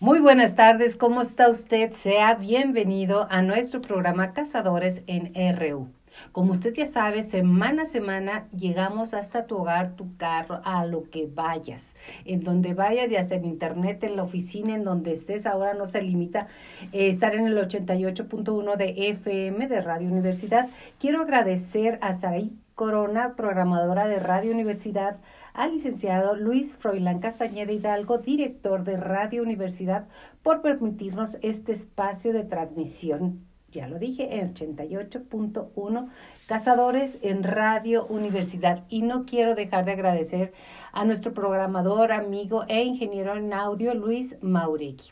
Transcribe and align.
Muy 0.00 0.20
buenas 0.20 0.54
tardes, 0.54 0.94
¿cómo 0.94 1.22
está 1.22 1.50
usted? 1.50 1.90
Sea 1.90 2.34
bienvenido 2.34 3.26
a 3.30 3.42
nuestro 3.42 3.80
programa 3.80 4.32
Cazadores 4.32 5.02
en 5.08 5.32
RU. 5.58 5.88
Como 6.30 6.52
usted 6.52 6.72
ya 6.72 6.86
sabe, 6.86 7.24
semana 7.24 7.82
a 7.82 7.86
semana 7.86 8.46
llegamos 8.56 9.12
hasta 9.12 9.48
tu 9.48 9.56
hogar, 9.56 9.96
tu 9.96 10.16
carro, 10.16 10.60
a 10.62 10.86
lo 10.86 11.10
que 11.10 11.26
vayas. 11.26 11.96
En 12.24 12.44
donde 12.44 12.74
vayas, 12.74 13.10
ya 13.10 13.24
sea 13.24 13.38
en 13.38 13.44
internet, 13.44 14.04
en 14.04 14.14
la 14.14 14.22
oficina, 14.22 14.76
en 14.76 14.84
donde 14.84 15.12
estés, 15.12 15.46
ahora 15.46 15.74
no 15.74 15.88
se 15.88 16.00
limita 16.00 16.46
eh, 16.92 17.08
estar 17.08 17.34
en 17.34 17.48
el 17.48 17.58
88.1 17.58 18.76
de 18.76 18.94
FM 19.10 19.66
de 19.66 19.80
Radio 19.80 20.06
Universidad. 20.06 20.68
Quiero 21.00 21.22
agradecer 21.22 21.98
a 22.02 22.14
Saray 22.14 22.52
Corona, 22.76 23.34
programadora 23.34 24.06
de 24.06 24.20
Radio 24.20 24.52
Universidad, 24.52 25.16
al 25.58 25.72
licenciado 25.72 26.36
Luis 26.36 26.72
Froilán 26.76 27.18
Castañeda 27.18 27.72
Hidalgo, 27.72 28.18
director 28.18 28.84
de 28.84 28.96
Radio 28.96 29.42
Universidad, 29.42 30.06
por 30.44 30.62
permitirnos 30.62 31.36
este 31.42 31.72
espacio 31.72 32.32
de 32.32 32.44
transmisión. 32.44 33.44
Ya 33.72 33.88
lo 33.88 33.98
dije, 33.98 34.38
en 34.38 34.54
88.1 34.54 36.10
Cazadores 36.46 37.18
en 37.22 37.42
Radio 37.42 38.06
Universidad. 38.06 38.84
Y 38.88 39.02
no 39.02 39.24
quiero 39.24 39.56
dejar 39.56 39.84
de 39.84 39.92
agradecer 39.92 40.52
a 40.92 41.04
nuestro 41.04 41.34
programador, 41.34 42.12
amigo 42.12 42.64
e 42.68 42.84
ingeniero 42.84 43.36
en 43.36 43.52
audio, 43.52 43.94
Luis 43.94 44.36
Mauregui. 44.40 45.10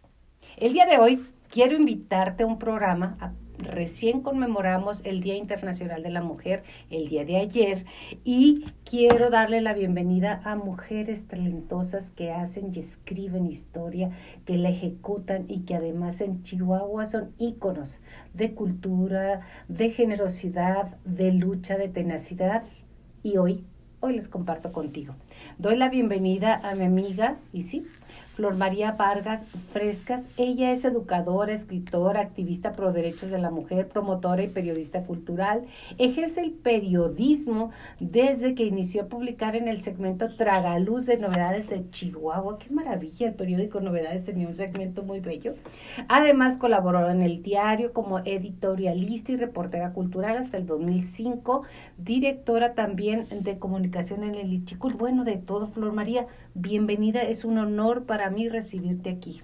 El 0.58 0.74
día 0.74 0.86
de 0.86 0.98
hoy 0.98 1.26
quiero 1.50 1.74
invitarte 1.74 2.44
a 2.44 2.46
un 2.46 2.60
programa 2.60 3.34
recién 3.58 4.20
conmemoramos 4.20 5.00
el 5.04 5.20
Día 5.20 5.36
Internacional 5.36 6.02
de 6.02 6.10
la 6.10 6.22
Mujer 6.22 6.62
el 6.90 7.08
día 7.08 7.24
de 7.24 7.36
ayer 7.36 7.84
y 8.24 8.64
quiero 8.84 9.30
darle 9.30 9.60
la 9.60 9.74
bienvenida 9.74 10.40
a 10.44 10.56
mujeres 10.56 11.26
talentosas 11.26 12.10
que 12.10 12.32
hacen 12.32 12.72
y 12.74 12.80
escriben 12.80 13.46
historia, 13.46 14.10
que 14.44 14.56
la 14.56 14.70
ejecutan 14.70 15.44
y 15.48 15.60
que 15.60 15.74
además 15.74 16.20
en 16.20 16.42
Chihuahua 16.42 17.06
son 17.06 17.32
íconos 17.38 17.98
de 18.34 18.54
cultura, 18.54 19.40
de 19.68 19.90
generosidad, 19.90 20.96
de 21.04 21.32
lucha, 21.32 21.78
de 21.78 21.88
tenacidad 21.88 22.64
y 23.22 23.38
hoy, 23.38 23.64
hoy 24.00 24.16
les 24.16 24.28
comparto 24.28 24.72
contigo. 24.72 25.14
Doy 25.58 25.76
la 25.76 25.88
bienvenida 25.88 26.60
a 26.62 26.74
mi 26.74 26.84
amiga, 26.84 27.38
y 27.52 27.62
sí, 27.62 27.86
Flor 28.36 28.54
María 28.54 28.92
Vargas 28.92 29.46
Frescas. 29.72 30.22
Ella 30.36 30.70
es 30.70 30.84
educadora, 30.84 31.54
escritora, 31.54 32.20
activista 32.20 32.74
pro 32.74 32.92
derechos 32.92 33.30
de 33.30 33.38
la 33.38 33.50
mujer, 33.50 33.88
promotora 33.88 34.42
y 34.42 34.48
periodista 34.48 35.04
cultural. 35.04 35.64
Ejerce 35.96 36.42
el 36.42 36.52
periodismo 36.52 37.70
desde 37.98 38.54
que 38.54 38.64
inició 38.64 39.04
a 39.04 39.06
publicar 39.06 39.56
en 39.56 39.68
el 39.68 39.80
segmento 39.80 40.36
Tragaluz 40.36 41.06
de 41.06 41.16
Novedades 41.16 41.70
de 41.70 41.88
Chihuahua. 41.90 42.58
Qué 42.58 42.70
maravilla, 42.70 43.28
el 43.28 43.34
periódico 43.34 43.80
Novedades 43.80 44.26
tenía 44.26 44.46
un 44.46 44.54
segmento 44.54 45.02
muy 45.02 45.20
bello. 45.20 45.54
Además, 46.08 46.56
colaboró 46.56 47.08
en 47.08 47.22
el 47.22 47.42
diario 47.42 47.94
como 47.94 48.18
editorialista 48.18 49.32
y 49.32 49.36
reportera 49.36 49.92
cultural 49.92 50.36
hasta 50.36 50.58
el 50.58 50.66
2005, 50.66 51.62
directora 51.96 52.74
también 52.74 53.28
de 53.30 53.58
comunicación 53.58 54.24
en 54.24 54.34
el 54.34 54.52
Ichicul. 54.52 54.92
Bueno, 54.92 55.24
de 55.24 55.38
todo, 55.38 55.68
Flor 55.68 55.94
María, 55.94 56.26
bienvenida. 56.56 57.22
Es 57.22 57.44
un 57.44 57.58
honor 57.58 58.04
para 58.04 58.30
mí 58.30 58.48
recibirte 58.48 59.10
aquí? 59.10 59.42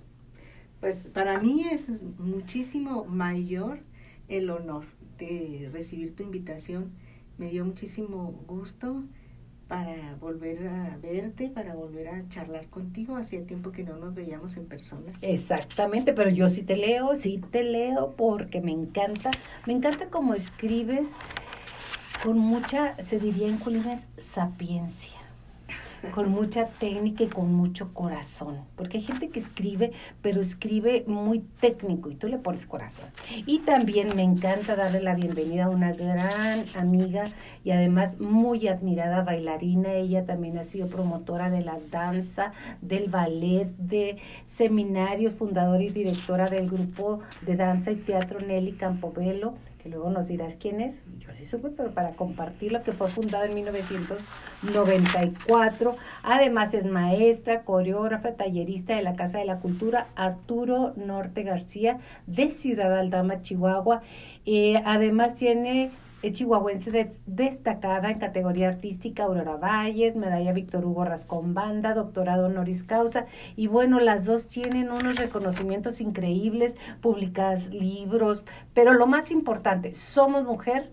Pues 0.81 1.07
para 1.07 1.39
mí 1.39 1.65
es 1.71 1.89
muchísimo 2.19 3.05
mayor 3.05 3.81
el 4.29 4.51
honor 4.51 4.85
de 5.19 5.71
recibir 5.73 6.17
tu 6.17 6.23
invitación. 6.23 6.91
Me 7.39 7.51
dio 7.51 7.65
muchísimo 7.65 8.33
gusto 8.47 9.05
para 9.69 10.17
volver 10.21 10.67
a 10.67 10.99
verte, 11.01 11.49
para 11.49 11.75
volver 11.75 12.09
a 12.09 12.29
charlar 12.29 12.67
contigo. 12.69 13.17
Hacía 13.17 13.47
tiempo 13.47 13.71
que 13.71 13.85
no 13.85 13.97
nos 13.97 14.15
veíamos 14.15 14.57
en 14.57 14.67
persona. 14.67 15.13
Exactamente, 15.23 16.13
pero 16.13 16.31
yo 16.31 16.49
sí 16.49 16.63
te 16.63 16.77
leo, 16.77 17.15
sí 17.15 17.41
te 17.51 17.63
leo 17.63 18.15
porque 18.17 18.61
me 18.61 18.73
encanta, 18.73 19.31
me 19.67 19.73
encanta 19.73 20.09
cómo 20.11 20.35
escribes 20.35 21.11
con 22.23 22.39
mucha, 22.39 23.01
se 23.03 23.19
diría 23.19 23.49
en 23.49 23.59
Colines, 23.59 24.07
sapiencia 24.19 25.12
con 26.11 26.31
mucha 26.31 26.67
técnica 26.81 27.25
y 27.25 27.29
con 27.29 27.53
mucho 27.53 27.93
corazón. 27.95 28.59
Porque 28.77 28.99
hay 28.99 29.05
gente 29.05 29.29
que 29.29 29.39
escribe, 29.39 29.93
pero 30.21 30.41
escribe 30.41 31.05
muy 31.07 31.41
técnico 31.61 32.11
y 32.11 32.17
tú 32.17 32.29
le 32.29 32.39
pones 32.39 32.67
corazón. 32.67 33.07
Y 33.47 33.61
también 33.61 34.15
me 34.17 34.23
encanta 34.23 34.77
darle 34.77 35.01
la 35.01 35.15
bienvenida 35.15 35.65
a 35.65 35.69
una 35.69 35.93
gran 35.93 36.65
amiga 36.75 37.31
y 37.65 37.71
además 37.71 38.19
muy 38.21 38.69
admirada 38.69 39.23
bailarina. 39.23 39.95
Ella 39.95 40.27
también 40.27 40.59
ha 40.59 40.65
sido 40.65 40.89
promotora 40.89 41.51
de 41.51 41.63
la 41.63 41.79
danza, 41.91 42.53
del 42.81 43.09
ballet, 43.09 43.69
de 43.77 44.19
seminarios, 44.45 45.35
fundadora 45.35 45.83
y 45.83 45.91
directora 45.91 46.49
del 46.49 46.69
grupo 46.69 47.21
de 47.43 47.57
danza 47.57 47.91
y 47.91 47.97
teatro 47.97 48.41
Nelly 48.41 48.73
Campobello 48.73 49.55
que 49.83 49.89
luego 49.89 50.11
nos 50.11 50.29
dirás 50.29 50.55
quién 50.55 50.81
es, 50.81 50.95
yo 51.19 51.33
sí 51.37 51.45
supe, 51.47 51.71
pero 51.71 51.91
para 51.91 52.13
compartirlo, 52.13 52.85
que 52.85 52.93
fue 52.93 53.11
fundada 53.11 53.47
en 53.47 53.55
1994. 53.55 55.97
Además 56.23 56.73
es 56.73 56.87
maestra, 56.87 57.63
coreógrafa, 57.63 58.35
tallerista 58.35 58.95
de 58.95 59.03
la 59.03 59.17
Casa 59.17 59.39
de 59.39 59.45
la 59.45 59.59
Cultura 59.59 60.07
Arturo 60.15 60.93
Norte 60.97 61.43
García 61.43 61.99
de 62.29 62.53
Ciudad 62.53 62.97
Aldama, 62.97 63.43
Chihuahua. 63.43 64.03
Eh, 64.47 64.81
además 64.85 65.35
tiene 65.35 65.91
es 66.23 66.33
chihuahuense 66.35 67.11
destacada 67.27 68.11
en 68.11 68.21
categoría 68.21 68.69
artística 68.69 69.25
Aurora 69.25 69.57
Valles, 69.57 70.15
medalla 70.15 70.53
Víctor 70.53 70.85
Hugo 70.85 71.05
Rascón 71.05 71.53
Banda, 71.53 71.95
doctorado 71.95 72.47
honoris 72.47 72.85
causa. 72.85 73.27
Y 73.57 73.67
bueno, 73.67 73.99
las 73.99 74.25
dos 74.25 74.47
tienen 74.47 74.93
unos 74.93 75.17
reconocimientos 75.17 76.01
increíbles, 76.01 76.77
publicadas 77.01 77.69
libros, 77.71 78.43
pero 78.73 78.93
lo 78.93 79.07
más 79.07 79.33
importante, 79.33 79.95
somos 79.95 80.45
mujer 80.45 80.91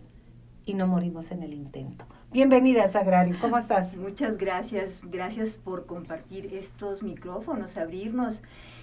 y 0.66 0.73
no 0.73 0.88
morimos 0.88 1.31
en 1.31 1.44
el 1.44 1.53
intento. 1.53 2.06
Bienvenida, 2.31 2.88
Sagrari, 2.88 3.34
¿cómo 3.34 3.57
estás? 3.57 3.95
Muchas 3.97 4.38
gracias, 4.38 5.00
gracias 5.03 5.50
por 5.57 5.85
compartir 5.85 6.53
estos 6.53 7.03
micrófonos, 7.03 7.78
abrirnos 7.78 8.41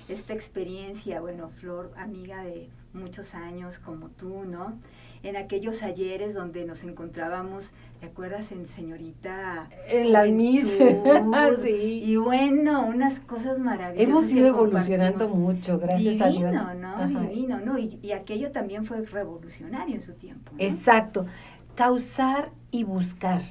esta 0.09 0.35
experiencia. 0.35 1.21
Bueno, 1.21 1.51
Flor, 1.61 1.93
amiga 1.97 2.43
de 2.43 2.69
muchos 2.93 3.35
años 3.35 3.79
como 3.79 4.09
tú, 4.09 4.45
¿no? 4.45 4.79
en 5.23 5.37
aquellos 5.37 5.83
ayeres 5.83 6.35
donde 6.35 6.65
nos 6.65 6.83
encontrábamos, 6.85 7.71
¿te 8.01 8.07
acuerdas 8.07 8.53
en 8.53 8.67
señorita? 8.67 9.69
En 9.89 10.13
la 10.13 10.25
Miss. 10.27 10.67
sí. 11.63 12.03
Y 12.05 12.17
bueno, 12.17 12.87
unas 12.87 13.19
cosas 13.21 13.59
maravillosas. 13.59 14.09
Hemos 14.09 14.33
ido 14.33 14.49
evolucionando 14.49 15.29
mucho, 15.29 15.79
gracias 15.79 16.21
a 16.21 16.29
Dios. 16.29 16.55
¿no? 16.55 17.09
Divino, 17.09 17.61
¿no? 17.61 17.79
Y, 17.79 17.99
y, 18.03 18.13
aquello 18.13 18.53
también 18.53 18.85
fue 18.85 19.05
revolucionario 19.05 19.97
en 19.97 20.03
su 20.03 20.13
tiempo. 20.13 20.53
Exacto. 20.59 21.27
Causar 21.75 22.51
y 22.71 22.85
buscar. 22.85 23.43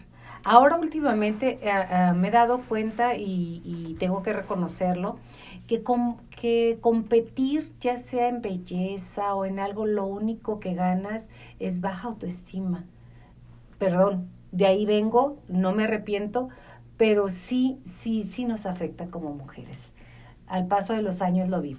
Ahora 0.44 0.78
últimamente 0.78 1.60
eh, 1.62 1.70
eh, 1.70 2.14
me 2.16 2.28
he 2.28 2.32
dado 2.32 2.62
cuenta 2.62 3.16
y, 3.16 3.62
y 3.66 3.96
tengo 4.00 4.22
que 4.22 4.32
reconocerlo 4.32 5.18
que, 5.68 5.84
que 6.30 6.78
competir, 6.82 7.72
ya 7.80 7.98
sea 7.98 8.28
en 8.28 8.42
belleza 8.42 9.34
o 9.36 9.46
en 9.46 9.60
algo, 9.60 9.86
lo 9.86 10.06
único 10.06 10.60
que 10.60 10.74
ganas 10.74 11.28
es 11.60 11.82
baja 11.82 12.08
autoestima. 12.08 12.86
Perdón, 13.80 14.30
de 14.52 14.66
ahí 14.66 14.86
vengo, 14.86 15.38
no 15.48 15.74
me 15.74 15.84
arrepiento, 15.84 16.50
pero 16.98 17.30
sí, 17.30 17.80
sí, 17.86 18.24
sí 18.24 18.46
nos 18.46 18.66
afecta 18.66 19.08
como 19.08 19.34
mujeres. 19.34 19.80
Al 20.48 20.68
paso 20.68 20.94
de 20.94 21.02
los 21.02 21.22
años 21.22 21.50
lo 21.50 21.62
vi. 21.62 21.78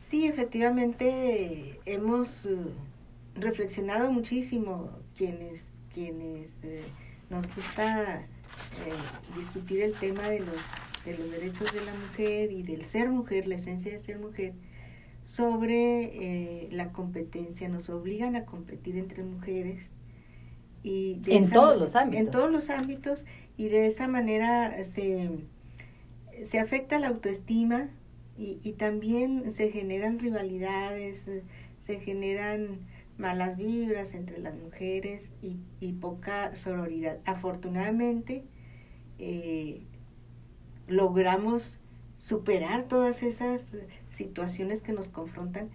Sí, 0.00 0.26
efectivamente 0.26 1.78
hemos 1.84 2.44
eh, 2.46 2.56
reflexionado 3.34 4.10
muchísimo 4.10 4.90
quienes, 5.16 5.62
quienes 5.92 6.48
eh, 6.64 6.84
nos 7.28 7.46
gusta 7.54 8.20
eh, 8.20 9.36
discutir 9.36 9.82
el 9.82 9.94
tema 9.94 10.28
de 10.28 10.40
los 10.40 10.56
de 11.04 11.16
los 11.16 11.30
derechos 11.30 11.72
de 11.72 11.84
la 11.84 11.94
mujer 11.94 12.52
y 12.52 12.62
del 12.62 12.84
ser 12.84 13.08
mujer, 13.08 13.46
la 13.46 13.56
esencia 13.56 13.92
de 13.92 14.00
ser 14.00 14.18
mujer, 14.18 14.52
sobre 15.24 16.64
eh, 16.64 16.68
la 16.72 16.92
competencia, 16.92 17.68
nos 17.68 17.88
obligan 17.88 18.36
a 18.36 18.44
competir 18.44 18.96
entre 18.96 19.22
mujeres. 19.22 19.88
Y 20.82 21.20
en 21.26 21.50
todos 21.50 21.78
los 21.78 21.94
ámbitos. 21.94 22.26
En 22.26 22.30
todos 22.30 22.50
los 22.50 22.70
ámbitos 22.70 23.24
y 23.56 23.68
de 23.68 23.86
esa 23.86 24.08
manera 24.08 24.82
se, 24.84 25.30
se 26.46 26.58
afecta 26.58 26.98
la 26.98 27.08
autoestima 27.08 27.90
y, 28.38 28.58
y 28.62 28.72
también 28.72 29.52
se 29.52 29.70
generan 29.70 30.18
rivalidades, 30.18 31.20
se 31.86 32.00
generan 32.00 32.78
malas 33.18 33.58
vibras 33.58 34.14
entre 34.14 34.38
las 34.38 34.54
mujeres 34.56 35.22
y, 35.42 35.58
y 35.80 35.92
poca 35.92 36.56
sororidad. 36.56 37.18
Afortunadamente, 37.26 38.44
eh, 39.18 39.82
logramos 40.90 41.78
superar 42.18 42.84
todas 42.84 43.22
esas 43.22 43.62
situaciones 44.16 44.80
que 44.80 44.92
nos 44.92 45.08
confrontan 45.08 45.70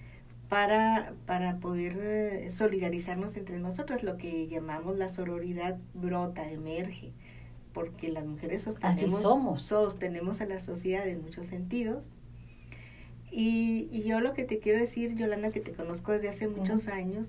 para, 0.50 1.13
para 1.25 1.57
poder 1.57 1.97
eh, 2.00 2.50
solidarizarnos 2.51 3.35
entre 3.35 3.57
nosotras, 3.57 4.03
lo 4.03 4.17
que 4.17 4.47
llamamos 4.47 4.97
la 4.97 5.09
sororidad 5.09 5.77
brota, 5.94 6.50
emerge, 6.50 7.12
porque 7.73 8.09
las 8.09 8.25
mujeres 8.25 8.62
sostenemos, 8.62 9.21
somos. 9.21 9.63
sostenemos 9.63 10.41
a 10.41 10.45
la 10.45 10.59
sociedad 10.59 11.07
en 11.07 11.23
muchos 11.23 11.47
sentidos. 11.47 12.07
Y, 13.31 13.89
y, 13.91 14.03
yo 14.03 14.21
lo 14.21 14.33
que 14.33 14.45
te 14.45 14.59
quiero 14.59 14.79
decir, 14.79 15.15
Yolanda, 15.15 15.51
que 15.51 15.59
te 15.59 15.73
conozco 15.73 16.13
desde 16.13 16.29
hace 16.29 16.47
muchos 16.47 16.88
años, 16.88 17.27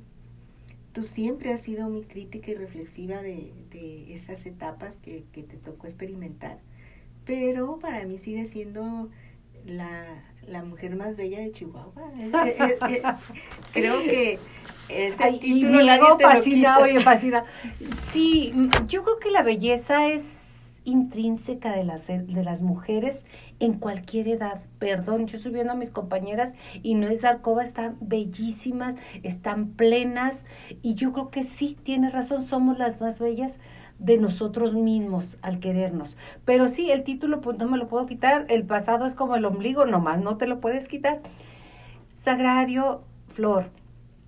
tú 0.93 1.03
siempre 1.03 1.53
has 1.53 1.63
sido 1.63 1.89
muy 1.91 2.05
crítica 2.05 2.53
y 2.53 2.55
reflexiva 2.55 3.23
de, 3.23 3.53
de 3.71 4.15
esas 4.15 4.47
etapas 4.47 4.99
que, 4.99 5.25
que, 5.33 5.43
te 5.43 5.57
tocó 5.57 5.89
experimentar, 5.89 6.59
pero 7.27 7.79
para 7.79 8.05
mí 8.05 8.19
sigue 8.19 8.47
siendo 8.47 9.11
la, 9.67 10.05
la 10.47 10.63
mujer 10.63 10.97
más 10.97 11.17
bella 11.17 11.41
de 11.41 11.53
Chihuahua. 11.53 12.11
creo 13.73 14.03
que 14.03 14.39
ese 14.89 15.33
título 15.39 15.83
y 15.83 15.87
nadie 15.87 16.07
fascinado 16.21 16.87
y 16.87 16.99
fascina. 17.01 17.45
Sí, 18.13 18.55
yo 18.87 19.03
creo 19.03 19.19
que 19.19 19.31
la 19.31 19.43
belleza 19.43 20.07
es 20.07 20.73
intrínseca 20.85 21.73
de 21.73 21.83
las, 21.83 22.07
de 22.07 22.45
las 22.45 22.61
mujeres 22.61 23.27
en 23.59 23.75
cualquier 23.75 24.29
edad. 24.29 24.63
Perdón, 24.79 25.27
yo 25.27 25.37
estoy 25.37 25.53
viendo 25.53 25.73
a 25.73 25.77
mis 25.77 25.91
compañeras 25.91 26.55
y 26.83 26.95
no 26.95 27.09
es 27.09 27.25
Arcoba, 27.25 27.65
están 27.65 27.97
bellísimas, 28.01 28.95
están 29.25 29.71
plenas 29.71 30.45
y 30.83 30.95
yo 30.95 31.13
creo 31.13 31.31
que 31.31 31.43
sí, 31.43 31.77
tiene 31.83 32.11
razón, 32.11 32.43
somos 32.43 32.79
las 32.79 33.01
más 33.01 33.19
bellas 33.19 33.59
de 33.99 34.19
nosotros 34.19 34.75
mismos 34.75 35.39
al 35.43 35.59
querernos. 35.59 36.17
Pero 36.45 36.69
sí, 36.69 36.91
el 36.91 37.05
título 37.05 37.41
pues 37.41 37.59
no 37.59 37.69
me 37.69 37.79
lo 37.79 37.89
puedo 37.89 38.07
quitar, 38.07 38.47
el 38.49 38.65
pasado 38.65 39.07
es 39.07 39.15
como 39.15 39.37
el 39.37 39.45
ombligo, 39.45 39.87
nomás 39.87 40.21
no 40.21 40.37
te 40.37 40.47
lo 40.47 40.61
puedes 40.61 40.89
quitar. 40.89 41.21
Sagrario 42.15 43.03
Flor, 43.29 43.71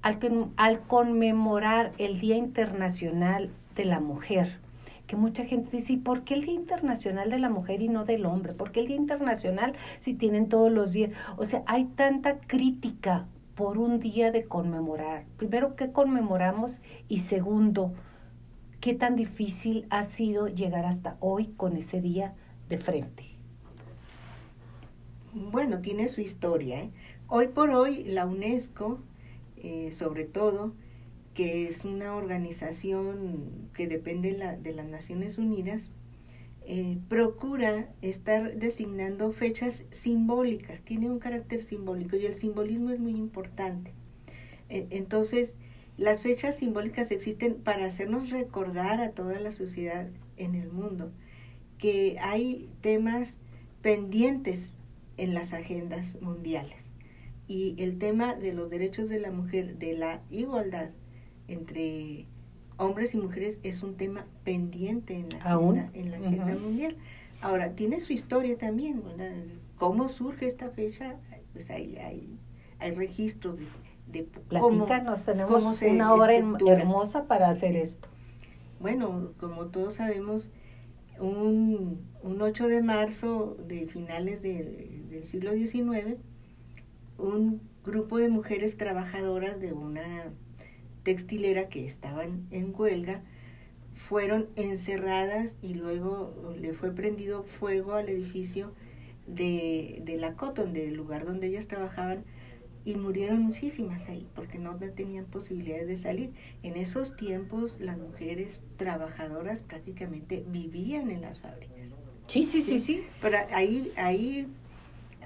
al, 0.02 0.80
conmemorar 0.86 1.92
el 1.98 2.20
Día 2.20 2.36
Internacional 2.36 3.50
de 3.74 3.84
la 3.84 4.00
Mujer, 4.00 4.58
que 5.06 5.16
mucha 5.16 5.44
gente 5.44 5.76
dice, 5.76 5.94
¿y 5.94 5.96
por 5.96 6.22
qué 6.22 6.34
el 6.34 6.44
Día 6.44 6.54
Internacional 6.54 7.30
de 7.30 7.38
la 7.38 7.48
Mujer 7.48 7.82
y 7.82 7.88
no 7.88 8.04
del 8.04 8.26
hombre? 8.26 8.52
¿Por 8.52 8.72
qué 8.72 8.80
el 8.80 8.88
Día 8.88 8.96
Internacional 8.96 9.74
si 9.98 10.14
tienen 10.14 10.48
todos 10.48 10.70
los 10.70 10.92
días? 10.92 11.10
O 11.36 11.44
sea, 11.44 11.62
hay 11.66 11.84
tanta 11.84 12.38
crítica 12.40 13.26
por 13.54 13.78
un 13.78 13.98
día 13.98 14.30
de 14.30 14.44
conmemorar. 14.44 15.24
Primero, 15.36 15.74
¿qué 15.74 15.90
conmemoramos? 15.90 16.80
Y 17.08 17.20
segundo, 17.20 17.92
¿qué 18.80 18.94
tan 18.94 19.16
difícil 19.16 19.86
ha 19.90 20.04
sido 20.04 20.48
llegar 20.48 20.84
hasta 20.86 21.16
hoy 21.20 21.48
con 21.56 21.76
ese 21.76 22.00
día 22.00 22.34
de 22.68 22.78
frente? 22.78 23.24
Bueno, 25.32 25.80
tiene 25.80 26.08
su 26.08 26.20
historia. 26.20 26.82
¿eh? 26.82 26.90
Hoy 27.28 27.48
por 27.48 27.70
hoy 27.70 28.04
la 28.04 28.26
UNESCO, 28.26 29.00
eh, 29.56 29.92
sobre 29.92 30.24
todo, 30.24 30.72
que 31.34 31.68
es 31.68 31.84
una 31.84 32.16
organización 32.16 33.68
que 33.74 33.86
depende 33.86 34.32
de 34.60 34.72
las 34.72 34.86
Naciones 34.86 35.38
Unidas, 35.38 35.90
eh, 36.70 36.98
procura 37.08 37.88
estar 38.02 38.56
designando 38.56 39.32
fechas 39.32 39.84
simbólicas, 39.90 40.82
tiene 40.82 41.08
un 41.08 41.18
carácter 41.18 41.62
simbólico 41.62 42.16
y 42.16 42.26
el 42.26 42.34
simbolismo 42.34 42.90
es 42.90 43.00
muy 43.00 43.12
importante. 43.12 43.92
Eh, 44.68 44.86
entonces, 44.90 45.56
las 45.98 46.22
fechas 46.22 46.56
simbólicas 46.56 47.10
existen 47.10 47.56
para 47.56 47.86
hacernos 47.86 48.30
recordar 48.30 49.00
a 49.00 49.10
toda 49.10 49.40
la 49.40 49.50
sociedad 49.50 50.06
en 50.36 50.54
el 50.54 50.70
mundo 50.70 51.10
que 51.76 52.16
hay 52.20 52.70
temas 52.80 53.36
pendientes 53.82 54.72
en 55.16 55.34
las 55.34 55.52
agendas 55.52 56.06
mundiales. 56.20 56.84
Y 57.48 57.74
el 57.78 57.98
tema 57.98 58.34
de 58.34 58.52
los 58.52 58.70
derechos 58.70 59.08
de 59.08 59.18
la 59.18 59.32
mujer, 59.32 59.78
de 59.78 59.94
la 59.94 60.20
igualdad, 60.30 60.90
entre 61.48 62.26
hombres 62.76 63.14
y 63.14 63.16
mujeres 63.16 63.58
es 63.64 63.82
un 63.82 63.96
tema 63.96 64.24
pendiente 64.44 65.14
en 65.14 65.30
la 65.30 65.38
agenda, 65.38 65.90
en 65.94 66.10
la 66.12 66.18
agenda 66.18 66.54
mundial. 66.56 66.96
Ahora, 67.40 67.74
tiene 67.74 68.00
su 68.00 68.12
historia 68.12 68.56
también, 68.56 69.02
¿Cómo 69.76 70.08
surge 70.08 70.46
esta 70.46 70.70
fecha? 70.70 71.16
Pues 71.52 71.70
hay, 71.70 71.96
hay, 71.96 72.36
hay 72.80 72.90
registros 72.92 73.58
de, 73.58 73.66
de 74.10 74.24
Platícanos, 74.48 75.24
tenemos 75.24 75.82
una 75.82 76.14
hora 76.14 76.34
hermosa 76.34 77.26
para 77.26 77.50
hacer 77.50 77.76
esto. 77.76 78.08
Bueno, 78.80 79.32
como 79.38 79.66
todos 79.66 79.94
sabemos, 79.94 80.50
un, 81.18 82.00
un 82.22 82.40
8 82.42 82.68
de 82.68 82.82
marzo 82.82 83.56
de 83.66 83.86
finales 83.86 84.40
del 84.42 85.24
siglo 85.24 85.52
XIX, 85.52 86.16
un 87.18 87.60
grupo 87.84 88.18
de 88.18 88.28
mujeres 88.28 88.76
trabajadoras 88.76 89.60
de 89.60 89.72
una 89.72 90.32
textilera 91.02 91.68
que 91.68 91.86
estaban 91.86 92.46
en 92.50 92.72
huelga 92.76 93.22
fueron 94.08 94.48
encerradas 94.56 95.52
y 95.60 95.74
luego 95.74 96.54
le 96.58 96.72
fue 96.72 96.92
prendido 96.92 97.44
fuego 97.58 97.94
al 97.94 98.08
edificio 98.08 98.72
de, 99.26 100.00
de 100.04 100.16
la 100.16 100.34
Cotton, 100.34 100.72
del 100.72 100.94
lugar 100.94 101.26
donde 101.26 101.48
ellas 101.48 101.66
trabajaban, 101.66 102.24
y 102.88 102.96
murieron 102.96 103.42
muchísimas 103.42 104.08
ahí 104.08 104.26
porque 104.34 104.56
no 104.56 104.74
tenían 104.76 105.26
posibilidades 105.26 105.88
de 105.88 105.98
salir. 105.98 106.30
En 106.62 106.74
esos 106.78 107.14
tiempos 107.18 107.78
las 107.78 107.98
mujeres 107.98 108.60
trabajadoras 108.78 109.60
prácticamente 109.60 110.42
vivían 110.48 111.10
en 111.10 111.20
las 111.20 111.38
fábricas. 111.38 111.76
Sí, 112.28 112.44
sí, 112.44 112.62
sí, 112.62 112.78
sí. 112.78 113.04
Pero 113.20 113.36
ahí, 113.52 113.92
ahí, 113.96 114.46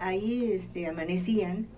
ahí 0.00 0.50
este, 0.53 0.88
amanecían 0.88 1.69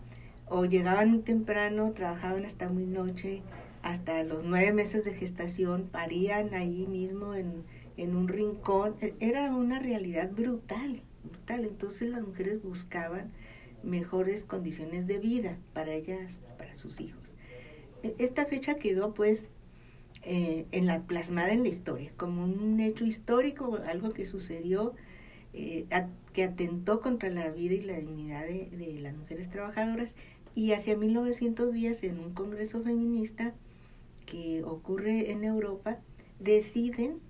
o 0.48 0.64
llegaban 0.64 1.10
muy 1.10 1.20
temprano, 1.20 1.92
trabajaban 1.92 2.46
hasta 2.46 2.70
muy 2.70 2.86
noche, 2.86 3.42
hasta 3.82 4.22
los 4.22 4.42
nueve 4.42 4.72
meses 4.72 5.04
de 5.04 5.12
gestación, 5.12 5.90
parían 5.92 6.54
ahí 6.54 6.86
mismo 6.86 7.34
en, 7.34 7.62
en 7.98 8.16
un 8.16 8.28
rincón. 8.28 8.94
E, 9.02 9.12
era 9.20 9.54
una 9.54 9.81
realidad 9.81 10.31
brutal, 10.31 11.02
brutal. 11.25 11.64
Entonces 11.66 12.08
las 12.08 12.22
mujeres 12.26 12.62
buscaban 12.62 13.32
mejores 13.84 14.42
condiciones 14.44 15.06
de 15.06 15.19
vida 15.19 15.56
para 15.72 15.92
ellas, 15.92 16.40
para 16.58 16.75
sus 16.75 17.00
hijos. 17.00 17.22
E, 18.02 18.14
esta 18.19 18.46
fecha 18.46 18.76
quedó 18.76 19.14
pues 19.14 19.44
eh, 20.22 20.66
en 20.72 20.86
la 20.86 21.02
plasmada 21.02 21.52
en 21.52 21.62
la 21.62 21.69
historia, 21.69 22.10
como 22.16 22.44
un 22.44 22.81
hecho 22.81 23.04
histórico, 23.04 23.78
algo 23.86 24.12
que 24.12 24.26
sucedió, 24.26 24.94
eh, 25.52 25.86
que 26.32 26.44
atentó 26.44 27.00
contra 27.00 27.28
la 27.28 27.50
vida 27.50 27.75
y 27.75 27.82
la 27.82 27.98
dignidad 27.98 28.42
de, 28.42 28.70
de 28.70 29.00
las 29.00 29.16
mujeres 29.16 29.50
trabajadoras, 29.50 30.14
y 30.54 30.72
hacia 30.72 30.96
1910 30.96 32.04
en 32.04 32.19
un 32.20 32.34
congreso 32.34 32.82
feminista 32.82 33.54
que 34.26 34.62
ocurre 34.64 35.31
en 35.31 35.44
Europa, 35.44 35.98
deciden 36.40 37.20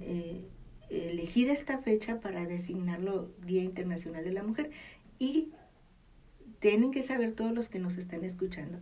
eh, 0.00 0.42
elegir 0.90 1.48
esta 1.50 1.78
fecha 1.78 2.20
para 2.20 2.46
designarlo 2.46 3.30
Día 3.46 3.62
Internacional 3.62 4.24
de 4.24 4.32
la 4.32 4.42
Mujer 4.42 4.70
y 5.18 5.50
tienen 6.60 6.90
que 6.90 7.02
saber 7.02 7.32
todos 7.32 7.52
los 7.52 7.68
que 7.68 7.78
nos 7.78 7.96
están 7.96 8.24
escuchando 8.24 8.78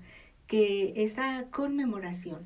que 0.46 1.04
esa 1.04 1.46
conmemoración 1.50 2.44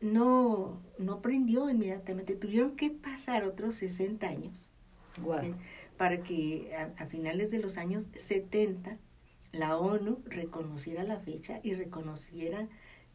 no, 0.00 0.80
no 0.98 1.20
prendió 1.20 1.70
inmediatamente, 1.70 2.34
tuvieron 2.34 2.76
que 2.76 2.90
pasar 2.90 3.44
otros 3.44 3.76
60 3.76 4.26
años 4.26 4.68
para 5.96 6.22
que 6.22 6.72
a, 6.76 7.02
a, 7.02 7.06
finales 7.06 7.50
de 7.50 7.58
los 7.58 7.76
años 7.76 8.06
70 8.26 8.96
la 9.52 9.76
ONU 9.76 10.20
reconociera 10.26 11.02
la 11.02 11.18
fecha 11.18 11.60
y 11.62 11.74
reconociera 11.74 12.68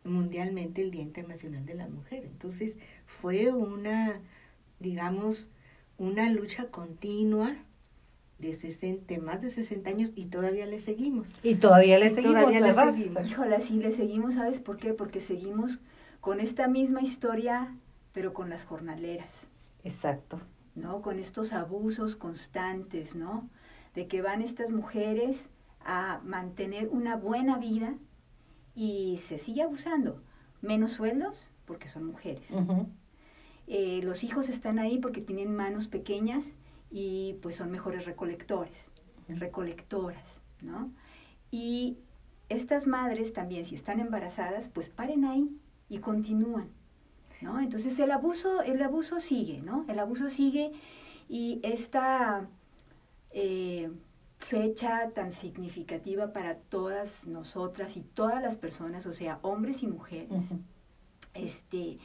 mundialmente 0.03 0.81
el 0.81 0.91
Día 0.91 1.01
Internacional 1.01 1.65
de 1.65 1.75
la 1.75 1.87
Mujer. 1.87 2.25
Entonces 2.25 2.75
fue 3.05 3.51
una, 3.51 4.19
digamos, 4.79 5.47
una 5.97 6.29
lucha 6.29 6.67
continua 6.67 7.55
de 8.43 8.55
60, 8.55 9.17
más 9.19 9.41
de 9.41 9.49
60 9.49 9.89
años 9.89 10.11
y 10.15 10.25
todavía 10.25 10.65
le 10.65 10.79
seguimos. 10.79 11.27
Y 11.41 11.55
todavía 11.55 11.97
le 11.97 12.09
seguimos, 12.09 12.39
todavía. 12.39 12.59
Le 12.59 12.73
seguimos. 12.73 13.29
Híjole, 13.29 13.61
sí 13.61 13.77
le 13.77 13.91
seguimos, 13.91 14.33
¿sabes 14.35 14.59
por 14.59 14.77
qué? 14.77 14.93
Porque 14.93 15.19
seguimos 15.19 15.79
con 16.21 16.39
esta 16.39 16.67
misma 16.67 17.01
historia, 17.01 17.75
pero 18.13 18.33
con 18.33 18.49
las 18.49 18.65
jornaleras. 18.65 19.47
Exacto. 19.83 20.39
¿No? 20.75 21.01
Con 21.01 21.19
estos 21.19 21.53
abusos 21.53 22.15
constantes, 22.15 23.15
¿no? 23.15 23.49
De 23.95 24.07
que 24.07 24.21
van 24.21 24.41
estas 24.41 24.69
mujeres 24.69 25.49
a 25.85 26.21
mantener 26.23 26.87
una 26.89 27.15
buena 27.15 27.57
vida 27.57 27.95
y 28.75 29.19
se 29.27 29.37
sigue 29.37 29.61
abusando. 29.61 30.21
Menos 30.61 30.91
sueldos 30.93 31.47
porque 31.65 31.87
son 31.87 32.05
mujeres. 32.05 32.47
eh, 33.67 34.01
los 34.03 34.23
hijos 34.23 34.49
están 34.49 34.79
ahí 34.79 34.99
porque 34.99 35.21
tienen 35.21 35.55
manos 35.55 35.87
pequeñas 35.87 36.45
y 36.95 37.39
pues 37.41 37.55
son 37.55 37.71
mejores 37.71 38.05
recolectores, 38.05 38.91
recolectoras, 39.27 40.23
¿no? 40.61 40.91
Y 41.49 41.97
estas 42.49 42.85
madres 42.85 43.33
también, 43.33 43.65
si 43.65 43.73
están 43.73 43.99
embarazadas, 43.99 44.69
pues 44.69 44.89
paren 44.89 45.25
ahí 45.25 45.49
y 45.89 45.97
continúan, 45.97 46.69
¿no? 47.41 47.59
Entonces 47.59 47.97
el 47.97 48.11
abuso, 48.11 48.61
el 48.61 48.79
abuso 48.83 49.19
sigue, 49.19 49.59
¿no? 49.61 49.85
El 49.89 49.97
abuso 49.97 50.29
sigue 50.29 50.71
y 51.27 51.59
esta 51.63 52.47
eh, 53.31 53.91
fecha 54.37 55.09
tan 55.15 55.33
significativa 55.33 56.31
para 56.31 56.57
todas 56.57 57.25
nosotras 57.25 57.97
y 57.97 58.01
todas 58.01 58.39
las 58.43 58.55
personas, 58.55 59.07
o 59.07 59.13
sea, 59.13 59.39
hombres 59.41 59.81
y 59.81 59.87
mujeres, 59.87 60.45
este, 61.33 61.97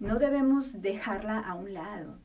no 0.00 0.18
debemos 0.18 0.82
dejarla 0.82 1.38
a 1.38 1.54
un 1.54 1.74
lado. 1.74 2.18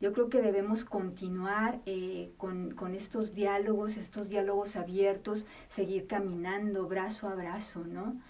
Yo 0.00 0.12
creo 0.12 0.28
que 0.28 0.40
debemos 0.40 0.84
continuar 0.84 1.80
eh, 1.84 2.30
con, 2.36 2.70
con, 2.70 2.94
estos 2.94 3.34
diálogos, 3.34 3.96
estos 3.96 4.28
diálogos 4.28 4.76
abiertos, 4.76 5.44
seguir 5.68 6.06
caminando 6.06 6.86
brazo 6.86 7.28
a 7.28 7.34
brazo, 7.34 7.84
¿no? 7.84 8.20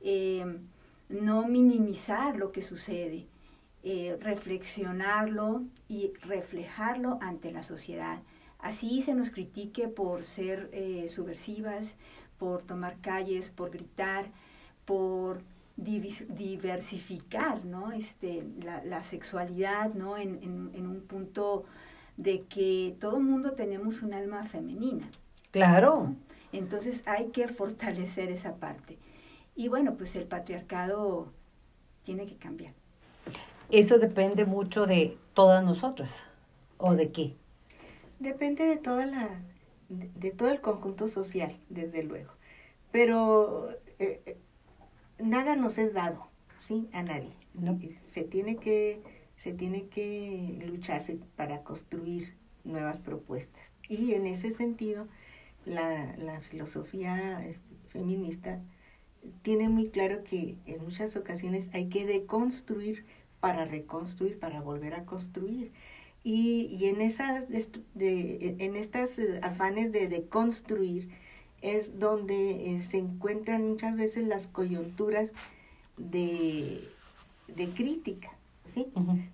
Eh, 0.00 0.46
no 1.10 1.46
minimizar 1.46 2.36
lo 2.36 2.50
que 2.50 2.62
sucede, 2.62 3.26
eh, 3.82 4.16
reflexionarlo 4.20 5.64
y 5.86 6.12
reflejarlo 6.22 7.18
ante 7.20 7.52
la 7.52 7.62
sociedad. 7.62 8.22
Así 8.58 9.02
se 9.02 9.14
nos 9.14 9.30
critique 9.30 9.86
por 9.86 10.22
ser 10.22 10.70
subversivas, 11.10 11.94
por 12.38 12.62
tomar 12.62 13.00
calles, 13.00 13.50
por 13.50 13.70
gritar, 13.70 14.32
por 14.84 15.42
diversificar 15.78 17.64
¿no? 17.64 17.92
este, 17.92 18.44
la, 18.62 19.00
sexualidad 19.02 19.94
¿no? 19.94 20.16
En, 20.16 20.70
en, 20.74 20.86
un 20.86 21.00
punto 21.02 21.64
de 22.16 22.42
que 22.42 22.96
todo 23.00 23.18
el 23.18 23.22
mundo 23.22 23.52
tenemos 23.52 24.02
un 24.02 24.12
alma 24.12 24.44
femenina. 24.46 25.08
Claro. 25.52 26.16
Entonces 26.52 27.02
hay 27.06 27.28
que 27.28 27.46
fortalecer 27.46 28.30
esa 28.30 28.56
parte. 28.56 28.98
Y 29.54 29.68
bueno, 29.68 29.94
pues 29.94 30.16
el 30.16 30.24
patriarcado 30.24 31.32
tiene 32.04 32.26
que 32.26 32.36
cambiar. 32.36 32.74
Eso 33.70 33.98
depende 33.98 34.44
mucho 34.44 34.86
de 34.86 35.16
todas 35.34 35.64
nosotras. 35.64 36.10
¿O 36.78 36.94
de 36.94 37.12
qué? 37.12 37.36
Depende 38.18 38.64
de 38.64 38.78
toda 38.78 39.06
la, 39.06 39.28
de, 39.88 40.30
todo 40.32 40.48
el 40.48 40.60
conjunto 40.60 41.08
social, 41.08 41.56
desde 41.68 42.02
luego. 42.02 42.32
Pero 42.90 43.70
eh, 43.98 44.38
nada 45.18 45.56
nos 45.56 45.78
es 45.78 45.92
dado, 45.92 46.28
¿sí? 46.66 46.88
A 46.92 47.02
nadie. 47.02 47.34
Se 48.14 48.22
tiene 48.22 48.56
que, 48.56 49.02
se 49.36 49.52
tiene 49.52 49.88
que 49.88 50.62
lucharse 50.66 51.18
para 51.36 51.62
construir 51.62 52.34
nuevas 52.64 52.98
propuestas. 52.98 53.62
Y 53.88 54.14
en 54.14 54.26
ese 54.26 54.52
sentido, 54.52 55.08
la, 55.64 56.14
la 56.16 56.40
filosofía 56.40 57.44
este, 57.46 57.74
feminista 57.88 58.60
tiene 59.42 59.68
muy 59.68 59.90
claro 59.90 60.22
que 60.24 60.56
en 60.66 60.84
muchas 60.84 61.16
ocasiones 61.16 61.68
hay 61.72 61.88
que 61.88 62.06
deconstruir 62.06 63.04
para 63.40 63.64
reconstruir, 63.64 64.38
para 64.38 64.60
volver 64.60 64.94
a 64.94 65.04
construir. 65.04 65.72
Y, 66.24 66.66
y 66.78 66.86
en, 66.86 67.00
esas, 67.00 67.48
de, 67.48 68.56
en 68.58 68.76
estas 68.76 69.10
afanes 69.42 69.92
de 69.92 70.08
deconstruir, 70.08 71.08
es 71.62 71.98
donde 71.98 72.76
eh, 72.76 72.82
se 72.90 72.98
encuentran 72.98 73.68
muchas 73.68 73.96
veces 73.96 74.26
las 74.26 74.46
coyunturas 74.46 75.32
de, 75.96 76.88
de 77.48 77.68
crítica, 77.70 78.30
¿sí? 78.74 78.86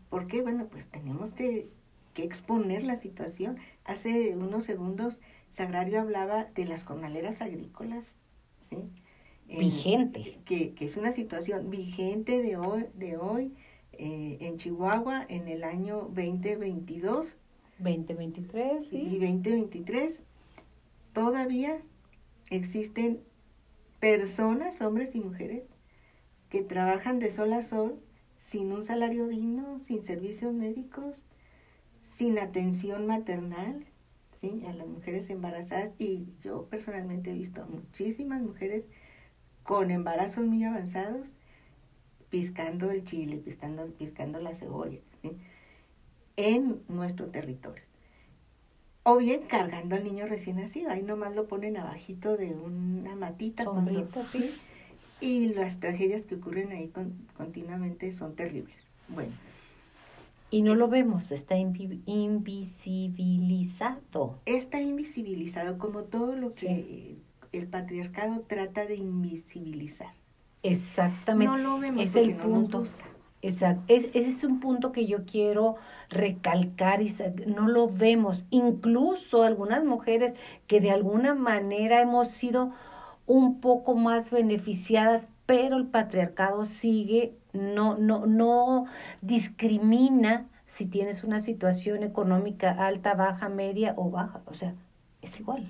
Porque, 0.09 0.43
bueno, 0.43 0.67
pues 0.71 0.87
tenemos 0.91 1.33
que, 1.35 1.69
que, 2.15 2.25
exponer 2.25 2.83
la 2.83 2.97
situación. 2.97 3.59
Hace 3.85 4.37
unos 4.37 4.65
segundos 4.65 5.19
Sagrario 5.53 6.01
hablaba 6.01 6.47
de 6.47 6.65
las 6.65 6.83
jornaleras 6.83 7.41
agrícolas, 7.41 8.05
¿sí? 8.71 8.79
Vigente. 9.47 10.39
que, 10.47 10.73
que, 10.73 10.85
es 10.87 10.97
una 10.97 11.13
situación 11.13 11.71
vigente 11.71 12.43
de 12.43 12.57
hoy, 12.57 12.87
de 12.95 13.19
hoy 13.19 13.53
eh, 13.93 14.39
en 14.41 14.57
Chihuahua 14.57 15.27
en 15.29 15.49
el 15.49 15.63
año 15.63 16.09
2022. 16.15 17.37
2023, 17.79 18.87
sí. 18.87 18.97
Y 18.97 19.19
2023 19.19 20.23
todavía 21.13 21.81
existen 22.57 23.21
personas, 24.01 24.81
hombres 24.81 25.15
y 25.15 25.21
mujeres, 25.21 25.65
que 26.51 26.63
trabajan 26.63 27.19
de 27.19 27.31
sol 27.31 27.53
a 27.53 27.63
sol 27.63 28.01
sin 28.51 28.73
un 28.73 28.85
salario 28.85 29.27
digno, 29.27 29.81
sin 29.81 30.05
servicios 30.05 30.53
médicos, 30.53 31.23
sin 32.15 32.39
atención 32.39 33.07
maternal, 33.07 33.85
¿sí? 34.41 34.63
a 34.67 34.73
las 34.73 34.87
mujeres 34.87 35.29
embarazadas. 35.31 35.93
Y 35.99 36.27
yo 36.43 36.67
personalmente 36.67 37.31
he 37.31 37.35
visto 37.35 37.63
a 37.63 37.67
muchísimas 37.67 38.43
mujeres 38.43 38.85
con 39.63 39.91
embarazos 39.91 40.45
muy 40.45 40.63
avanzados 40.65 41.29
piscando 42.31 42.91
el 42.91 43.05
chile, 43.05 43.39
piscando, 43.39 43.87
piscando 43.95 44.41
la 44.41 44.55
cebolla, 44.55 45.01
¿sí? 45.23 45.37
en 46.37 46.83
nuestro 46.89 47.27
territorio. 47.31 47.85
O 49.05 49.19
bien 49.19 49.43
cargando 49.43 49.97
al 49.97 50.05
niño 50.05 50.27
recién 50.27 50.57
nacido, 50.57 50.91
ahí 50.91 51.03
nomás 51.03 51.35
lo 51.35 51.47
ponen 51.47 51.77
abajito 51.77 52.39
de 52.39 52.55
una 52.55 53.15
matita. 53.15 53.65
¿sí? 54.33 54.55
Y 55.21 55.49
las 55.49 55.79
tragedias 55.79 56.25
que 56.25 56.37
ocurren 56.37 56.73
ahí 56.73 56.91
continuamente 57.37 58.13
son 58.13 58.35
terribles. 58.35 58.79
Bueno. 59.09 59.35
Y 60.51 60.63
no 60.63 60.75
lo 60.75 60.89
vemos, 60.89 61.31
está 61.33 61.55
invisibilizado. 61.57 64.39
Está 64.47 64.81
invisibilizado 64.81 65.77
como 65.79 66.05
todo 66.05 66.35
lo 66.37 66.55
que 66.55 67.19
el 67.53 67.67
patriarcado 67.67 68.41
trata 68.47 68.87
de 68.87 68.97
invisibilizar. 68.97 70.15
Exactamente. 70.63 71.53
No 71.53 71.59
lo 71.59 71.79
vemos 71.79 72.05
es 72.05 72.17
el 72.17 72.37
punto. 72.37 72.87
Exacto. 73.49 73.83
ese 73.89 74.11
es 74.15 74.43
un 74.43 74.59
punto 74.59 74.91
que 74.91 75.07
yo 75.07 75.25
quiero 75.27 75.77
recalcar 76.09 77.03
y 77.03 77.15
no 77.47 77.69
lo 77.69 77.89
vemos. 77.89 78.45
Incluso 78.51 79.43
algunas 79.43 79.85
mujeres 79.85 80.35
que 80.67 80.81
de 80.81 80.91
alguna 80.91 81.35
manera 81.35 82.01
hemos 82.01 82.29
sido 82.29 82.73
un 83.27 83.61
poco 83.61 83.95
más 83.95 84.31
beneficiadas, 84.31 85.29
pero 85.47 85.77
el 85.77 85.87
patriarcado 85.87 86.65
sigue, 86.65 87.35
no, 87.53 87.99
no, 87.99 88.27
no 88.27 88.87
discrimina 89.21 90.47
si 90.67 90.87
tienes 90.87 91.23
una 91.23 91.41
situación 91.41 92.03
económica 92.03 92.71
alta, 92.71 93.15
baja, 93.15 93.49
media 93.49 93.95
o 93.97 94.11
baja. 94.11 94.41
O 94.47 94.55
sea, 94.55 94.75
es 95.23 95.39
igual. 95.39 95.67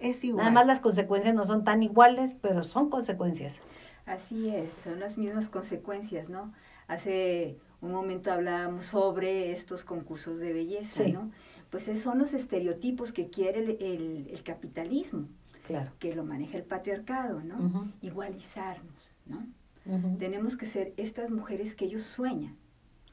Es 0.00 0.24
igual. 0.24 0.44
Nada 0.44 0.50
más 0.50 0.66
las 0.66 0.80
consecuencias 0.80 1.34
no 1.34 1.46
son 1.46 1.64
tan 1.64 1.82
iguales, 1.82 2.32
pero 2.40 2.64
son 2.64 2.88
consecuencias. 2.88 3.60
Así 4.08 4.48
es, 4.48 4.70
son 4.82 5.00
las 5.00 5.18
mismas 5.18 5.48
consecuencias, 5.48 6.30
¿no? 6.30 6.52
Hace 6.86 7.58
un 7.82 7.92
momento 7.92 8.32
hablábamos 8.32 8.86
sobre 8.86 9.52
estos 9.52 9.84
concursos 9.84 10.38
de 10.38 10.52
belleza, 10.52 11.06
¿no? 11.06 11.30
Pues 11.70 11.84
son 12.02 12.18
los 12.18 12.32
estereotipos 12.32 13.12
que 13.12 13.28
quiere 13.28 13.60
el, 13.60 14.28
el, 14.30 14.42
capitalismo, 14.42 15.28
claro. 15.66 15.92
que 15.98 16.14
lo 16.14 16.24
maneja 16.24 16.56
el 16.56 16.64
patriarcado, 16.64 17.42
¿no? 17.42 17.92
Igualizarnos, 18.00 19.12
¿no? 19.26 19.46
Tenemos 20.18 20.56
que 20.56 20.66
ser 20.66 20.94
estas 20.96 21.30
mujeres 21.30 21.74
que 21.74 21.84
ellos 21.84 22.02
sueñan. 22.02 22.56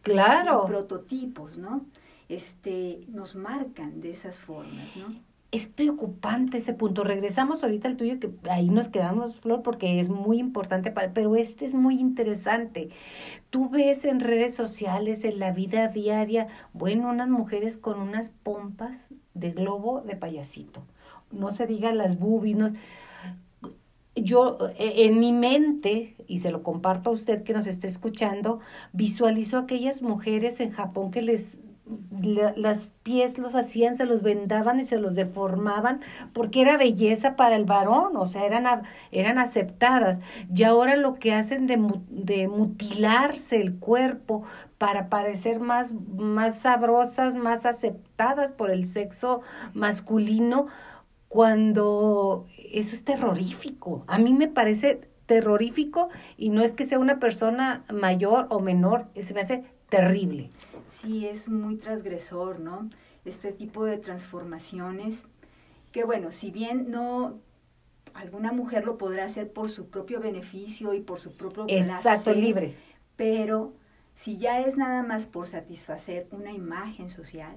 Claro. 0.02 0.66
prototipos, 0.66 1.58
¿no? 1.58 1.86
Este, 2.30 3.06
nos 3.08 3.36
marcan 3.36 4.02
de 4.02 4.12
esas 4.12 4.40
formas, 4.40 4.96
¿no? 4.96 5.14
Es 5.56 5.68
preocupante 5.68 6.58
ese 6.58 6.74
punto. 6.74 7.04
Regresamos 7.04 7.64
ahorita 7.64 7.88
al 7.88 7.98
tuyo, 7.98 8.20
que 8.20 8.32
ahí 8.50 8.70
nos 8.70 8.90
quedamos, 8.90 9.40
Flor, 9.40 9.62
porque 9.64 10.00
es 10.00 10.10
muy 10.10 10.40
importante, 10.40 10.92
para, 10.92 11.14
pero 11.14 11.36
este 11.36 11.66
es 11.66 11.76
muy 11.76 12.00
interesante. 12.00 12.90
Tú 13.50 13.70
ves 13.70 14.06
en 14.06 14.20
redes 14.20 14.54
sociales, 14.54 15.24
en 15.24 15.40
la 15.40 15.52
vida 15.52 15.88
diaria, 15.88 16.48
bueno, 16.74 17.10
unas 17.10 17.30
mujeres 17.30 17.78
con 17.78 18.00
unas 18.00 18.30
pompas 18.30 18.98
de 19.34 19.52
globo 19.52 20.02
de 20.02 20.16
payasito. 20.16 20.84
No 21.32 21.52
se 21.52 21.66
diga 21.66 21.94
las 21.94 22.20
boobies, 22.20 22.74
yo 24.16 24.58
e, 24.78 25.06
en 25.06 25.20
mi 25.20 25.32
mente, 25.32 26.16
y 26.28 26.40
se 26.40 26.52
lo 26.52 26.64
comparto 26.64 27.10
a 27.10 27.14
usted 27.14 27.44
que 27.44 27.54
nos 27.54 27.68
esté 27.68 27.88
escuchando, 27.88 28.60
visualizo 28.94 29.58
aquellas 29.58 30.02
mujeres 30.02 30.60
en 30.60 30.72
Japón 30.72 31.12
que 31.12 31.22
les 31.22 31.60
las 32.22 32.90
pies 33.04 33.38
los 33.38 33.54
hacían, 33.54 33.96
se 33.96 34.06
los 34.06 34.24
vendaban 34.24 34.80
y 34.80 34.86
se 34.86 34.98
los 34.98 35.14
deformaban 35.14 36.02
porque 36.34 36.62
era 36.62 36.78
belleza 36.78 37.36
para 37.36 37.56
el 37.56 37.66
varón, 37.66 38.18
o 38.18 38.26
sea, 38.26 38.46
eran, 38.46 38.84
eran 39.12 39.38
aceptadas. 39.38 40.20
Y 40.54 40.64
ahora 40.64 40.96
lo 40.96 41.16
que 41.16 41.34
hacen 41.34 41.68
de, 41.68 41.78
de 42.10 42.48
mutilarse 42.48 43.62
el 43.62 43.76
cuerpo 43.76 44.44
para 44.78 45.10
parecer 45.10 45.60
más, 45.60 45.92
más 46.16 46.60
sabrosas, 46.60 47.36
más 47.36 47.66
aceptadas 47.66 48.52
por 48.52 48.72
el 48.72 48.86
sexo 48.86 49.42
masculino, 49.74 50.68
cuando 51.28 52.48
eso 52.72 52.96
es 52.96 53.04
terrorífico. 53.04 54.04
A 54.08 54.18
mí 54.18 54.34
me 54.34 54.48
parece 54.48 55.02
terrorífico 55.26 56.10
y 56.38 56.50
no 56.50 56.62
es 56.62 56.74
que 56.74 56.86
sea 56.86 57.00
una 57.00 57.20
persona 57.20 57.84
mayor 57.94 58.48
o 58.50 58.60
menor, 58.60 59.08
se 59.16 59.34
me 59.34 59.42
hace 59.42 59.64
terrible 59.90 60.50
sí 61.02 61.28
es 61.28 61.48
muy 61.48 61.78
transgresor, 61.78 62.60
¿no? 62.60 62.90
Este 63.24 63.52
tipo 63.52 63.86
de 63.86 63.98
transformaciones, 63.98 65.24
que 65.92 66.04
bueno, 66.04 66.32
si 66.32 66.52
bien 66.52 66.92
no, 66.92 67.40
alguna 68.14 68.52
mujer 68.52 68.86
lo 68.86 68.98
podrá 68.98 69.26
hacer 69.26 69.52
por 69.52 69.70
su 69.70 69.90
propio 69.90 70.20
beneficio 70.20 70.94
y 70.94 71.02
por 71.02 71.20
su 71.20 71.36
propio 71.36 71.66
Exacto, 71.68 72.34
libre. 72.34 72.76
Pero 73.16 73.74
si 74.16 74.38
ya 74.38 74.62
es 74.62 74.78
nada 74.78 75.04
más 75.04 75.26
por 75.26 75.48
satisfacer 75.48 76.28
una 76.32 76.52
imagen 76.52 77.10
social, 77.10 77.56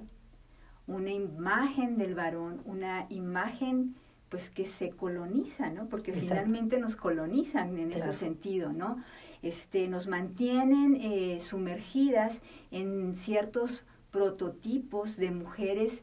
una 0.87 1.11
imagen 1.11 1.97
del 1.97 2.15
varón, 2.15 2.61
una 2.65 3.05
imagen 3.09 3.95
pues 4.29 4.49
que 4.49 4.65
se 4.65 4.91
coloniza, 4.91 5.69
¿no? 5.71 5.87
Porque 5.87 6.13
finalmente 6.13 6.79
nos 6.79 6.95
colonizan 6.95 7.77
en 7.79 7.91
ese 7.91 8.13
sentido, 8.13 8.71
¿no? 8.71 9.03
Este, 9.41 9.87
nos 9.87 10.07
mantienen 10.07 10.95
eh, 10.95 11.39
sumergidas 11.41 12.41
en 12.71 13.15
ciertos 13.15 13.83
prototipos 14.11 15.17
de 15.17 15.31
mujeres 15.31 16.01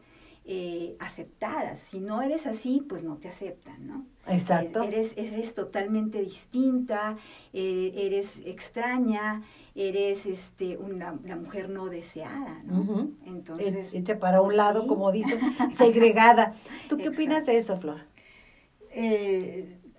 eh, 0.49 0.95
aceptadas. 1.01 1.81
Si 1.91 1.99
no 1.99 2.23
eres 2.23 2.47
así, 2.47 2.81
pues 2.89 3.03
no 3.03 3.17
te 3.17 3.27
aceptan, 3.27 3.85
¿no? 3.85 4.07
Exacto. 4.29 4.85
Eh, 4.85 4.87
eres, 4.87 5.13
eres 5.17 5.55
totalmente 5.55 6.21
distinta, 6.21 7.17
eh, 7.53 7.93
eres 7.97 8.41
extraña, 8.45 9.43
eres 9.75 10.25
este 10.25 10.77
una 10.77 11.19
la 11.25 11.35
mujer 11.35 11.69
no 11.69 11.87
deseada, 11.87 12.63
¿no? 12.63 13.11
Entonces, 13.25 13.93
hecha 13.93 14.21
para 14.21 14.41
un 14.41 14.57
lado, 14.57 14.87
como 14.87 15.11
dicen, 15.11 15.41
segregada. 15.77 16.55
¿Tú 16.89 16.97
qué 16.97 17.09
opinas 17.09 17.45
de 17.47 17.57
eso, 17.57 17.77
Flor? 17.79 18.03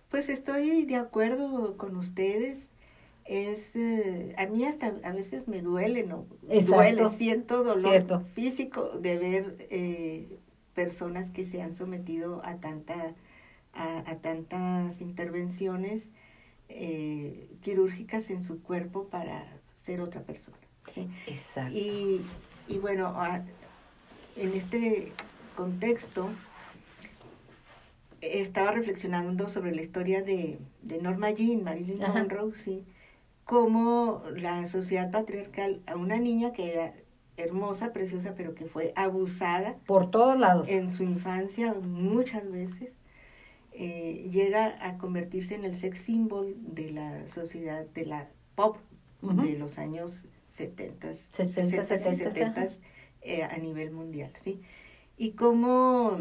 pues 0.10 0.30
estoy 0.30 0.86
de 0.86 0.96
acuerdo 0.96 1.78
con 1.78 1.98
ustedes 1.98 2.66
es 3.28 3.72
a 4.38 4.46
mí 4.48 4.66
hasta 4.66 4.94
a 5.04 5.12
veces 5.12 5.48
me 5.48 5.62
duele 5.62 6.04
no 6.04 6.26
duele 6.42 7.10
siento 7.18 7.64
dolor 7.64 8.24
físico 8.34 8.90
de 9.00 9.18
ver 9.18 9.68
eh, 9.70 10.40
personas 10.74 11.30
que 11.30 11.46
se 11.46 11.62
han 11.62 11.76
sometido 11.76 12.42
a 12.46 12.58
tanta 12.58 13.14
a, 13.74 14.16
tantas 14.22 15.00
intervenciones 15.02 16.04
eh, 16.70 17.48
quirúrgicas 17.62 18.30
en 18.30 18.42
su 18.42 18.62
cuerpo 18.64 19.08
para 19.08 19.46
ser 19.86 20.02
otra 20.02 20.22
persona 20.22 20.58
Exacto. 21.28 21.78
y, 21.78 22.26
y 22.68 22.78
bueno 22.80 23.16
en 24.36 24.54
este 24.54 25.12
contexto 25.56 26.30
estaba 28.22 28.72
reflexionando 28.72 29.50
sobre 29.50 29.76
la 29.76 29.82
historia 29.82 30.24
de, 30.24 30.60
de 30.82 31.02
Norma 31.02 31.32
Jean, 31.32 31.64
Marilyn 31.64 32.00
Monroe, 32.00 32.56
sí, 32.56 32.84
cómo 33.48 34.24
la 34.36 34.68
sociedad 34.68 35.10
patriarcal 35.10 35.82
a 35.88 35.96
una 35.96 36.18
niña 36.18 36.52
que 36.52 36.74
era 36.74 36.94
hermosa, 37.38 37.94
preciosa, 37.94 38.34
pero 38.36 38.54
que 38.54 38.66
fue 38.66 38.92
abusada. 38.96 39.78
Por 39.86 40.12
todos 40.12 40.38
lados. 40.38 40.68
En 40.70 40.92
su 40.92 41.04
infancia 41.04 41.74
muchas 41.74 42.52
veces, 42.52 42.92
eh, 43.72 44.28
llega 44.32 44.76
a 44.86 44.98
convertirse 44.98 45.56
en 45.56 45.64
el 45.64 45.76
sex 45.76 46.00
symbol 46.00 46.56
de 46.60 46.92
la 46.92 47.28
sociedad, 47.30 47.86
de 47.86 48.06
la 48.06 48.30
pop 48.56 48.78
de 49.22 49.58
los 49.58 49.78
años 49.78 50.24
70, 50.50 51.16
60, 51.16 51.86
70, 51.86 52.68
eh, 53.22 53.44
a 53.44 53.58
nivel 53.58 53.92
mundial, 53.92 54.32
¿sí? 54.44 54.62
Y 55.16 55.32
cómo 55.32 56.20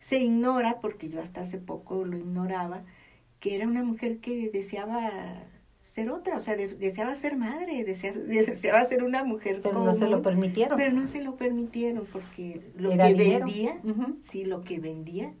se 0.00 0.18
ignora, 0.18 0.80
porque 0.80 1.08
yo 1.08 1.20
hasta 1.20 1.42
hace 1.42 1.58
poco 1.58 2.04
lo 2.04 2.16
ignoraba, 2.16 2.84
que 3.40 3.54
era 3.56 3.66
una 3.66 3.82
mujer 3.82 4.20
que 4.20 4.50
deseaba 4.50 5.44
ser 5.94 6.10
otra, 6.10 6.36
o 6.36 6.40
sea, 6.40 6.56
deseaba 6.56 7.14
ser 7.14 7.36
madre, 7.36 7.84
deseaba, 8.26 8.84
ser 8.84 9.04
una 9.04 9.22
mujer. 9.22 9.60
Pero 9.62 9.84
no 9.84 9.94
se 9.94 10.08
lo 10.08 10.22
permitieron. 10.22 10.76
Pero 10.76 10.92
no 10.92 11.06
se 11.06 11.22
lo 11.22 11.36
permitieron 11.36 12.06
porque 12.10 12.60
lo 12.76 12.90
que 12.90 13.14
vendía, 13.14 13.80
sí, 14.30 14.44
lo 14.44 14.62
que 14.62 14.80
vendía 14.80 15.32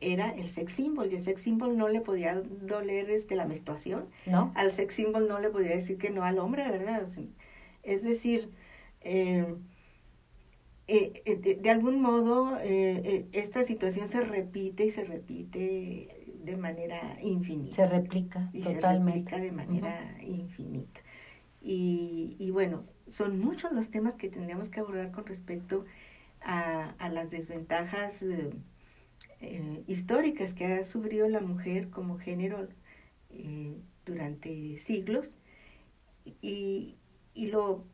era 0.00 0.30
el 0.30 0.48
sex 0.48 0.72
symbol 0.72 1.12
y 1.12 1.16
el 1.16 1.22
sex 1.22 1.42
symbol 1.42 1.76
no 1.76 1.88
le 1.88 2.00
podía 2.00 2.40
doler 2.40 3.10
este 3.10 3.34
la 3.34 3.46
menstruación. 3.46 4.06
No. 4.26 4.52
Al 4.54 4.72
sex 4.72 4.94
symbol 4.94 5.28
no 5.28 5.40
le 5.40 5.50
podía 5.50 5.74
decir 5.74 5.98
que 5.98 6.10
no 6.10 6.22
al 6.22 6.38
hombre, 6.38 6.66
¿verdad? 6.70 7.08
Es 7.82 8.02
decir, 8.02 8.48
eh, 9.02 9.54
eh, 10.86 11.22
eh, 11.24 11.56
de, 11.60 11.70
algún 11.70 12.00
modo 12.00 12.58
esta 12.62 13.64
situación 13.64 14.08
se 14.08 14.20
repite 14.20 14.86
y 14.86 14.90
se 14.90 15.04
repite 15.04 16.19
de 16.44 16.56
manera 16.56 17.18
infinita. 17.22 17.76
Se 17.76 17.86
replica 17.86 18.48
y 18.52 18.62
totalmente. 18.62 19.30
Se 19.30 19.36
replica 19.36 19.38
de 19.38 19.52
manera 19.52 20.22
infinita. 20.22 21.00
Y, 21.60 22.36
y, 22.38 22.50
bueno, 22.50 22.84
son 23.08 23.38
muchos 23.38 23.72
los 23.72 23.90
temas 23.90 24.14
que 24.14 24.30
tendríamos 24.30 24.68
que 24.68 24.80
abordar 24.80 25.10
con 25.12 25.26
respecto 25.26 25.84
a, 26.40 26.90
a 26.98 27.08
las 27.10 27.30
desventajas 27.30 28.22
eh, 28.22 28.50
eh, 29.40 29.84
históricas 29.86 30.54
que 30.54 30.64
ha 30.66 30.84
sufrido 30.84 31.28
la 31.28 31.40
mujer 31.40 31.90
como 31.90 32.18
género 32.18 32.68
eh, 33.30 33.76
durante 34.06 34.78
siglos. 34.78 35.28
Y, 36.40 36.96
y 37.34 37.46
lo 37.46 37.84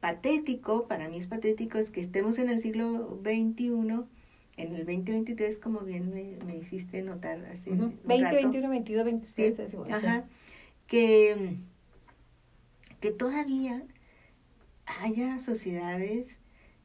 patético, 0.00 0.86
para 0.86 1.08
mí 1.08 1.18
es 1.18 1.26
patético, 1.26 1.78
es 1.78 1.90
que 1.90 2.00
estemos 2.00 2.38
en 2.38 2.48
el 2.48 2.60
siglo 2.60 3.20
XXI 3.22 4.06
en 4.58 4.74
el 4.74 4.84
2023, 4.84 5.56
como 5.58 5.80
bien 5.80 6.12
me, 6.12 6.36
me 6.44 6.56
hiciste 6.56 7.00
notar 7.02 7.44
hace 7.46 7.70
20, 7.70 7.94
21, 8.04 8.68
22, 8.68 9.04
23, 9.04 9.74
ajá, 9.90 10.24
que, 10.88 11.56
que 13.00 13.10
todavía 13.12 13.82
haya 15.00 15.38
sociedades 15.38 16.28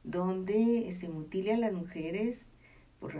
donde 0.04 0.96
se 1.00 1.08
mutile 1.08 1.54
a 1.54 1.58
las 1.58 1.72
mujeres 1.72 2.46
por, 3.00 3.14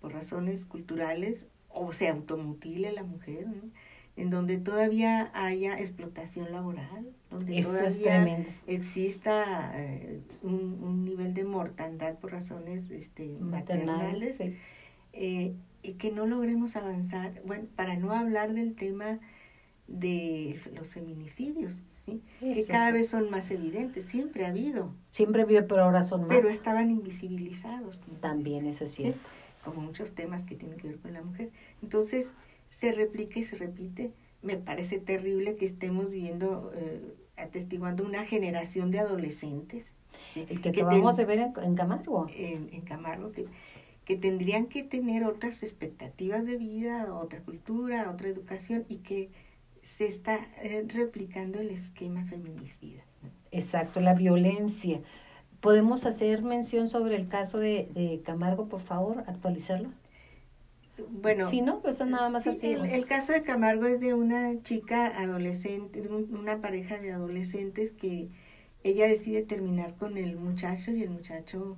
por 0.00 0.12
razones 0.12 0.66
culturales 0.66 1.46
o 1.70 1.92
se 1.92 2.08
automutile 2.08 2.88
a 2.88 2.92
la 2.92 3.04
mujer, 3.04 3.46
¿no? 3.46 3.70
En 4.18 4.30
donde 4.30 4.58
todavía 4.58 5.30
haya 5.32 5.78
explotación 5.78 6.50
laboral, 6.50 7.06
donde 7.30 7.62
todavía 7.62 8.46
exista 8.66 9.72
eh, 9.76 10.20
un, 10.42 11.04
nivel 11.04 11.34
de 11.34 11.44
mortandad 11.44 12.18
por 12.18 12.32
razones 12.32 12.90
este, 12.90 13.28
maternales, 13.38 14.40
eh, 15.12 15.54
y 15.82 15.92
que 15.94 16.10
no 16.10 16.26
logremos 16.26 16.74
avanzar, 16.74 17.40
bueno, 17.46 17.66
para 17.76 17.94
no 17.94 18.12
hablar 18.12 18.52
del 18.54 18.74
tema 18.74 19.20
de 19.86 20.60
los 20.74 20.88
feminicidios, 20.88 21.80
¿sí? 22.04 22.20
que 22.40 22.64
cada 22.66 22.90
vez 22.90 23.10
son 23.10 23.30
más 23.30 23.48
evidentes, 23.52 24.04
siempre 24.06 24.46
ha 24.46 24.48
habido. 24.48 24.92
Siempre 25.12 25.42
ha 25.42 25.44
habido, 25.44 25.68
pero 25.68 25.84
ahora 25.84 26.02
son 26.02 26.22
más. 26.22 26.30
Pero 26.30 26.48
estaban 26.48 26.90
invisibilizados. 26.90 28.00
También, 28.20 28.66
eso 28.66 28.84
es 28.84 28.94
cierto. 28.94 29.20
Como 29.64 29.80
muchos 29.80 30.10
temas 30.10 30.42
que 30.42 30.56
tienen 30.56 30.76
que 30.76 30.88
ver 30.88 30.98
con 30.98 31.12
la 31.12 31.22
mujer. 31.22 31.50
Entonces, 31.82 32.26
se 32.78 32.92
replica 32.92 33.40
y 33.40 33.44
se 33.44 33.56
repite. 33.56 34.12
Me 34.40 34.56
parece 34.56 34.98
terrible 34.98 35.56
que 35.56 35.66
estemos 35.66 36.10
viviendo, 36.10 36.72
eh, 36.74 37.14
atestiguando 37.36 38.04
una 38.04 38.24
generación 38.24 38.90
de 38.90 39.00
adolescentes. 39.00 39.84
El 40.34 40.60
que, 40.60 40.70
de 40.70 41.24
ver 41.24 41.38
en, 41.40 41.74
Camargo. 41.74 42.26
En, 42.36 42.80
Camargo, 42.82 43.32
que, 43.32 43.46
que 44.04 44.16
tendrían 44.16 44.66
que 44.66 44.84
tener 44.84 45.24
otras 45.24 45.62
expectativas 45.62 46.44
de 46.44 46.56
vida, 46.56 47.12
otra 47.12 47.40
cultura, 47.40 48.10
otra 48.12 48.28
educación 48.28 48.84
y 48.88 48.98
que 48.98 49.30
se 49.82 50.06
está 50.06 50.38
eh, 50.62 50.86
replicando 50.94 51.58
el 51.58 51.70
esquema 51.70 52.24
feminicida. 52.26 53.02
Exacto, 53.50 54.00
la 54.00 54.14
violencia. 54.14 55.00
¿Podemos 55.60 56.06
hacer 56.06 56.42
mención 56.42 56.86
sobre 56.86 57.16
el 57.16 57.28
caso 57.28 57.58
de, 57.58 57.88
de 57.92 58.22
Camargo, 58.24 58.68
por 58.68 58.82
favor, 58.82 59.24
actualizarlo? 59.26 59.90
Bueno, 61.10 61.50
sí, 61.50 61.60
no, 61.60 61.80
pues 61.80 62.00
nada 62.00 62.28
más 62.28 62.46
así. 62.46 62.66
El, 62.72 63.06
caso 63.06 63.32
de 63.32 63.42
Camargo 63.42 63.86
es 63.86 64.00
de 64.00 64.14
una 64.14 64.62
chica 64.62 65.06
adolescente, 65.06 66.00
de 66.00 66.08
una 66.08 66.60
pareja 66.60 66.98
de 66.98 67.12
adolescentes 67.12 67.92
que 67.92 68.28
ella 68.82 69.06
decide 69.06 69.42
terminar 69.42 69.94
con 69.96 70.16
el 70.16 70.36
muchacho 70.36 70.90
y 70.90 71.02
el 71.02 71.10
muchacho 71.10 71.76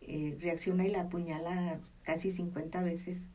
eh, 0.00 0.36
reacciona 0.40 0.86
y 0.86 0.90
la 0.90 1.02
apuñala 1.02 1.80
casi 2.02 2.30
50 2.30 2.82
veces. 2.82 3.26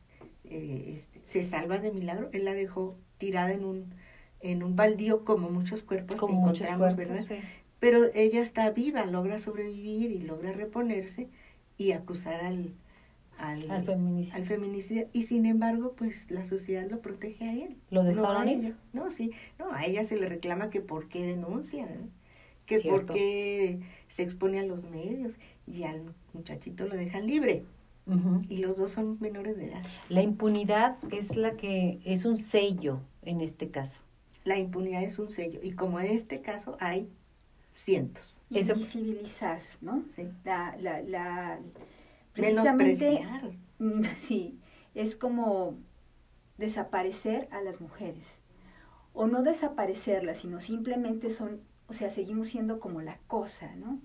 Eh, 0.44 0.96
este, 0.98 1.20
se 1.24 1.48
salva 1.48 1.78
de 1.78 1.90
milagro. 1.90 2.28
Él 2.32 2.44
la 2.44 2.54
dejó 2.54 2.96
tirada 3.18 3.52
en 3.52 3.64
un 3.64 3.94
en 4.44 4.62
un 4.62 4.76
baldío 4.76 5.24
como 5.24 5.48
muchos 5.48 5.82
cuerpos 5.82 6.20
que 6.20 6.32
encontramos, 6.32 6.94
¿verdad? 6.96 7.24
Pero 7.80 8.04
ella 8.14 8.42
está 8.42 8.70
viva, 8.70 9.06
logra 9.06 9.38
sobrevivir 9.38 10.10
y 10.10 10.20
logra 10.20 10.52
reponerse 10.52 11.28
y 11.78 11.92
acusar 11.92 12.44
al, 12.44 12.74
al, 13.38 13.70
al, 13.70 14.46
feminicidio. 14.46 15.08
Y 15.12 15.22
sin 15.22 15.46
embargo, 15.46 15.94
pues 15.96 16.30
la 16.30 16.44
sociedad 16.44 16.88
lo 16.90 17.00
protege 17.00 17.44
a 17.44 17.52
él. 17.52 17.76
¿Lo 17.90 18.04
dejaron 18.04 18.32
no 18.32 18.38
a 18.38 18.50
ella? 18.50 18.72
No, 18.92 19.10
sí. 19.10 19.32
No, 19.58 19.72
a 19.72 19.84
ella 19.86 20.04
se 20.04 20.16
le 20.16 20.28
reclama 20.28 20.70
que 20.70 20.80
por 20.80 21.08
qué 21.08 21.26
denuncia, 21.26 21.86
que 22.66 22.80
por 22.80 23.06
qué 23.06 23.80
se 24.08 24.22
expone 24.22 24.60
a 24.60 24.64
los 24.64 24.82
medios 24.84 25.36
y 25.66 25.84
al 25.84 26.02
muchachito 26.32 26.86
lo 26.86 26.96
dejan 26.96 27.26
libre. 27.26 27.64
Y 28.50 28.58
los 28.58 28.76
dos 28.76 28.90
son 28.90 29.16
menores 29.20 29.56
de 29.56 29.68
edad. 29.68 29.82
La 30.10 30.22
impunidad 30.22 30.98
es 31.10 31.34
la 31.36 31.52
que 31.52 32.00
es 32.04 32.26
un 32.26 32.36
sello 32.36 33.00
en 33.22 33.40
este 33.40 33.70
caso. 33.70 33.98
La 34.44 34.58
impunidad 34.58 35.02
es 35.02 35.18
un 35.18 35.30
sello 35.30 35.60
y 35.62 35.72
como 35.72 35.98
en 36.00 36.10
este 36.10 36.42
caso 36.42 36.76
hay 36.80 37.08
cientos. 37.76 38.22
Invisibilizar, 38.50 39.60
¿no? 39.80 40.04
Sí. 40.10 40.28
La, 40.44 40.76
la, 40.80 41.00
la, 41.00 41.58
precisamente, 42.34 43.26
mm, 43.78 44.04
sí, 44.16 44.60
es 44.94 45.16
como 45.16 45.78
desaparecer 46.58 47.48
a 47.50 47.60
las 47.62 47.80
mujeres. 47.80 48.26
O 49.12 49.26
no 49.26 49.42
desaparecerlas, 49.42 50.38
sino 50.38 50.60
simplemente 50.60 51.30
son, 51.30 51.60
o 51.88 51.92
sea, 51.92 52.10
seguimos 52.10 52.48
siendo 52.48 52.80
como 52.80 53.00
la 53.00 53.18
cosa, 53.28 53.74
¿no? 53.76 54.00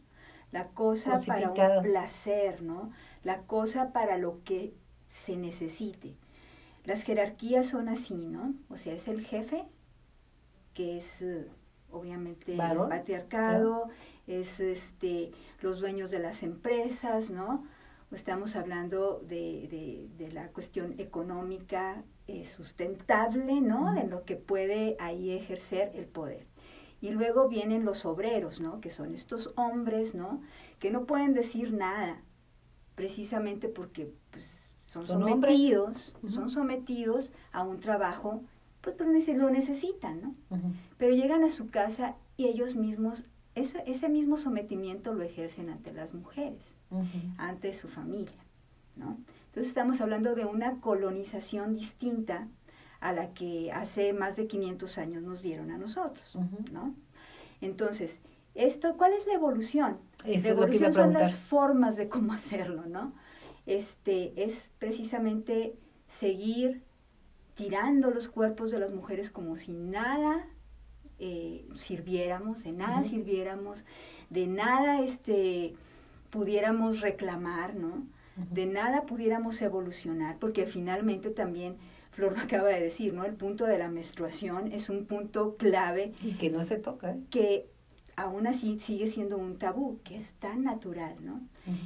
La 0.52 0.70
cosa 0.70 1.20
para 1.26 1.52
un 1.52 1.84
placer, 1.84 2.62
¿no? 2.62 2.92
La 3.24 3.42
cosa 3.44 3.92
para 3.92 4.18
lo 4.18 4.44
que 4.44 4.74
se 5.10 5.36
necesite. 5.36 6.16
Las 6.86 7.04
jerarquías 7.04 7.68
son 7.68 7.90
así, 7.90 8.16
¿no? 8.16 8.54
O 8.70 8.78
sea, 8.78 8.94
es 8.94 9.08
el 9.08 9.26
jefe, 9.26 9.66
que 10.74 10.98
es 10.98 11.22
eh, 11.22 11.48
obviamente 11.92 12.54
el 12.54 12.60
patriarcado, 12.60 13.90
es 14.28 14.60
este, 14.60 15.32
los 15.62 15.80
dueños 15.80 16.12
de 16.12 16.20
las 16.20 16.44
empresas, 16.44 17.30
¿no? 17.30 17.66
Estamos 18.12 18.56
hablando 18.56 19.22
de, 19.28 20.08
de, 20.18 20.32
la 20.32 20.48
cuestión 20.48 20.96
económica 20.98 22.04
eh, 22.28 22.48
sustentable, 22.48 23.62
¿no? 23.62 23.94
De 23.94 24.08
lo 24.08 24.26
que 24.26 24.36
puede 24.36 24.96
ahí 25.00 25.32
ejercer 25.32 25.92
el 25.94 26.06
poder. 26.06 26.48
Y 27.02 27.12
luego 27.12 27.50
vienen 27.50 27.86
los 27.86 28.06
obreros, 28.06 28.60
¿no? 28.60 28.82
Que 28.82 28.90
son 28.90 29.14
estos 29.14 29.54
hombres, 29.56 30.16
¿no? 30.16 30.42
Que 30.80 30.90
no 30.90 31.06
pueden 31.06 31.34
decir 31.34 31.72
nada, 31.72 32.22
precisamente 32.96 33.70
porque 33.70 34.12
pues, 34.32 34.60
son, 34.88 35.08
sometidos, 35.08 36.14
son 36.30 36.50
sometidos 36.50 37.32
a 37.52 37.64
un 37.64 37.80
trabajo, 37.80 38.42
pues, 38.82 38.96
pero 38.98 39.12
lo 39.12 39.50
necesitan, 39.52 40.22
¿no? 40.22 40.36
Pero 40.98 41.16
llegan 41.16 41.44
a 41.44 41.50
su 41.50 41.70
casa 41.70 42.16
y 42.38 42.48
ellos 42.48 42.76
mismos, 42.76 43.24
ese, 43.56 43.84
ese 43.86 44.10
mismo 44.10 44.38
sometimiento 44.38 45.14
lo 45.14 45.24
ejercen 45.24 45.70
ante 45.70 45.94
las 45.94 46.14
mujeres, 46.14 46.76
ante 47.38 47.74
su 47.74 47.88
familia, 47.88 48.44
¿no? 48.96 49.18
Entonces 49.48 49.68
estamos 49.68 50.02
hablando 50.02 50.36
de 50.36 50.46
una 50.46 50.80
colonización 50.80 51.76
distinta 51.76 52.48
a 53.00 53.14
la 53.14 53.34
que 53.34 53.72
hace 53.72 54.14
más 54.14 54.36
de 54.36 54.48
500 54.48 54.98
años 54.98 55.24
nos 55.24 55.42
dieron 55.42 55.72
a 55.72 55.78
nosotros, 55.78 56.38
¿no? 56.72 56.94
Entonces, 57.62 58.18
esto, 58.56 58.96
¿cuál 58.98 59.14
es 59.14 59.26
la 59.28 59.34
evolución? 59.34 59.98
la 60.26 60.50
evolución 60.50 60.94
son 60.94 61.14
las 61.14 61.38
formas 61.38 61.96
de 61.96 62.10
cómo 62.10 62.34
hacerlo, 62.34 62.86
¿no? 62.86 63.14
Este, 63.66 64.34
es 64.44 64.70
precisamente 64.80 65.76
seguir 66.08 66.84
tirando 67.56 68.10
los 68.10 68.28
cuerpos 68.30 68.72
de 68.72 68.80
las 68.80 68.92
mujeres 68.92 69.30
como 69.30 69.56
si 69.58 69.74
nada 69.74 70.48
eh, 71.20 71.68
sirviéramos, 71.76 72.64
de 72.64 72.72
nada 72.72 73.04
sirviéramos, 73.04 73.84
de 74.30 74.48
nada 74.48 75.02
este, 75.02 75.76
pudiéramos 76.30 77.02
reclamar, 77.02 77.76
¿no? 77.76 78.06
De 78.52 78.66
nada 78.66 79.02
pudiéramos 79.02 79.62
evolucionar, 79.62 80.38
porque 80.40 80.66
finalmente 80.66 81.30
también 81.30 81.76
Flor 82.12 82.34
lo 82.34 82.40
acaba 82.40 82.70
de 82.70 82.82
decir, 82.82 83.14
¿no? 83.14 83.26
El 83.26 83.34
punto 83.34 83.66
de 83.66 83.78
la 83.78 83.90
menstruación 83.90 84.72
es 84.72 84.90
un 84.90 85.06
punto 85.06 85.56
clave. 85.58 86.14
Y 86.24 86.34
que 86.34 86.50
no 86.50 86.64
se 86.64 86.78
toca. 86.78 87.12
¿eh? 87.12 87.20
Que 87.30 87.70
aún 88.16 88.48
así 88.48 88.80
sigue 88.80 89.08
siendo 89.08 89.38
un 89.38 89.58
tabú, 89.58 90.00
que 90.04 90.18
es 90.18 90.34
tan 90.34 90.64
natural, 90.64 91.16
¿no? 91.22 91.42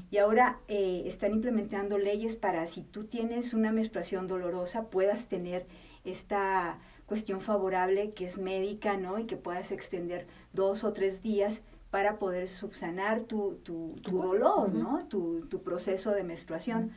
Y 0.10 0.17
ahora 0.17 0.60
eh, 0.67 1.03
están 1.06 1.34
implementando 1.34 1.97
leyes 1.97 2.36
para 2.36 2.65
si 2.67 2.82
tú 2.82 3.03
tienes 3.03 3.53
una 3.53 3.71
menstruación 3.71 4.27
dolorosa, 4.27 4.89
puedas 4.89 5.25
tener 5.25 5.67
esta 6.06 6.79
cuestión 7.06 7.41
favorable 7.41 8.12
que 8.13 8.25
es 8.25 8.38
médica, 8.38 8.97
¿no? 8.97 9.19
Y 9.19 9.25
que 9.25 9.38
puedas 9.38 9.71
extender 9.71 10.25
dos 10.53 10.84
o 10.84 10.93
tres 10.93 11.21
días 11.21 11.62
para 11.93 12.17
poder 12.17 12.47
subsanar 12.47 13.19
tu, 13.25 13.60
tu, 13.62 13.93
tu 14.01 14.17
dolor, 14.17 14.73
¿no? 14.73 15.06
Tu, 15.10 15.45
tu, 15.45 15.62
proceso 15.62 16.10
de 16.10 16.23
menstruación. 16.23 16.89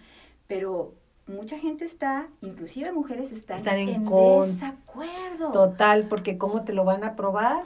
Pero 0.47 0.95
mucha 1.27 1.59
gente 1.59 1.85
está, 1.85 2.29
inclusive 2.41 2.93
mujeres 2.93 3.31
están, 3.31 3.59
en, 3.77 4.07
desacuerdo. 4.07 5.53
Total, 5.53 6.09
porque 6.09 6.39
¿cómo 6.39 6.65
te 6.65 6.73
lo 6.73 6.87
van 6.87 7.05
a 7.05 7.15
probar? 7.15 7.65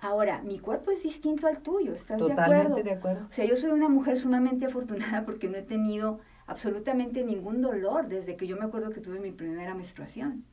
Ahora, 0.00 0.42
mi 0.42 0.58
cuerpo 0.58 0.90
es 0.90 1.02
distinto 1.02 1.46
al 1.46 1.60
tuyo, 1.60 1.94
¿estás 1.94 2.18
de 2.18 2.30
acuerdo? 2.30 2.76
de 2.76 2.92
acuerdo. 2.92 3.26
O 3.26 3.32
sea, 3.32 3.46
yo 3.46 3.56
soy 3.56 3.70
una 3.70 3.88
mujer 3.88 4.18
sumamente 4.18 4.66
afortunada 4.66 5.24
porque 5.24 5.48
no 5.48 5.56
he 5.56 5.62
tenido 5.62 6.20
absolutamente 6.46 7.24
ningún 7.24 7.62
dolor 7.62 8.08
desde 8.08 8.36
que 8.36 8.46
yo 8.46 8.58
me 8.58 8.66
acuerdo 8.66 8.90
que 8.90 9.00
tuve 9.00 9.18
mi 9.18 9.30
primera 9.30 9.74
menstruación. 9.74 10.44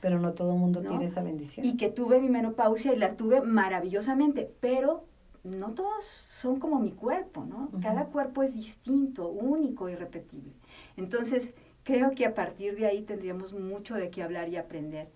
Pero 0.00 0.20
no 0.20 0.32
todo 0.34 0.52
el 0.52 0.60
mundo 0.60 0.80
tiene 0.80 1.06
esa 1.06 1.24
bendición. 1.24 1.66
Y 1.66 1.76
que 1.76 1.88
tuve 1.88 2.20
mi 2.20 2.28
menopausia 2.28 2.94
y 2.94 2.98
la 2.98 3.16
tuve 3.16 3.40
maravillosamente, 3.40 4.48
pero 4.60 5.06
no 5.44 5.70
todos 5.70 6.04
son 6.40 6.60
como 6.60 6.78
mi 6.78 6.92
cuerpo, 6.92 7.44
¿no? 7.44 7.70
Cada 7.82 8.06
cuerpo 8.06 8.42
es 8.42 8.54
distinto, 8.54 9.28
único, 9.28 9.88
irrepetible. 9.88 10.52
Entonces, 10.96 11.52
creo 11.84 12.12
que 12.12 12.26
a 12.26 12.34
partir 12.34 12.76
de 12.76 12.86
ahí 12.86 13.02
tendríamos 13.02 13.52
mucho 13.52 13.94
de 13.94 14.10
qué 14.10 14.22
hablar 14.22 14.48
y 14.48 14.56
aprender. 14.56 15.08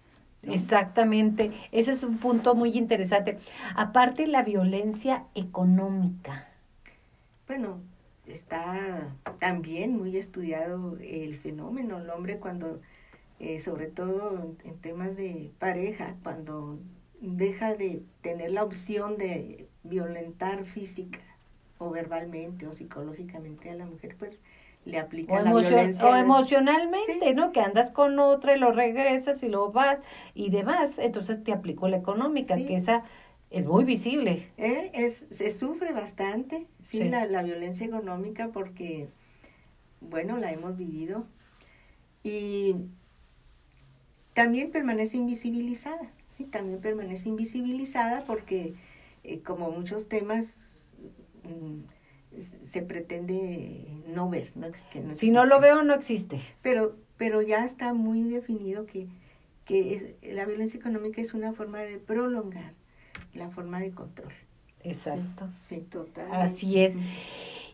Exactamente, 0.42 1.52
ese 1.72 1.92
es 1.92 2.04
un 2.04 2.18
punto 2.18 2.54
muy 2.54 2.76
interesante. 2.76 3.38
Aparte 3.74 4.26
la 4.26 4.42
violencia 4.42 5.24
económica. 5.34 6.48
Bueno, 7.48 7.80
está 8.26 9.08
también 9.38 9.96
muy 9.96 10.16
estudiado 10.16 10.96
el 11.00 11.38
fenómeno, 11.38 11.98
el 11.98 12.10
hombre 12.10 12.38
cuando, 12.38 12.80
eh, 13.40 13.60
sobre 13.60 13.86
todo 13.86 14.54
en 14.64 14.78
temas 14.78 15.16
de 15.16 15.50
pareja, 15.58 16.16
cuando 16.22 16.78
deja 17.20 17.74
de 17.74 18.02
tener 18.20 18.52
la 18.52 18.64
opción 18.64 19.16
de 19.16 19.68
violentar 19.88 20.64
física 20.64 21.20
o 21.78 21.90
verbalmente 21.90 22.66
o 22.66 22.72
psicológicamente 22.72 23.70
a 23.70 23.74
la 23.74 23.86
mujer, 23.86 24.16
pues 24.18 24.38
le 24.84 24.98
aplica 24.98 25.42
la 25.42 25.52
violencia. 25.52 26.06
O 26.06 26.14
emocionalmente, 26.14 27.34
¿no? 27.34 27.52
Que 27.52 27.60
andas 27.60 27.90
con 27.90 28.18
otra 28.18 28.56
y 28.56 28.58
lo 28.60 28.72
regresas 28.72 29.42
y 29.42 29.48
lo 29.48 29.72
vas 29.72 29.98
y 30.34 30.50
demás. 30.50 30.98
Entonces 30.98 31.42
te 31.42 31.52
aplicó 31.52 31.88
la 31.88 31.96
económica, 31.96 32.56
que 32.56 32.76
esa 32.76 33.02
es 33.50 33.66
muy 33.66 33.84
visible. 33.84 34.48
Eh, 34.56 34.90
es, 34.94 35.24
se 35.36 35.50
sufre 35.50 35.92
bastante, 35.92 36.66
sí, 36.82 37.04
La, 37.04 37.26
la 37.26 37.42
violencia 37.42 37.84
económica 37.86 38.50
porque, 38.52 39.08
bueno, 40.00 40.38
la 40.38 40.52
hemos 40.52 40.76
vivido. 40.76 41.26
Y 42.22 42.76
también 44.34 44.70
permanece 44.70 45.16
invisibilizada, 45.16 46.10
sí, 46.36 46.44
también 46.44 46.80
permanece 46.80 47.28
invisibilizada 47.28 48.24
porque, 48.24 48.74
eh, 49.26 49.42
como 49.42 49.72
muchos 49.72 50.08
temas, 50.08 50.46
mm, 51.42 51.80
se 52.70 52.82
pretende 52.82 53.86
no 54.06 54.30
ver. 54.30 54.52
No, 54.54 54.68
si 55.12 55.30
no 55.32 55.44
lo 55.46 55.60
veo, 55.60 55.82
no 55.82 55.94
existe. 55.94 56.40
Pero, 56.62 56.96
pero 57.16 57.42
ya 57.42 57.64
está 57.64 57.92
muy 57.92 58.22
definido 58.22 58.86
que, 58.86 59.08
que 59.64 60.16
la 60.22 60.44
violencia 60.44 60.78
económica 60.78 61.20
es 61.20 61.34
una 61.34 61.52
forma 61.52 61.80
de 61.80 61.98
prolongar 61.98 62.74
la 63.34 63.50
forma 63.50 63.80
de 63.80 63.90
control. 63.90 64.32
Exacto. 64.84 65.48
Sí, 65.68 65.80
total. 65.80 66.28
Así 66.30 66.80
es. 66.80 66.96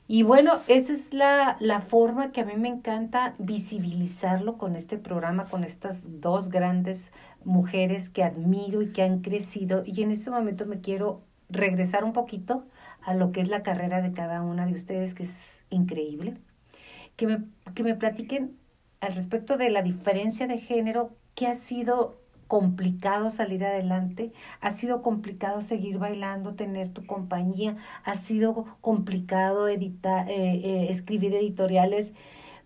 Y 0.09 0.23
bueno, 0.23 0.62
esa 0.69 0.93
es 0.95 1.12
la, 1.12 1.57
la 1.61 1.83
forma 1.83 2.33
que 2.33 2.41
a 2.41 2.45
mí 2.47 2.55
me 2.57 2.69
encanta 2.69 3.35
visibilizarlo 3.38 4.57
con 4.57 4.77
este 4.77 4.97
programa, 4.97 5.51
con 5.51 5.65
estas 5.65 6.03
dos 6.21 6.49
grandes 6.49 7.12
mujeres 7.45 8.09
que 8.09 8.23
admiro 8.23 8.81
y 8.81 8.93
que 8.93 9.03
han 9.03 9.21
crecido. 9.21 9.83
Y 9.85 10.03
en 10.03 10.11
este 10.11 10.31
momento 10.31 10.65
me 10.67 10.81
quiero 10.81 11.23
regresar 11.53 12.05
un 12.05 12.12
poquito 12.12 12.65
a 13.03 13.15
lo 13.15 13.33
que 13.33 13.41
es 13.41 13.49
la 13.49 13.62
carrera 13.62 14.01
de 14.01 14.12
cada 14.12 14.43
una 14.43 14.67
de 14.67 14.75
ustedes, 14.75 15.15
que 15.15 15.25
es 15.25 15.65
increíble. 15.71 16.37
Que 17.17 17.27
me, 17.27 17.45
que 17.75 17.83
me 17.83 17.95
platiquen 17.95 18.57
al 19.01 19.15
respecto 19.15 19.57
de 19.57 19.71
la 19.71 19.83
diferencia 19.83 20.47
de 20.47 20.59
género, 20.59 21.11
qué 21.35 21.47
ha 21.47 21.55
sido 21.55 22.23
complicado 22.53 23.31
salir 23.31 23.65
adelante, 23.65 24.33
ha 24.61 24.71
sido 24.71 25.01
complicado 25.01 25.62
seguir 25.62 25.99
bailando, 25.99 26.55
tener 26.55 26.93
tu 26.93 27.07
compañía, 27.07 27.77
ha 28.05 28.17
sido 28.17 28.77
complicado 28.83 29.69
editar, 29.69 30.29
eh, 30.29 30.61
eh, 30.62 30.87
escribir 30.91 31.35
editoriales, 31.35 32.12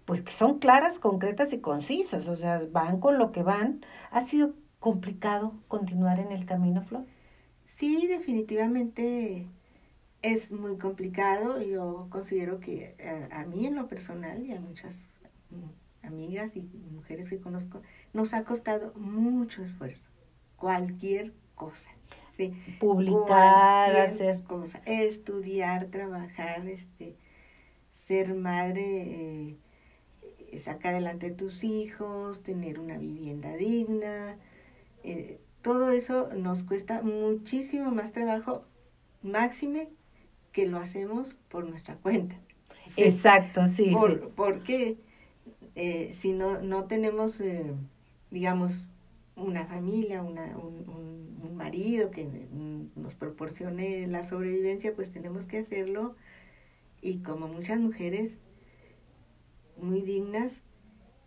pues 0.05 0.23
que 0.23 0.33
son 0.33 0.59
claras, 0.59 0.99
concretas 0.99 1.53
y 1.53 1.61
concisas, 1.61 2.29
o 2.29 2.37
sea, 2.37 2.63
van 2.73 2.99
con 3.01 3.19
lo 3.19 3.31
que 3.31 3.43
van. 3.43 3.81
¿Ha 4.11 4.23
sido 4.23 4.55
complicado 4.81 5.55
continuar 5.69 6.19
en 6.19 6.33
el 6.33 6.47
camino, 6.47 6.83
Flor? 6.83 7.05
Sí, 7.77 8.07
definitivamente 8.07 9.47
es 10.23 10.51
muy 10.51 10.79
complicado. 10.79 11.61
Yo 11.63 12.09
considero 12.11 12.59
que 12.59 12.95
a, 13.31 13.45
mí 13.45 13.67
en 13.67 13.77
lo 13.77 13.87
personal 13.87 14.45
y 14.45 14.53
a 14.53 14.61
muchas 14.61 14.95
mm, 15.51 16.07
amigas 16.07 16.57
y 16.57 16.63
mujeres 16.91 17.29
que 17.29 17.39
conozco, 17.39 17.83
nos 18.13 18.33
ha 18.33 18.45
costado 18.45 18.93
mucho 18.95 19.63
esfuerzo. 19.63 20.03
Cualquier 20.57 21.33
cosa. 21.55 21.89
Sí, 22.37 22.53
Publicar, 22.81 23.97
hacer 23.97 24.43
cosa, 24.43 24.83
estudiar, 24.85 25.87
trabajar, 25.87 26.69
este, 26.69 27.17
ser 27.95 28.35
madre, 28.35 29.57
eh, 30.53 30.59
sacar 30.59 30.95
adelante 30.95 31.29
a 31.29 31.37
tus 31.37 31.65
hijos, 31.65 32.43
tener 32.43 32.79
una 32.79 32.99
vivienda 32.99 33.55
digna. 33.57 34.37
Eh, 35.03 35.41
todo 35.67 35.91
eso 35.91 36.29
nos 36.33 36.63
cuesta 36.63 37.03
muchísimo 37.03 37.91
más 37.91 38.13
trabajo, 38.13 38.65
máxime 39.25 39.89
que 40.53 40.65
lo 40.65 40.79
hacemos 40.79 41.35
por 41.49 41.69
nuestra 41.69 41.97
cuenta. 41.97 42.37
Exacto, 42.97 43.67
sí. 43.67 43.93
Porque 44.37 44.97
eh, 45.75 46.15
si 46.21 46.33
no, 46.33 46.63
no 46.63 46.85
tenemos, 46.85 47.41
eh, 47.41 47.75
digamos, 48.31 48.87
una 49.35 49.67
familia, 49.67 50.23
una, 50.23 50.57
un, 50.57 50.89
un, 51.43 51.57
marido 51.57 52.11
que 52.11 52.29
nos 52.95 53.15
proporcione 53.15 54.07
la 54.07 54.23
sobrevivencia, 54.23 54.95
pues 54.95 55.11
tenemos 55.11 55.47
que 55.47 55.59
hacerlo. 55.59 56.15
Y 57.01 57.23
como 57.23 57.49
muchas 57.49 57.81
mujeres 57.81 58.31
muy 59.79 60.03
dignas, 60.03 60.53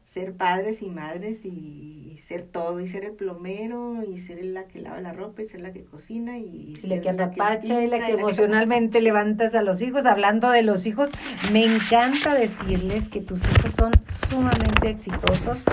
ser 0.09 0.33
padres 0.33 0.81
y 0.81 0.87
madres 0.87 1.45
y, 1.45 2.19
ser 2.27 2.43
todo, 2.43 2.79
y 2.79 2.87
ser 2.87 3.05
el 3.05 3.13
plomero, 3.13 4.03
y 4.03 4.19
ser 4.19 4.43
la 4.43 4.65
que 4.65 4.79
lava 4.79 5.01
la 5.01 5.13
ropa, 5.13 5.41
y 5.41 5.49
ser 5.49 5.61
la 5.61 5.71
que 5.71 5.83
cocina, 5.83 6.37
y, 6.37 6.79
y 6.83 6.87
la 6.87 7.01
que 7.01 7.09
apapacha, 7.09 7.83
y 7.83 7.87
la 7.87 8.05
que 8.05 8.11
emocionalmente 8.11 9.01
levantas 9.01 9.55
a 9.55 9.63
los 9.63 9.81
hijos. 9.81 10.05
Hablando 10.05 10.49
de 10.51 10.61
los 10.61 10.85
hijos, 10.85 11.09
me 11.51 11.65
encanta 11.65 12.35
decirles 12.35 13.07
que 13.07 13.21
tus 13.21 13.43
hijos 13.45 13.73
son 13.73 13.93
sumamente 14.07 14.89
exitosos 14.89 15.63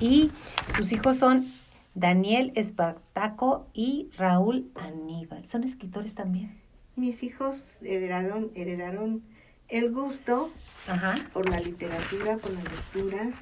y 0.00 0.30
sus 0.76 0.92
hijos 0.92 1.18
son 1.18 1.52
Daniel 1.94 2.52
Espartaco 2.54 3.66
y 3.74 4.10
Raúl 4.16 4.70
Aníbal. 4.74 5.46
¿Son 5.48 5.64
escritores 5.64 6.14
también? 6.14 6.58
Mis 6.96 7.22
hijos 7.22 7.62
heredaron, 7.82 8.50
heredaron 8.54 9.22
el 9.68 9.92
gusto 9.92 10.50
por 11.32 11.48
la 11.48 11.58
literatura, 11.58 12.36
por 12.36 12.52
la 12.52 12.62
lectura, 12.62 13.32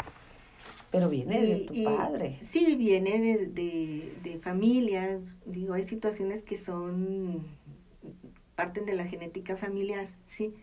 pero 0.94 1.08
viene 1.08 1.42
de 1.42 1.56
tu 1.66 1.82
padre. 1.82 2.38
Sí, 2.52 2.76
viene 2.76 3.18
de, 3.18 3.46
de, 3.48 4.14
de 4.22 4.38
familia. 4.38 5.18
Digo, 5.44 5.74
hay 5.74 5.86
situaciones 5.86 6.44
que 6.44 6.56
son, 6.56 7.48
parten 8.54 8.86
de 8.86 8.94
la 8.94 9.04
genética 9.04 9.56
familiar, 9.56 10.06
¿sí? 10.28 10.54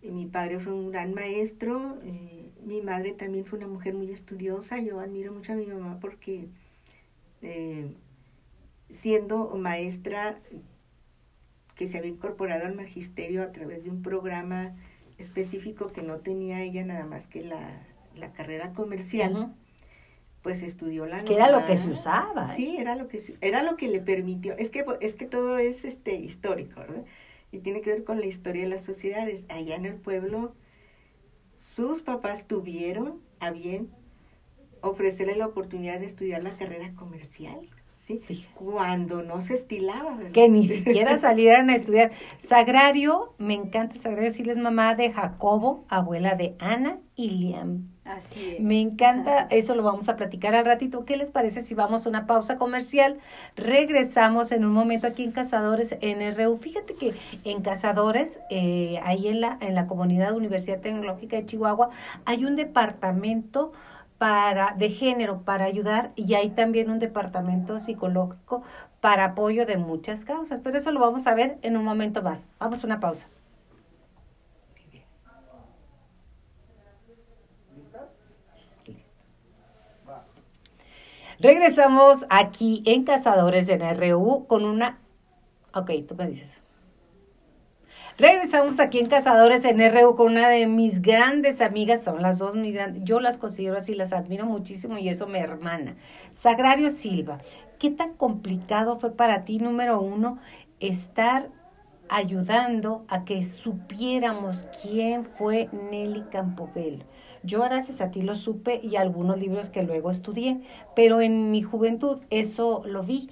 mi 0.00 0.24
padre 0.24 0.58
fue 0.58 0.72
un 0.72 0.90
gran 0.90 1.12
maestro, 1.12 1.98
eh, 2.02 2.50
mi 2.64 2.80
madre 2.80 3.12
también 3.12 3.44
fue 3.44 3.58
una 3.58 3.68
mujer 3.68 3.92
muy 3.92 4.10
estudiosa. 4.10 4.78
Yo 4.80 5.00
admiro 5.00 5.34
mucho 5.34 5.52
a 5.52 5.56
mi 5.56 5.66
mamá 5.66 5.98
porque 6.00 6.48
eh, 7.42 7.92
siendo 9.02 9.54
maestra 9.54 10.40
que 11.74 11.88
se 11.88 11.98
había 11.98 12.10
incorporado 12.10 12.64
al 12.64 12.74
magisterio 12.74 13.42
a 13.42 13.52
través 13.52 13.84
de 13.84 13.90
un 13.90 14.00
programa 14.00 14.74
específico 15.18 15.88
que 15.92 16.00
no 16.00 16.20
tenía 16.20 16.62
ella 16.62 16.86
nada 16.86 17.04
más 17.04 17.26
que 17.26 17.42
la, 17.42 17.84
la 18.14 18.32
carrera 18.32 18.72
comercial, 18.72 19.52
pues 20.42 20.62
estudió 20.62 21.06
la 21.06 21.24
Que 21.24 21.34
era 21.34 21.50
lo 21.50 21.66
que 21.66 21.76
se 21.76 21.88
usaba. 21.90 22.54
Sí, 22.54 22.76
era 22.78 22.96
lo 22.96 23.08
que 23.08 23.36
era 23.40 23.62
lo 23.62 23.76
que 23.76 23.88
le 23.88 24.00
permitió. 24.00 24.56
Es 24.56 24.70
que 24.70 24.84
es 25.00 25.14
que 25.14 25.26
todo 25.26 25.58
es 25.58 25.84
este 25.84 26.14
histórico, 26.14 26.80
¿verdad? 26.80 27.04
Y 27.50 27.58
tiene 27.58 27.80
que 27.80 27.90
ver 27.90 28.04
con 28.04 28.20
la 28.20 28.26
historia 28.26 28.62
de 28.62 28.68
las 28.68 28.84
sociedades. 28.84 29.46
Allá 29.48 29.74
en 29.76 29.86
el 29.86 29.94
pueblo 29.94 30.54
sus 31.54 32.02
papás 32.02 32.44
tuvieron 32.46 33.20
a 33.40 33.50
bien 33.50 33.88
ofrecerle 34.80 35.36
la 35.36 35.46
oportunidad 35.46 36.00
de 36.00 36.06
estudiar 36.06 36.42
la 36.42 36.56
carrera 36.56 36.92
comercial. 36.94 37.68
¿sí? 38.06 38.20
Cuando 38.54 39.22
no 39.22 39.40
se 39.40 39.54
estilaba. 39.54 40.16
¿verdad? 40.16 40.32
Que 40.32 40.48
ni 40.48 40.66
siquiera 40.68 41.18
salieran 41.18 41.70
a 41.70 41.76
estudiar. 41.76 42.12
Sagrario, 42.42 43.34
me 43.38 43.54
encanta 43.54 43.98
Sagrario, 43.98 44.24
decirles 44.24 44.56
mamá 44.56 44.94
de 44.94 45.12
Jacobo, 45.12 45.84
abuela 45.88 46.34
de 46.34 46.56
Ana 46.58 46.98
y 47.14 47.30
Liam. 47.30 47.88
Así 48.08 48.56
es. 48.56 48.60
Me 48.60 48.80
encanta, 48.80 49.46
eso 49.50 49.74
lo 49.74 49.82
vamos 49.82 50.08
a 50.08 50.16
platicar 50.16 50.54
al 50.54 50.64
ratito. 50.64 51.04
¿Qué 51.04 51.16
les 51.16 51.30
parece 51.30 51.64
si 51.64 51.74
vamos 51.74 52.06
a 52.06 52.08
una 52.08 52.26
pausa 52.26 52.56
comercial? 52.56 53.18
Regresamos 53.54 54.50
en 54.50 54.64
un 54.64 54.72
momento 54.72 55.06
aquí 55.06 55.24
en 55.24 55.32
Cazadores 55.32 55.94
NRU. 56.00 56.56
Fíjate 56.56 56.94
que 56.94 57.14
en 57.44 57.60
Cazadores, 57.62 58.40
eh, 58.50 58.98
ahí 59.04 59.28
en 59.28 59.42
la, 59.42 59.58
en 59.60 59.74
la 59.74 59.86
comunidad 59.86 60.34
Universidad 60.34 60.80
Tecnológica 60.80 61.36
de 61.36 61.46
Chihuahua, 61.46 61.90
hay 62.24 62.44
un 62.46 62.56
departamento 62.56 63.72
para 64.16 64.74
de 64.76 64.90
género 64.90 65.42
para 65.42 65.64
ayudar 65.66 66.12
y 66.16 66.34
hay 66.34 66.50
también 66.50 66.90
un 66.90 66.98
departamento 66.98 67.78
psicológico 67.78 68.62
para 69.00 69.26
apoyo 69.26 69.66
de 69.66 69.76
muchas 69.76 70.24
causas, 70.24 70.60
pero 70.62 70.78
eso 70.78 70.90
lo 70.92 71.00
vamos 71.00 71.26
a 71.26 71.34
ver 71.34 71.58
en 71.62 71.76
un 71.76 71.84
momento 71.84 72.22
más. 72.22 72.48
Vamos 72.58 72.82
a 72.82 72.86
una 72.86 73.00
pausa. 73.00 73.28
Regresamos 81.40 82.26
aquí 82.30 82.82
en 82.84 83.04
Cazadores 83.04 83.68
en 83.68 83.82
RU 83.96 84.46
con 84.48 84.64
una... 84.64 84.98
Ok, 85.72 85.92
tú 86.08 86.16
me 86.16 86.26
dices. 86.26 86.50
Regresamos 88.16 88.80
aquí 88.80 88.98
en 88.98 89.06
Cazadores 89.06 89.64
en 89.64 89.78
RU 89.78 90.16
con 90.16 90.32
una 90.32 90.48
de 90.48 90.66
mis 90.66 91.00
grandes 91.00 91.60
amigas, 91.60 92.02
son 92.02 92.22
las 92.22 92.38
dos 92.38 92.56
mis 92.56 92.74
grandes, 92.74 93.04
yo 93.04 93.20
las 93.20 93.38
considero 93.38 93.78
así, 93.78 93.94
las 93.94 94.12
admiro 94.12 94.46
muchísimo 94.46 94.98
y 94.98 95.08
eso 95.08 95.28
me 95.28 95.38
hermana. 95.38 95.94
Sagrario 96.34 96.90
Silva, 96.90 97.38
¿qué 97.78 97.90
tan 97.90 98.14
complicado 98.14 98.98
fue 98.98 99.12
para 99.12 99.44
ti, 99.44 99.60
número 99.60 100.00
uno, 100.00 100.40
estar 100.80 101.50
ayudando 102.08 103.04
a 103.06 103.24
que 103.24 103.44
supiéramos 103.44 104.66
quién 104.82 105.24
fue 105.24 105.68
Nelly 105.70 106.22
Campobello? 106.32 107.04
Yo 107.42 107.62
gracias 107.62 108.00
a 108.00 108.10
ti 108.10 108.22
lo 108.22 108.34
supe 108.34 108.80
y 108.82 108.96
algunos 108.96 109.38
libros 109.38 109.70
que 109.70 109.82
luego 109.82 110.10
estudié, 110.10 110.60
pero 110.96 111.20
en 111.20 111.50
mi 111.50 111.62
juventud 111.62 112.18
eso 112.30 112.82
lo 112.84 113.02
vi. 113.02 113.30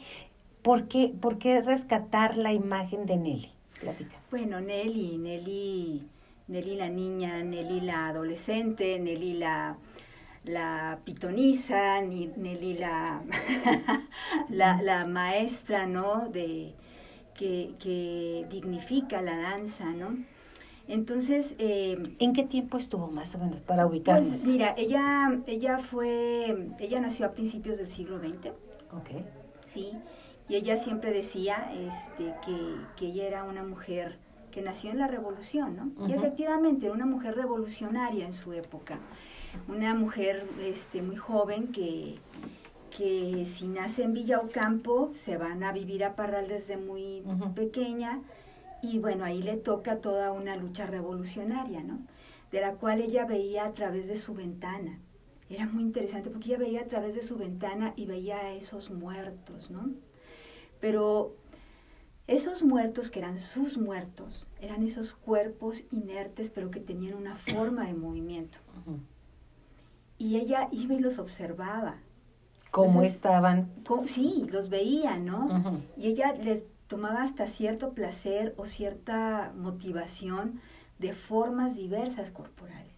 ¿Por 0.62 0.88
qué, 0.88 1.12
por 1.20 1.38
qué 1.38 1.60
rescatar 1.60 2.36
la 2.36 2.52
imagen 2.52 3.06
de 3.06 3.16
Nelly? 3.16 3.50
Bueno, 4.30 4.60
Nelly, 4.60 5.18
Nelly, 5.18 6.02
Nelly 6.48 6.76
la 6.76 6.88
niña, 6.88 7.42
Nelly 7.42 7.80
la 7.80 8.08
adolescente, 8.08 8.98
Nelly 8.98 9.34
la, 9.34 9.76
la 10.44 10.98
pitoniza, 11.04 12.00
Nelly 12.00 12.74
la, 12.78 13.22
la, 14.48 14.82
la, 14.82 15.06
maestra, 15.06 15.86
¿no? 15.86 16.28
De, 16.30 16.72
que, 17.34 17.74
que 17.78 18.46
dignifica 18.50 19.20
la 19.20 19.36
danza, 19.36 19.84
¿no? 19.92 20.16
Entonces, 20.88 21.54
eh, 21.58 22.14
¿en 22.18 22.32
qué 22.32 22.44
tiempo 22.44 22.78
estuvo 22.78 23.08
más 23.08 23.34
o 23.34 23.38
menos 23.38 23.60
para 23.60 23.86
ubicarnos? 23.86 24.28
Pues 24.28 24.46
mira, 24.46 24.74
ella, 24.76 25.40
ella 25.46 25.78
fue, 25.78 26.68
ella 26.78 27.00
nació 27.00 27.26
a 27.26 27.32
principios 27.32 27.76
del 27.76 27.90
siglo 27.90 28.18
XX. 28.18 28.50
Ok. 28.92 29.22
Sí, 29.72 29.92
y 30.48 30.54
ella 30.54 30.76
siempre 30.76 31.12
decía 31.12 31.72
este, 31.72 32.32
que, 32.44 32.56
que 32.96 33.06
ella 33.06 33.26
era 33.26 33.44
una 33.44 33.64
mujer 33.64 34.16
que 34.56 34.62
nació 34.62 34.90
en 34.90 34.98
la 34.98 35.06
revolución, 35.06 35.76
¿no? 35.76 36.08
Y 36.08 36.12
efectivamente, 36.12 36.86
era 36.86 36.94
una 36.94 37.04
mujer 37.04 37.36
revolucionaria 37.36 38.24
en 38.24 38.32
su 38.32 38.54
época, 38.54 38.98
una 39.68 39.94
mujer 39.94 40.46
este, 40.62 41.02
muy 41.02 41.16
joven 41.16 41.72
que, 41.72 42.14
que 42.96 43.46
si 43.54 43.66
nace 43.66 44.04
en 44.04 44.14
Villa 44.14 44.38
Ocampo, 44.38 45.10
se 45.24 45.36
van 45.36 45.62
a 45.62 45.72
vivir 45.72 46.04
a 46.04 46.16
Parral 46.16 46.48
desde 46.48 46.78
muy 46.78 47.22
pequeña, 47.54 48.20
y 48.82 48.98
bueno, 48.98 49.24
ahí 49.24 49.42
le 49.42 49.56
toca 49.56 50.00
toda 50.00 50.32
una 50.32 50.56
lucha 50.56 50.86
revolucionaria, 50.86 51.82
¿no? 51.82 52.00
De 52.52 52.60
la 52.60 52.74
cual 52.74 53.00
ella 53.00 53.24
veía 53.24 53.64
a 53.64 53.72
través 53.72 54.06
de 54.06 54.16
su 54.16 54.34
ventana. 54.34 54.98
Era 55.48 55.66
muy 55.66 55.82
interesante 55.82 56.30
porque 56.30 56.48
ella 56.48 56.58
veía 56.58 56.80
a 56.82 56.86
través 56.86 57.14
de 57.14 57.22
su 57.22 57.36
ventana 57.36 57.92
y 57.96 58.06
veía 58.06 58.38
a 58.38 58.52
esos 58.52 58.90
muertos, 58.90 59.70
¿no? 59.70 59.90
Pero 60.80 61.36
esos 62.26 62.62
muertos 62.62 63.10
que 63.10 63.20
eran 63.20 63.38
sus 63.38 63.78
muertos, 63.78 64.46
eran 64.60 64.82
esos 64.82 65.14
cuerpos 65.14 65.84
inertes 65.92 66.50
pero 66.50 66.70
que 66.70 66.80
tenían 66.80 67.14
una 67.14 67.36
forma 67.36 67.86
de 67.86 67.94
movimiento. 67.94 68.58
Y 70.18 70.36
ella 70.36 70.68
iba 70.72 70.94
y 70.94 70.98
los 70.98 71.18
observaba. 71.18 71.96
¿Cómo 72.70 73.02
estaban? 73.02 73.70
sí, 74.06 74.46
los 74.50 74.68
veía, 74.68 75.16
¿no? 75.16 75.80
Y 75.96 76.08
ella 76.08 76.32
les 76.32 76.62
tomaba 76.88 77.22
hasta 77.22 77.46
cierto 77.46 77.92
placer 77.92 78.54
o 78.56 78.66
cierta 78.66 79.52
motivación 79.56 80.60
de 80.98 81.12
formas 81.12 81.74
diversas 81.74 82.30
corporales, 82.30 82.94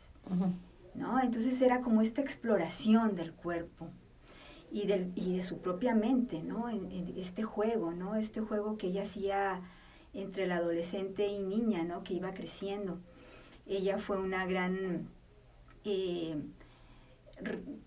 ¿no? 0.94 1.20
Entonces 1.20 1.60
era 1.62 1.80
como 1.80 2.02
esta 2.02 2.20
exploración 2.20 3.16
del 3.16 3.32
cuerpo 3.32 3.88
y, 4.70 4.86
del, 4.86 5.12
y 5.14 5.36
de 5.36 5.42
su 5.42 5.58
propia 5.58 5.94
mente, 5.94 6.42
¿no? 6.42 6.68
En, 6.68 7.14
este 7.16 7.42
juego, 7.42 7.92
¿no? 7.92 8.16
Este 8.16 8.40
juego 8.40 8.76
que 8.76 8.88
ella 8.88 9.02
hacía 9.02 9.60
entre 10.14 10.46
la 10.46 10.56
adolescente 10.56 11.26
y 11.26 11.40
niña, 11.40 11.82
¿no? 11.84 12.04
Que 12.04 12.14
iba 12.14 12.34
creciendo. 12.34 12.98
Ella 13.66 13.98
fue 13.98 14.18
una 14.18 14.46
gran... 14.46 15.08
Eh, 15.84 16.36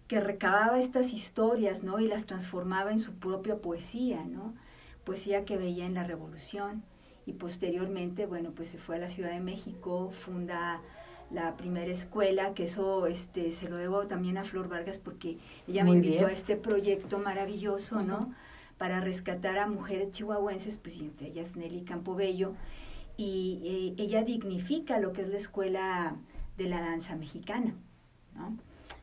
que 0.08 0.22
recababa 0.22 0.80
estas 0.80 1.12
historias, 1.12 1.84
¿no? 1.84 2.00
Y 2.00 2.08
las 2.08 2.26
transformaba 2.26 2.92
en 2.92 3.02
su 3.02 3.14
propia 3.14 3.58
poesía, 3.58 4.24
¿no? 4.24 4.54
Poesía 5.04 5.46
que 5.46 5.58
veía 5.58 5.86
en 5.86 5.94
la 5.94 6.04
Revolución 6.04 6.84
y 7.26 7.34
posteriormente, 7.34 8.26
bueno, 8.26 8.52
pues 8.56 8.70
se 8.70 8.78
fue 8.78 8.96
a 8.96 9.00
la 9.00 9.10
Ciudad 9.10 9.32
de 9.32 9.40
México, 9.40 10.12
funda 10.26 10.82
la 11.32 11.56
primera 11.56 11.92
escuela, 11.92 12.54
que 12.54 12.66
eso 12.66 13.08
este, 13.08 13.52
se 13.52 13.70
lo 13.70 13.78
debo 13.78 14.08
también 14.08 14.38
a 14.38 14.44
Flor 14.44 14.68
Vargas 14.68 14.98
porque 14.98 15.38
ella 15.68 15.84
me 15.84 15.92
invitó 15.92 16.28
a 16.28 16.32
este 16.32 16.56
proyecto 16.56 17.20
maravilloso, 17.20 18.02
¿no? 18.02 18.34
Para 18.78 19.00
rescatar 19.00 19.58
a 19.58 19.68
mujeres 19.68 20.12
chihuahuenses, 20.12 20.78
pues 20.78 21.00
entre 21.00 21.28
ellas 21.28 21.56
Nelly 21.56 21.84
Campobello, 21.84 22.54
y 23.16 23.96
eh, 23.98 24.04
ella 24.04 24.24
dignifica 24.24 25.00
lo 25.00 25.14
que 25.14 25.22
es 25.22 25.30
la 25.30 25.38
escuela 25.38 26.16
de 26.58 26.66
la 26.66 26.82
danza 26.82 27.16
mexicana, 27.16 27.76
¿no? 28.36 28.58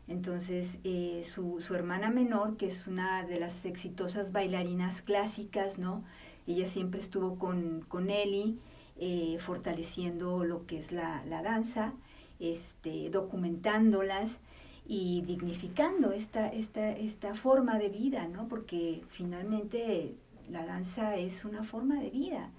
Entonces, 0.08 0.78
eh, 0.84 1.24
su, 1.34 1.60
su, 1.60 1.74
hermana 1.74 2.10
menor, 2.10 2.56
que 2.56 2.66
es 2.66 2.86
una 2.86 3.24
de 3.24 3.38
las 3.38 3.64
exitosas 3.64 4.32
bailarinas 4.32 5.02
clásicas, 5.02 5.78
¿no? 5.78 6.02
Ella 6.46 6.66
siempre 6.66 7.00
estuvo 7.00 7.38
con, 7.38 7.84
con 7.88 8.06
Nelly, 8.06 8.58
eh, 8.98 9.38
fortaleciendo 9.40 10.44
lo 10.44 10.66
que 10.66 10.78
es 10.78 10.92
la, 10.92 11.22
la 11.26 11.42
danza 11.42 11.92
este, 12.40 13.10
documentándolas 13.10 14.38
y 14.86 15.22
dignificando 15.22 16.12
esta, 16.12 16.48
esta, 16.48 16.90
esta 16.90 17.34
forma 17.34 17.78
de 17.78 17.88
vida, 17.88 18.26
¿no? 18.28 18.48
Porque 18.48 19.02
finalmente 19.10 20.14
la 20.50 20.64
danza 20.64 21.16
es 21.16 21.44
una 21.44 21.62
forma 21.62 22.00
de 22.00 22.10
vida. 22.10 22.50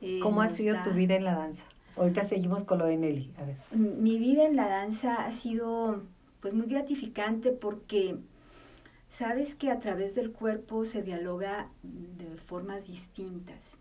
Eh, 0.00 0.20
¿Cómo 0.22 0.42
ha 0.42 0.48
sido 0.48 0.76
tu 0.84 0.90
vida 0.90 1.16
en 1.16 1.24
la 1.24 1.34
danza? 1.34 1.64
Ahorita 1.96 2.24
seguimos 2.24 2.64
con 2.64 2.78
lo 2.78 2.86
de 2.86 2.96
Nelly. 2.96 3.30
A 3.38 3.44
ver. 3.44 3.56
Mi 3.72 4.18
vida 4.18 4.46
en 4.46 4.56
la 4.56 4.68
danza 4.68 5.26
ha 5.26 5.32
sido 5.32 6.02
pues 6.42 6.52
muy 6.52 6.66
gratificante 6.66 7.52
porque 7.52 8.18
sabes 9.08 9.54
que 9.54 9.70
a 9.70 9.78
través 9.78 10.14
del 10.14 10.32
cuerpo 10.32 10.84
se 10.84 11.02
dialoga 11.02 11.70
de 11.82 12.36
formas 12.36 12.86
distintas. 12.86 13.78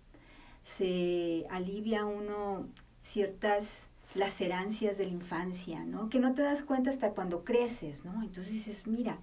Se 0.63 1.45
alivia 1.49 2.05
uno 2.05 2.67
ciertas 3.03 3.81
lacerancias 4.13 4.97
de 4.97 5.07
la 5.07 5.11
infancia, 5.11 5.83
¿no? 5.83 6.09
Que 6.09 6.19
no 6.19 6.35
te 6.35 6.43
das 6.43 6.61
cuenta 6.61 6.91
hasta 6.91 7.11
cuando 7.11 7.43
creces, 7.43 8.05
¿no? 8.05 8.21
Entonces 8.21 8.53
dices, 8.53 8.85
mira, 8.85 9.17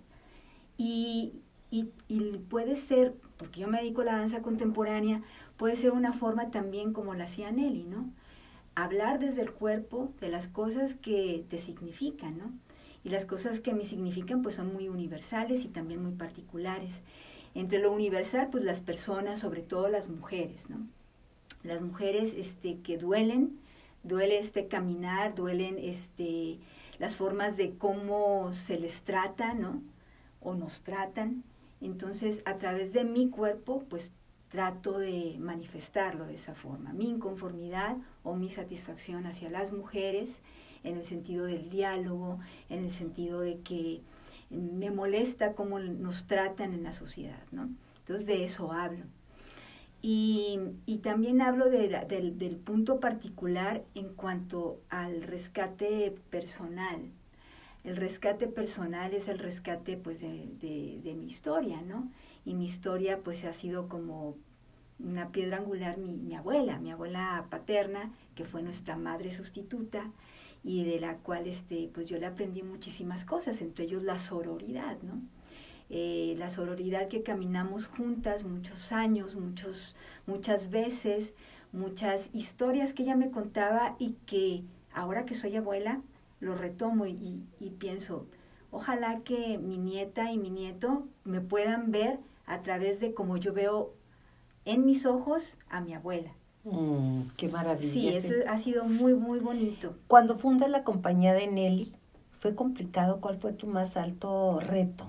y, 0.76 1.34
y, 1.70 1.90
y, 2.08 2.38
puede 2.50 2.74
ser, 2.74 3.14
porque 3.36 3.60
yo 3.60 3.68
me 3.68 3.78
dedico 3.78 4.00
a 4.00 4.06
la 4.06 4.18
danza 4.18 4.42
contemporánea, 4.42 5.22
puede 5.56 5.76
ser 5.76 5.92
una 5.92 6.12
forma 6.12 6.50
también 6.50 6.92
como 6.92 7.14
la 7.14 7.24
hacía 7.24 7.52
Nelly, 7.52 7.84
¿no? 7.84 8.10
Hablar 8.74 9.20
desde 9.20 9.42
el 9.42 9.52
cuerpo 9.52 10.12
de 10.20 10.28
las 10.28 10.48
cosas 10.48 10.94
que 10.94 11.44
te 11.48 11.58
significan, 11.58 12.38
¿no? 12.38 12.52
Y 13.04 13.10
las 13.10 13.24
cosas 13.24 13.60
que 13.60 13.72
me 13.72 13.84
significan 13.84 14.42
pues 14.42 14.56
son 14.56 14.72
muy 14.72 14.88
universales 14.88 15.64
y 15.64 15.68
también 15.68 16.02
muy 16.02 16.12
particulares. 16.12 16.90
Entre 17.54 17.78
lo 17.78 17.92
universal, 17.92 18.48
pues 18.50 18.64
las 18.64 18.80
personas, 18.80 19.40
sobre 19.40 19.62
todo 19.62 19.88
las 19.88 20.08
mujeres, 20.08 20.68
¿no? 20.68 20.86
Las 21.62 21.80
mujeres 21.80 22.34
este, 22.36 22.80
que 22.80 22.98
duelen, 22.98 23.58
duele 24.02 24.38
este 24.38 24.68
caminar, 24.68 25.34
duelen 25.34 25.76
este, 25.78 26.58
las 26.98 27.16
formas 27.16 27.56
de 27.56 27.76
cómo 27.76 28.52
se 28.66 28.78
les 28.78 29.00
trata, 29.02 29.54
¿no? 29.54 29.82
O 30.40 30.54
nos 30.54 30.80
tratan. 30.82 31.42
Entonces, 31.80 32.42
a 32.44 32.58
través 32.58 32.92
de 32.92 33.04
mi 33.04 33.28
cuerpo, 33.28 33.84
pues 33.88 34.10
trato 34.50 34.98
de 34.98 35.36
manifestarlo 35.38 36.26
de 36.26 36.36
esa 36.36 36.54
forma, 36.54 36.92
mi 36.92 37.08
inconformidad 37.08 37.96
o 38.22 38.34
mi 38.34 38.50
satisfacción 38.50 39.26
hacia 39.26 39.50
las 39.50 39.72
mujeres, 39.72 40.30
en 40.84 40.96
el 40.96 41.02
sentido 41.02 41.46
del 41.46 41.70
diálogo, 41.70 42.38
en 42.68 42.84
el 42.84 42.90
sentido 42.90 43.40
de 43.40 43.60
que 43.60 44.00
me 44.50 44.90
molesta 44.90 45.54
cómo 45.54 45.78
nos 45.78 46.26
tratan 46.26 46.72
en 46.72 46.82
la 46.82 46.92
sociedad, 46.92 47.42
¿no? 47.52 47.68
Entonces 48.00 48.26
de 48.26 48.44
eso 48.44 48.72
hablo. 48.72 49.04
Y, 50.00 50.60
también 51.02 51.40
hablo 51.40 51.68
de 51.70 51.88
del, 52.08 52.56
punto 52.56 53.00
particular 53.00 53.82
en 53.94 54.14
cuanto 54.14 54.80
al 54.90 55.22
rescate 55.22 56.14
personal. 56.30 57.10
El 57.84 57.96
rescate 57.96 58.46
personal 58.46 59.12
es 59.14 59.28
el 59.28 59.38
rescate 59.38 59.96
pues 59.96 60.20
de, 60.20 61.14
mi 61.16 61.26
historia, 61.26 61.80
¿no? 61.82 62.10
Y 62.44 62.54
mi 62.54 62.66
historia 62.66 63.18
pues 63.18 63.44
ha 63.44 63.52
sido 63.52 63.88
como 63.88 64.36
una 64.98 65.30
piedra 65.30 65.58
angular 65.58 65.98
mi 65.98 66.34
abuela, 66.34 66.78
mi 66.78 66.90
abuela 66.90 67.46
paterna, 67.50 68.12
que 68.34 68.44
fue 68.44 68.62
nuestra 68.62 68.96
madre 68.96 69.32
sustituta 69.32 70.10
y 70.64 70.84
de 70.84 71.00
la 71.00 71.16
cual 71.18 71.46
este, 71.46 71.90
pues 71.94 72.06
yo 72.06 72.18
le 72.18 72.26
aprendí 72.26 72.62
muchísimas 72.62 73.24
cosas, 73.24 73.60
entre 73.60 73.84
ellos 73.84 74.02
la 74.02 74.18
sororidad, 74.18 74.98
¿no? 75.02 75.20
Eh, 75.90 76.34
la 76.38 76.50
sororidad 76.50 77.08
que 77.08 77.22
caminamos 77.22 77.86
juntas 77.86 78.44
muchos 78.44 78.92
años, 78.92 79.36
muchos, 79.36 79.96
muchas 80.26 80.70
veces, 80.70 81.32
muchas 81.72 82.28
historias 82.34 82.92
que 82.92 83.04
ella 83.04 83.16
me 83.16 83.30
contaba 83.30 83.96
y 83.98 84.14
que 84.26 84.62
ahora 84.92 85.24
que 85.24 85.34
soy 85.34 85.56
abuela 85.56 86.02
lo 86.40 86.54
retomo 86.54 87.06
y, 87.06 87.42
y 87.58 87.70
pienso, 87.78 88.26
ojalá 88.70 89.20
que 89.20 89.58
mi 89.58 89.78
nieta 89.78 90.30
y 90.30 90.38
mi 90.38 90.50
nieto 90.50 91.06
me 91.24 91.40
puedan 91.40 91.90
ver 91.90 92.18
a 92.46 92.62
través 92.62 93.00
de 93.00 93.14
como 93.14 93.36
yo 93.38 93.52
veo 93.52 93.94
en 94.64 94.84
mis 94.84 95.06
ojos 95.06 95.56
a 95.70 95.80
mi 95.80 95.94
abuela. 95.94 96.32
Mm, 96.70 97.30
qué 97.36 97.48
maravilla. 97.48 97.92
Sí, 97.92 98.08
eso 98.08 98.34
ha 98.48 98.58
sido 98.58 98.84
muy, 98.84 99.14
muy 99.14 99.38
bonito. 99.38 99.94
Cuando 100.06 100.38
fundas 100.38 100.70
la 100.70 100.84
compañía 100.84 101.34
de 101.34 101.46
Nelly, 101.46 101.92
¿fue 102.40 102.54
complicado? 102.54 103.20
¿Cuál 103.20 103.38
fue 103.38 103.52
tu 103.52 103.66
más 103.66 103.96
alto 103.96 104.60
reto? 104.60 105.06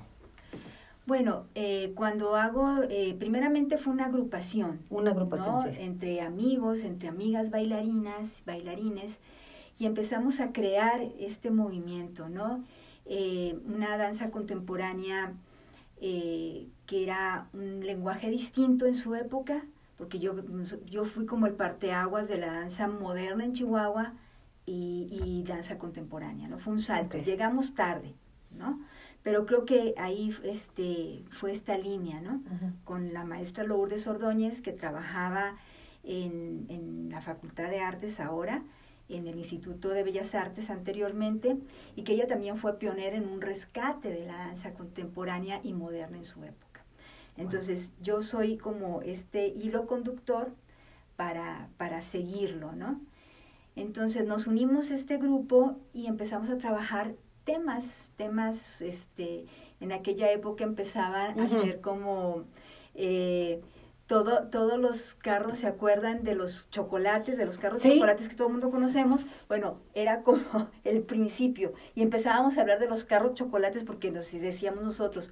Bueno, 1.06 1.46
eh, 1.56 1.94
cuando 1.96 2.36
hago, 2.36 2.84
eh, 2.88 3.16
primeramente 3.18 3.80
fue 3.80 3.94
una 3.94 4.06
agrupación. 4.06 4.80
Una 4.92 5.10
agrupación, 5.10 5.60
sí. 5.64 5.70
Entre 5.80 6.22
amigos, 6.22 6.84
entre 6.84 7.10
amigas 7.10 7.50
bailarinas, 7.50 8.30
bailarines, 8.46 9.18
y 9.80 9.88
empezamos 9.88 10.40
a 10.40 10.52
crear 10.52 11.02
este 11.20 11.50
movimiento, 11.50 12.30
¿no? 12.30 12.64
Eh, 13.06 13.58
una 13.66 13.98
danza 13.98 14.30
contemporánea 14.30 15.34
que 16.00 17.04
era 17.04 17.48
un 17.54 17.86
lenguaje 17.86 18.30
distinto 18.30 18.86
en 18.86 18.94
su 18.94 19.16
época, 19.16 19.66
porque 20.00 20.18
yo, 20.18 20.34
yo 20.88 21.06
fui 21.06 21.28
como 21.28 21.46
el 21.46 21.54
parteaguas 21.54 22.28
de 22.28 22.38
la 22.38 22.52
danza 22.54 22.88
moderna 22.88 23.46
en 23.46 23.54
Chihuahua 23.54 24.14
y, 24.66 25.08
y 25.12 25.44
danza 25.44 25.78
contemporánea, 25.78 26.48
¿no? 26.48 26.58
Fue 26.58 26.74
un 26.74 26.80
salto. 26.80 27.20
Llegamos 27.20 27.76
tarde, 27.76 28.16
¿no? 28.50 28.80
pero 29.24 29.46
creo 29.46 29.66
que 29.66 29.94
ahí 29.98 30.36
este, 30.44 31.24
fue 31.32 31.52
esta 31.54 31.78
línea, 31.78 32.22
¿no? 32.22 32.42
Con 32.86 33.14
la 33.14 33.26
maestra 33.26 33.64
Lourdes 33.64 34.08
Ordóñez, 34.08 34.62
que 34.62 34.72
trabajaba 34.72 35.58
en, 36.04 36.66
en, 36.70 37.10
la 37.10 37.22
Facultad 37.22 37.70
de 37.70 37.82
Artes 37.82 38.20
ahora, 38.20 38.64
en 39.10 39.28
el 39.28 39.38
Instituto 39.38 39.90
de 39.90 40.04
Bellas 40.04 40.34
Artes 40.36 40.70
anteriormente, 40.70 41.58
y 41.96 42.04
que 42.04 42.14
ella 42.14 42.28
también 42.28 42.58
fue 42.58 42.80
pionera 42.80 43.18
en 43.18 43.28
un 43.28 43.42
rescate 43.42 44.10
de 44.10 44.26
la 44.26 44.38
danza 44.38 44.74
contemporánea 44.74 45.60
y 45.64 45.74
moderna 45.74 46.18
en 46.18 46.26
su 46.26 46.44
época. 46.44 46.69
Entonces, 47.40 47.90
yo 48.02 48.22
soy 48.22 48.58
como 48.58 49.02
este 49.02 49.48
hilo 49.48 49.88
conductor 49.88 50.52
para, 51.16 51.70
para 51.78 52.02
seguirlo, 52.02 52.74
¿no? 52.74 53.00
Entonces 53.76 54.26
nos 54.28 54.46
unimos 54.46 54.92
a 54.92 54.96
este 54.96 55.18
grupo 55.18 55.78
y 55.94 56.08
empezamos 56.08 56.50
a 56.50 56.58
trabajar 56.58 57.14
temas, 57.46 57.86
temas, 58.18 58.58
este, 58.82 59.46
en 59.80 59.92
aquella 59.94 60.32
época 60.32 60.66
empezaban 60.66 61.40
a 61.40 61.48
ser 61.48 61.80
como, 61.80 62.44
eh, 62.94 63.62
todo, 64.06 64.48
todos 64.50 64.78
los 64.78 65.14
carros 65.16 65.60
se 65.60 65.68
acuerdan 65.68 66.24
de 66.24 66.36
los 66.36 66.70
chocolates, 66.72 67.38
de 67.38 67.46
los 67.46 67.58
carros 67.58 67.82
chocolates 67.82 68.28
que 68.28 68.36
todo 68.36 68.48
el 68.48 68.54
mundo 68.54 68.72
conocemos. 68.72 69.26
Bueno, 69.48 69.78
era 69.94 70.24
como 70.24 70.42
el 70.84 71.02
principio. 71.04 71.74
Y 71.96 72.02
empezábamos 72.02 72.58
a 72.58 72.62
hablar 72.62 72.80
de 72.80 72.88
los 72.88 73.06
carros 73.06 73.36
chocolates 73.36 73.84
porque 73.84 74.12
nos 74.12 74.30
decíamos 74.32 74.84
nosotros, 74.84 75.32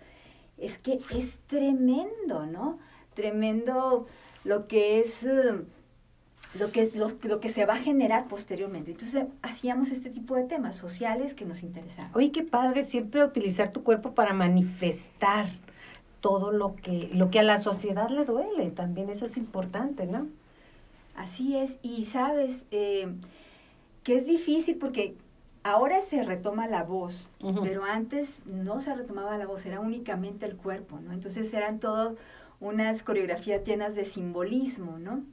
es 0.58 0.78
que 0.78 1.00
es 1.12 1.30
tremendo, 1.48 2.46
¿no? 2.46 2.80
Tremendo 3.14 4.08
lo 4.44 4.68
que 4.68 5.00
es... 5.00 5.24
Uh, 5.24 5.66
lo 6.54 6.72
que, 6.72 6.90
lo, 6.96 7.12
lo, 7.24 7.40
que 7.40 7.50
se 7.50 7.66
va 7.66 7.74
a 7.74 7.78
generar 7.78 8.28
posteriormente. 8.28 8.92
Entonces 8.92 9.26
hacíamos 9.42 9.90
este 9.90 10.10
tipo 10.10 10.36
de 10.36 10.46
temas 10.46 10.76
sociales 10.76 11.34
que 11.34 11.46
nos 11.46 11.62
interesaban. 11.62 12.12
Oye, 12.16 12.32
qué 12.32 12.44
padre 12.44 12.84
siempre 12.84 13.24
utilizar 13.24 13.72
tu 13.72 13.84
cuerpo 13.84 14.14
para 14.14 14.34
manifestar 14.34 15.50
todo 16.22 16.52
lo 16.52 16.76
que, 16.76 17.10
lo 17.14 17.30
que 17.30 17.40
a 17.40 17.44
la 17.44 17.60
sociedad 17.60 18.10
le 18.10 18.26
duele. 18.26 18.72
También 18.72 19.10
eso 19.10 19.26
es 19.26 19.38
importante, 19.38 20.06
¿no? 20.06 20.28
Así 21.16 21.58
es. 21.58 21.78
Y 21.82 22.06
sabes 22.06 22.66
eh, 22.72 23.14
que 24.04 24.18
es 24.18 24.26
difícil 24.26 24.78
porque 24.78 25.16
ahora 25.68 26.02
se 26.02 26.24
retoma 26.24 26.68
la 26.68 26.84
voz, 26.84 27.28
uh 27.42 27.52
-huh. 27.52 27.62
pero 27.62 27.84
antes 27.84 28.40
no 28.46 28.82
se 28.82 28.94
retomaba 28.96 29.38
la 29.38 29.46
voz, 29.46 29.66
era 29.66 29.80
únicamente 29.80 30.46
el 30.46 30.56
cuerpo, 30.56 31.00
¿no? 31.00 31.14
Entonces 31.14 31.54
eran 31.54 31.80
todo 31.80 32.16
unas 32.60 33.04
coreografías 33.04 33.64
llenas 33.64 33.94
de 33.96 34.06
simbolismo, 34.06 34.98
¿no? 34.98 35.24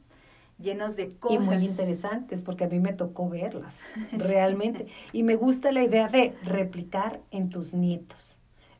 llenos 0.59 0.94
de 0.97 1.12
cosas. 1.14 1.47
Y 1.47 1.49
muy 1.49 1.64
interesantes, 1.64 2.40
porque 2.42 2.64
a 2.64 2.68
mí 2.68 2.79
me 2.79 2.92
tocó 2.92 3.29
verlas, 3.29 3.81
realmente. 4.12 4.87
y 5.12 5.23
me 5.23 5.37
gusta 5.37 5.73
la 5.73 5.83
idea 5.83 6.09
de 6.09 6.35
replicar 6.44 7.20
en 7.31 7.51
tus 7.51 7.75
nietos. 7.75 8.37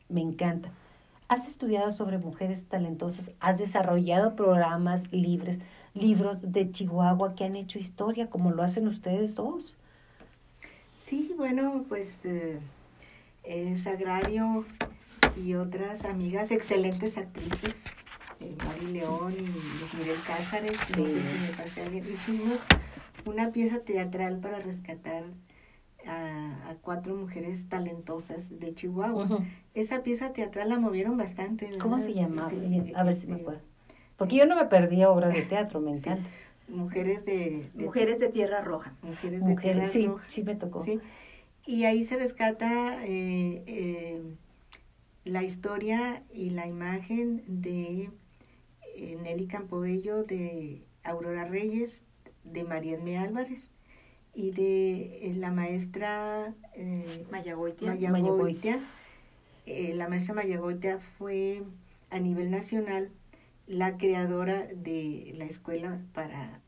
Me 0.08 0.20
encanta. 0.20 0.70
¿Has 1.28 1.46
estudiado 1.46 1.92
sobre 1.92 2.18
mujeres 2.18 2.66
talentosas? 2.66 3.33
¿Has 3.40 3.58
desarrollado 3.58 4.37
programas 4.37 5.10
libres, 5.12 5.58
libros 5.94 6.38
de 6.42 6.70
Chihuahua 6.70 7.35
que 7.35 7.44
han 7.44 7.56
hecho 7.56 7.79
historia, 7.79 8.29
como 8.29 8.50
lo 8.52 8.62
hacen 8.62 8.87
ustedes 8.87 9.35
dos? 9.35 9.76
Sí, 11.05 11.35
bueno, 11.37 11.85
pues 11.88 12.25
eh, 12.25 12.59
es 13.42 13.87
Agrario 13.87 14.65
y 15.37 15.55
otras 15.55 16.02
amigas, 16.07 16.50
excelentes 16.50 17.19
actrices, 17.19 17.75
eh, 18.40 18.57
Mari 18.65 18.87
León 18.87 19.35
y 19.35 19.96
Miguel 19.98 20.19
Cázares, 20.27 20.79
sí. 20.94 21.02
no 21.02 21.07
sé 21.07 21.13
si 21.13 21.50
me 21.50 21.57
pasé 21.57 21.83
alguien. 21.83 22.05
Hicimos 22.11 22.59
una 23.27 23.50
pieza 23.50 23.81
teatral 23.81 24.38
para 24.38 24.61
rescatar 24.61 25.25
a, 26.07 26.71
a, 26.71 26.75
cuatro 26.81 27.15
mujeres 27.15 27.69
talentosas 27.69 28.59
de 28.59 28.75
Chihuahua. 28.75 29.25
Uh 29.25 29.29
-huh. 29.29 29.44
Esa 29.75 30.02
pieza 30.02 30.33
teatral 30.33 30.71
la 30.71 30.79
movieron 30.79 31.19
bastante. 31.19 31.69
¿Cómo 31.79 31.98
se 31.98 32.15
llamaba? 32.15 32.48
Sí, 32.48 32.92
a 32.94 33.02
ver 33.02 33.15
si 33.15 33.27
me 33.27 33.37
acuerdo. 33.37 33.61
Porque 34.17 34.37
yo 34.37 34.46
no 34.46 34.57
me 34.57 34.65
perdía 34.67 35.11
obras 35.11 35.35
de 35.35 35.42
teatro, 35.42 35.81
me 35.81 35.90
encanta. 35.90 36.23
Sí. 36.23 36.43
Mujeres 36.69 37.25
de, 37.25 37.71
de, 37.75 37.85
Mujeres 37.85 38.19
de 38.19 38.29
Tierra 38.29 38.60
Roja. 38.62 38.94
Mujeres 39.02 39.40
de 39.40 39.46
Mujeres, 39.46 39.62
Tierra 39.62 39.88
sí, 39.88 40.06
Roja. 40.06 40.25
Sí, 40.29 40.42
me 40.42 40.54
tocó. 40.54 40.85
Sí. 40.85 41.00
Y 41.67 41.85
ahí 41.85 42.04
se 42.04 42.17
rescata 42.17 43.04
eh, 43.04 43.62
eh, 43.67 44.23
la 45.25 45.42
historia 45.42 46.23
y 46.33 46.50
la 46.50 46.67
imagen 46.67 47.42
de 47.46 48.10
eh, 48.96 49.19
Nelly 49.23 49.46
Campobello, 49.46 50.25
de 50.25 50.83
Aurora 51.02 51.44
Reyes, 51.44 52.02
de 52.44 52.65
María 52.65 52.94
M. 52.96 53.17
Álvarez 53.17 53.71
y 54.35 54.50
de 54.50 55.33
la 55.37 55.50
maestra 55.50 56.52
eh, 56.75 57.25
Mayagoitia. 57.31 57.94
la 59.67 60.08
maestra 60.08 60.35
Mayagoitia 60.35 60.98
fue 61.19 61.62
a 62.10 62.19
nivel 62.19 62.50
nacional 62.50 63.10
la 63.67 63.96
creadora 63.96 64.67
de 64.75 65.35
la 65.37 65.44
escuela 65.44 66.00
para 66.12 66.60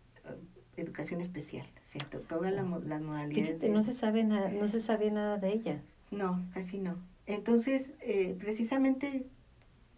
educación 0.77 1.21
especial, 1.21 1.67
¿cierto? 1.91 2.21
Todas 2.21 2.53
las 2.53 2.65
modalidades. 2.67 3.71
no 3.71 3.83
se 3.83 3.95
sabe 3.95 4.25
nada, 4.25 4.51
no 4.51 4.69
se 4.69 4.81
sabe 4.81 5.11
nada 5.11 5.39
de 5.39 5.53
ella. 5.53 5.81
No, 6.11 6.45
casi 6.53 6.79
no. 6.79 6.97
Entonces, 7.27 7.93
eh, 8.01 8.37
precisamente, 8.39 9.27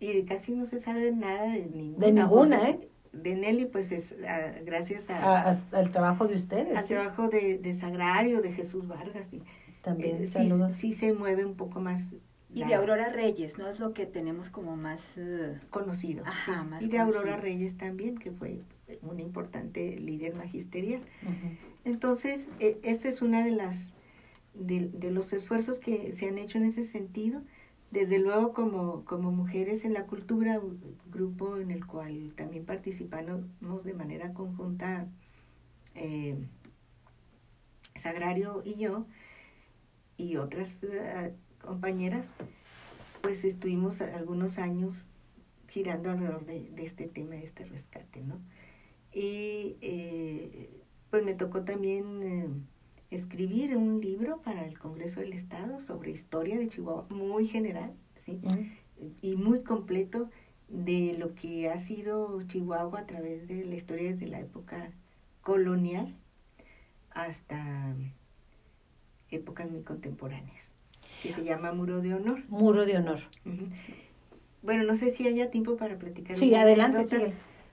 y 0.01 0.23
casi 0.25 0.53
no 0.53 0.67
se 0.67 0.81
sabe 0.81 1.13
nada 1.13 1.53
de 1.53 1.67
ninguna. 1.67 2.07
De 2.07 2.13
ninguna, 2.13 2.71
¿eh? 2.71 2.89
De 3.13 3.35
Nelly, 3.35 3.67
pues 3.67 3.91
es 3.91 4.15
ah, 4.27 4.53
gracias 4.65 5.09
a, 5.11 5.51
al 5.73 5.91
trabajo 5.91 6.27
de 6.29 6.37
ustedes. 6.37 6.77
Al 6.77 6.87
trabajo 6.87 7.29
de, 7.29 7.59
de, 7.59 7.75
Sagrario, 7.75 8.41
de 8.43 8.53
Jesús 8.53 8.87
Vargas. 8.87 9.33
Y, 9.33 9.43
También, 9.83 10.23
eh, 10.23 10.75
sí, 10.79 10.93
se 10.93 11.13
mueve 11.13 11.45
un 11.45 11.57
poco 11.57 11.81
más. 11.81 12.07
Y 12.51 12.65
de 12.65 12.75
Aurora 12.75 13.11
Reyes, 13.11 13.59
¿no? 13.59 13.69
Es 13.69 13.79
lo 13.79 13.93
que 13.93 14.07
tenemos 14.07 14.49
como 14.49 14.77
más 14.77 15.03
eh, 15.17 15.61
conocido. 15.71 16.25
Ajá, 16.27 16.65
más 16.65 16.83
Y 16.83 16.89
de 16.89 16.99
Aurora 16.99 17.37
Reyes 17.37 17.77
también, 17.77 18.17
que 18.17 18.31
fue 18.31 18.61
un 19.03 19.21
importante 19.21 19.99
líder 19.99 20.35
magisterial. 20.35 21.03
Entonces, 21.85 22.47
e, 22.59 22.79
esta 22.83 23.09
es 23.09 23.21
una 23.21 23.45
de 23.45 23.51
las 23.51 23.77
de, 24.55 24.89
de, 24.89 25.11
los 25.11 25.33
esfuerzos 25.33 25.79
que 25.79 26.15
se 26.17 26.27
han 26.27 26.39
hecho 26.39 26.59
en 26.59 26.65
ese 26.65 26.85
sentido. 26.85 27.43
Desde 27.91 28.19
luego, 28.19 28.53
como, 28.53 29.05
como 29.05 29.31
mujeres 29.31 29.85
en 29.85 29.93
la 29.95 30.07
cultura, 30.07 30.59
un 30.59 30.81
grupo 31.11 31.59
en 31.59 31.71
el 31.71 31.87
cual 31.87 32.33
también 32.37 32.65
participamos 32.65 33.85
de 33.85 33.95
manera 33.95 34.33
conjunta 34.35 35.07
eh, 35.95 36.37
Sagrario 38.03 38.63
y 38.65 38.75
yo, 38.75 39.07
y 40.17 40.37
otras 40.37 40.71
eh, 40.83 41.35
compañeras, 41.61 42.27
pues 43.23 43.45
estuvimos 43.45 44.01
algunos 44.01 44.59
años 44.59 44.97
girando 45.69 46.11
alrededor 46.11 46.47
de, 46.47 46.71
de, 46.71 46.85
este 46.85 47.07
tema, 47.09 47.31
de 47.31 47.45
este 47.45 47.65
rescate, 47.65 48.21
¿no? 48.23 48.41
Y 49.13 49.77
eh, 49.81 50.71
pues 51.11 51.25
me 51.25 51.35
tocó 51.35 51.63
también 51.63 52.23
eh, 52.23 52.49
escribir 53.11 53.77
un 53.77 54.01
libro 54.01 54.41
para 54.43 54.67
el 54.67 54.79
Congreso 54.79 55.21
del 55.21 55.33
Estado 55.33 55.81
sobre 55.81 56.11
historia 56.11 56.59
de 56.59 56.69
Chihuahua, 56.69 57.07
muy 57.11 57.49
general, 57.49 57.93
¿sí? 58.25 58.41
Y 59.23 59.37
muy 59.37 59.63
completo 59.63 60.29
de 60.69 61.17
lo 61.19 61.35
que 61.35 61.71
ha 61.71 61.79
sido 61.79 62.43
Chihuahua 62.43 63.01
a 63.01 63.07
través 63.07 63.49
de 63.49 63.65
la 63.65 63.77
historia 63.77 64.11
desde 64.11 64.27
la 64.27 64.41
época 64.41 64.91
colonial 65.41 66.15
hasta 67.11 67.95
épocas 69.31 69.71
muy 69.71 69.83
contemporáneas, 69.83 70.69
que 71.23 71.33
se 71.33 71.45
llama 71.45 71.73
Muro 71.73 72.01
de 72.01 72.15
Honor. 72.15 72.43
Muro 72.49 72.87
de 72.87 72.97
Honor. 72.97 73.21
Bueno, 74.63 74.85
no 74.85 74.95
sé 74.97 75.11
si 75.11 75.27
haya 75.27 75.51
tiempo 75.51 75.77
para 75.77 75.99
platicar. 75.99 76.39
Sí, 76.39 76.55
adelante, 76.55 77.05
sí. 77.05 77.17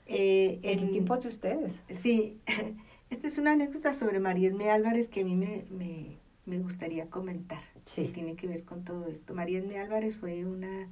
Eh, 0.08 0.60
el 0.64 0.92
tiempo 0.92 1.18
de 1.18 1.28
ustedes. 1.28 1.82
Sí, 2.02 2.38
esta 3.10 3.28
es 3.28 3.38
una 3.38 3.54
anécdota 3.54 3.94
sobre 3.94 4.20
María 4.20 4.50
Esme 4.50 4.70
Álvarez 4.70 5.08
que 5.08 5.22
a 5.22 5.26
mí 5.26 5.36
me, 5.36 5.66
me, 5.70 6.18
me 6.46 6.60
gustaría 6.60 7.10
comentar. 7.10 7.62
Sí. 7.86 8.04
Que 8.04 8.10
tiene 8.10 8.36
que 8.36 8.48
ver 8.48 8.64
con 8.64 8.84
todo 8.84 9.08
esto. 9.08 9.34
María 9.34 9.60
Esme 9.60 9.80
Álvarez 9.80 10.16
fue 10.18 10.46
una 10.46 10.88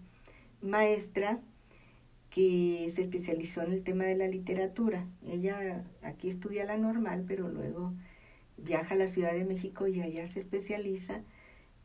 maestra 0.62 1.40
que 2.34 2.90
se 2.92 3.02
especializó 3.02 3.62
en 3.62 3.74
el 3.74 3.84
tema 3.84 4.06
de 4.06 4.16
la 4.16 4.28
literatura. 4.28 5.06
Ella 5.28 5.84
aquí 6.02 6.30
estudia 6.30 6.66
la 6.66 6.78
normal, 6.78 7.26
pero 7.28 7.48
luego 7.48 7.94
viaja 8.58 8.96
a 8.96 8.98
la 8.98 9.08
Ciudad 9.08 9.34
de 9.34 9.46
México 9.46 9.88
y 9.88 10.02
allá 10.02 10.28
se 10.28 10.40
especializa. 10.40 11.22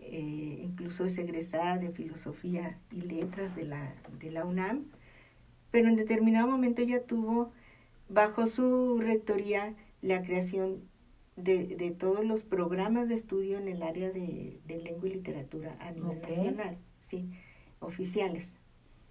Eh, 0.01 0.61
incluso 0.63 1.05
es 1.05 1.19
egresada 1.19 1.77
de 1.79 1.91
filosofía 1.91 2.79
y 2.91 3.03
letras 3.03 3.55
de 3.57 3.65
la, 3.65 3.95
de 4.21 4.31
la 4.31 4.45
UNAM 4.45 4.87
pero 5.71 5.89
en 5.89 5.97
determinado 5.97 6.49
momento 6.49 6.83
ella 6.83 7.05
tuvo 7.05 7.53
bajo 8.09 8.47
su 8.47 8.99
rectoría 9.01 9.75
la 10.01 10.23
creación 10.23 10.83
de, 11.37 11.77
de 11.77 11.91
todos 11.91 12.25
los 12.25 12.43
programas 12.43 13.09
de 13.09 13.15
estudio 13.15 13.59
en 13.59 13.69
el 13.69 13.83
área 13.83 14.11
de, 14.11 14.61
lengua 14.67 15.09
y 15.09 15.15
literatura 15.15 15.77
a 15.81 15.93
nivel 15.93 16.21
nacional, 16.21 16.79
sí, 17.09 17.31
oficiales, 17.81 18.49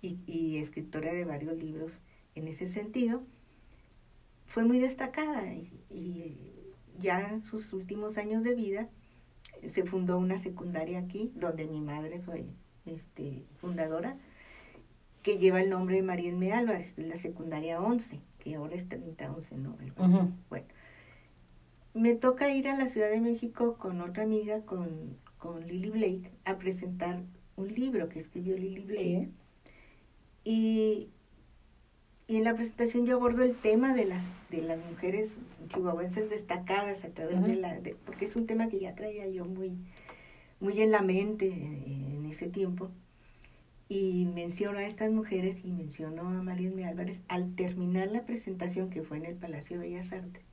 y, 0.01 0.19
y 0.25 0.57
escritora 0.57 1.13
de 1.13 1.25
varios 1.25 1.57
libros 1.57 1.91
en 2.35 2.47
ese 2.47 2.67
sentido. 2.67 3.23
Fue 4.47 4.65
muy 4.65 4.79
destacada 4.79 5.53
y, 5.53 5.69
y 5.89 6.37
ya 6.99 7.29
en 7.29 7.43
sus 7.43 7.71
últimos 7.73 8.17
años 8.17 8.43
de 8.43 8.55
vida 8.55 8.89
se 9.67 9.83
fundó 9.83 10.17
una 10.17 10.37
secundaria 10.37 10.99
aquí, 10.99 11.31
donde 11.35 11.65
mi 11.65 11.81
madre 11.81 12.21
fue 12.21 12.45
este, 12.85 13.43
fundadora, 13.59 14.17
que 15.23 15.37
lleva 15.37 15.61
el 15.61 15.69
nombre 15.69 15.97
de 15.97 16.03
María 16.03 16.29
M. 16.29 16.51
Álvarez, 16.53 16.93
la 16.97 17.17
secundaria 17.17 17.81
11, 17.81 18.19
que 18.39 18.55
ahora 18.55 18.75
es 18.75 18.87
3011, 18.87 19.57
¿no? 19.57 19.75
Bueno, 20.49 20.67
me 21.93 22.15
toca 22.15 22.49
ir 22.49 22.67
a 22.67 22.77
la 22.77 22.87
Ciudad 22.87 23.09
de 23.09 23.19
México 23.19 23.77
con 23.77 24.01
otra 24.01 24.23
amiga, 24.23 24.61
con, 24.61 25.17
con 25.37 25.65
Lily 25.67 25.89
Blake, 25.89 26.31
a 26.45 26.57
presentar 26.57 27.21
un 27.55 27.73
libro 27.73 28.07
que 28.07 28.19
escribió 28.19 28.55
Lily 28.55 28.83
Blake. 28.83 29.29
Y, 30.43 31.09
y 32.27 32.35
en 32.35 32.43
la 32.43 32.55
presentación 32.55 33.05
yo 33.05 33.15
abordo 33.15 33.43
el 33.43 33.55
tema 33.55 33.93
de 33.93 34.05
las, 34.05 34.23
de 34.49 34.61
las 34.61 34.77
mujeres 34.85 35.37
chihuahuenses 35.69 36.29
destacadas 36.29 37.05
a 37.05 37.09
través 37.09 37.41
de 37.43 37.55
la... 37.55 37.79
porque 38.05 38.25
es 38.25 38.35
un 38.35 38.45
tema 38.45 38.67
que 38.67 38.79
ya 38.79 38.95
traía 38.95 39.27
yo 39.27 39.45
muy, 39.45 39.77
muy 40.59 40.81
en 40.81 40.91
la 40.91 41.01
mente 41.01 41.47
en 41.47 42.25
ese 42.25 42.47
tiempo 42.49 42.89
y 43.89 44.25
menciono 44.33 44.79
a 44.79 44.85
estas 44.85 45.11
mujeres 45.11 45.59
y 45.63 45.71
menciono 45.71 46.27
a 46.27 46.43
María 46.43 46.67
M. 46.67 46.85
Álvarez 46.85 47.21
al 47.29 47.55
terminar 47.55 48.09
la 48.11 48.25
presentación 48.25 48.89
que 48.89 49.03
fue 49.03 49.17
en 49.17 49.25
el 49.25 49.35
Palacio 49.35 49.79
de 49.79 49.87
Bellas 49.87 50.11
Artes. 50.11 50.43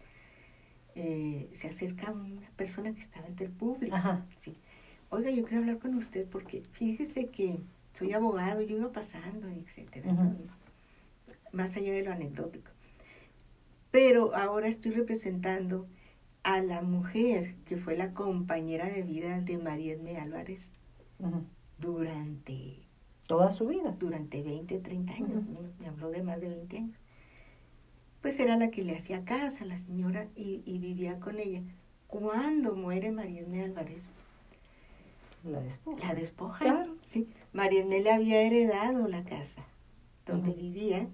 Eh, 0.94 1.48
se 1.54 1.66
acerca 1.66 2.12
una 2.12 2.48
persona 2.56 2.94
que 2.94 3.00
estaba 3.00 3.26
entre 3.26 3.46
el 3.46 3.52
público. 3.52 3.96
Sí. 4.38 4.54
Oiga, 5.10 5.30
yo 5.30 5.42
quiero 5.42 5.58
hablar 5.58 5.78
con 5.78 5.94
usted 5.96 6.26
porque 6.28 6.62
fíjese 6.72 7.26
que 7.26 7.58
soy 7.94 8.12
abogado, 8.12 8.62
yo 8.62 8.76
iba 8.76 8.92
pasando, 8.92 9.48
etcétera. 9.48 10.14
Más 11.54 11.76
allá 11.76 11.92
de 11.92 12.02
lo 12.02 12.12
anecdótico. 12.12 12.70
Pero 13.90 14.34
ahora 14.34 14.68
estoy 14.68 14.90
representando 14.90 15.86
a 16.42 16.60
la 16.60 16.82
mujer 16.82 17.54
que 17.64 17.76
fue 17.76 17.96
la 17.96 18.12
compañera 18.12 18.88
de 18.88 19.02
vida 19.02 19.40
de 19.40 19.56
María 19.56 19.94
M. 19.94 20.18
Álvarez 20.18 20.68
durante 21.78 22.84
Toda 23.26 23.52
su 23.52 23.66
vida. 23.66 23.94
Durante 23.98 24.42
20, 24.42 24.78
30 24.80 25.12
años, 25.12 25.44
me 25.80 25.88
habló 25.88 26.10
de 26.10 26.22
más 26.22 26.40
de 26.40 26.48
20 26.48 26.76
años. 26.76 26.96
Pues 28.20 28.38
era 28.38 28.56
la 28.56 28.70
que 28.70 28.82
le 28.82 28.96
hacía 28.96 29.24
casa 29.24 29.64
a 29.64 29.66
la 29.66 29.78
señora 29.78 30.26
y, 30.34 30.78
vivía 30.78 31.20
con 31.20 31.38
ella. 31.38 31.62
Cuando 32.06 32.74
muere 32.74 33.10
María 33.10 33.42
Álvarez, 33.64 34.02
la 35.42 35.60
despoja. 35.60 36.06
La 36.06 36.14
despoja. 36.14 36.58
Claro. 36.58 36.96
Sí. 37.12 37.28
María 37.52 37.84
le 37.84 38.10
había 38.10 38.42
heredado 38.42 39.08
la 39.08 39.24
casa 39.24 39.66
donde 40.26 40.52
vivía, 40.52 41.08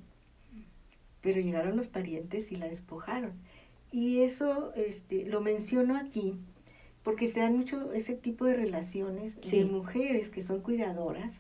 pero 1.21 1.41
llegaron 1.41 1.77
los 1.77 1.87
parientes 1.87 2.51
y 2.51 2.57
la 2.57 2.69
despojaron. 2.69 3.33
Y 3.93 4.21
eso 4.21 4.73
este, 4.75 5.27
lo 5.27 5.41
menciono 5.41 5.97
aquí 5.97 6.39
porque 7.03 7.29
se 7.29 7.41
dan 7.41 7.57
mucho 7.57 7.93
ese 7.93 8.15
tipo 8.15 8.45
de 8.45 8.55
relaciones 8.55 9.41
de 9.41 9.65
mujeres 9.65 10.29
que 10.29 10.43
son 10.43 10.61
cuidadoras 10.61 11.35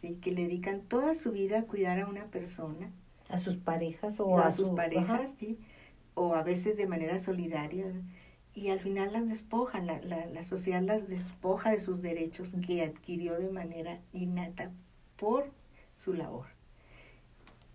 ¿sí? 0.00 0.18
que 0.20 0.32
le 0.32 0.42
dedican 0.42 0.82
toda 0.82 1.14
su 1.14 1.32
vida 1.32 1.60
a 1.60 1.64
cuidar 1.64 2.00
a 2.00 2.06
una 2.06 2.26
persona. 2.26 2.90
A 3.28 3.38
sus 3.38 3.56
parejas 3.56 4.18
o 4.18 4.40
a, 4.40 4.50
sus 4.50 4.70
parejas, 4.70 5.30
sí, 5.38 5.56
o 6.14 6.34
a 6.34 6.42
veces 6.42 6.76
de 6.76 6.88
manera 6.88 7.20
solidaria. 7.20 7.86
Y 8.52 8.70
al 8.70 8.80
final 8.80 9.12
las 9.12 9.28
despojan, 9.28 9.86
la, 9.86 10.00
la, 10.02 10.26
la 10.26 10.44
sociedad 10.44 10.82
las 10.82 11.06
despoja 11.06 11.70
de 11.70 11.78
sus 11.78 12.02
derechos 12.02 12.48
que 12.66 12.82
adquirió 12.82 13.38
de 13.38 13.50
manera 13.50 14.00
innata 14.12 14.72
por 15.16 15.52
su 15.96 16.12
labor. 16.12 16.46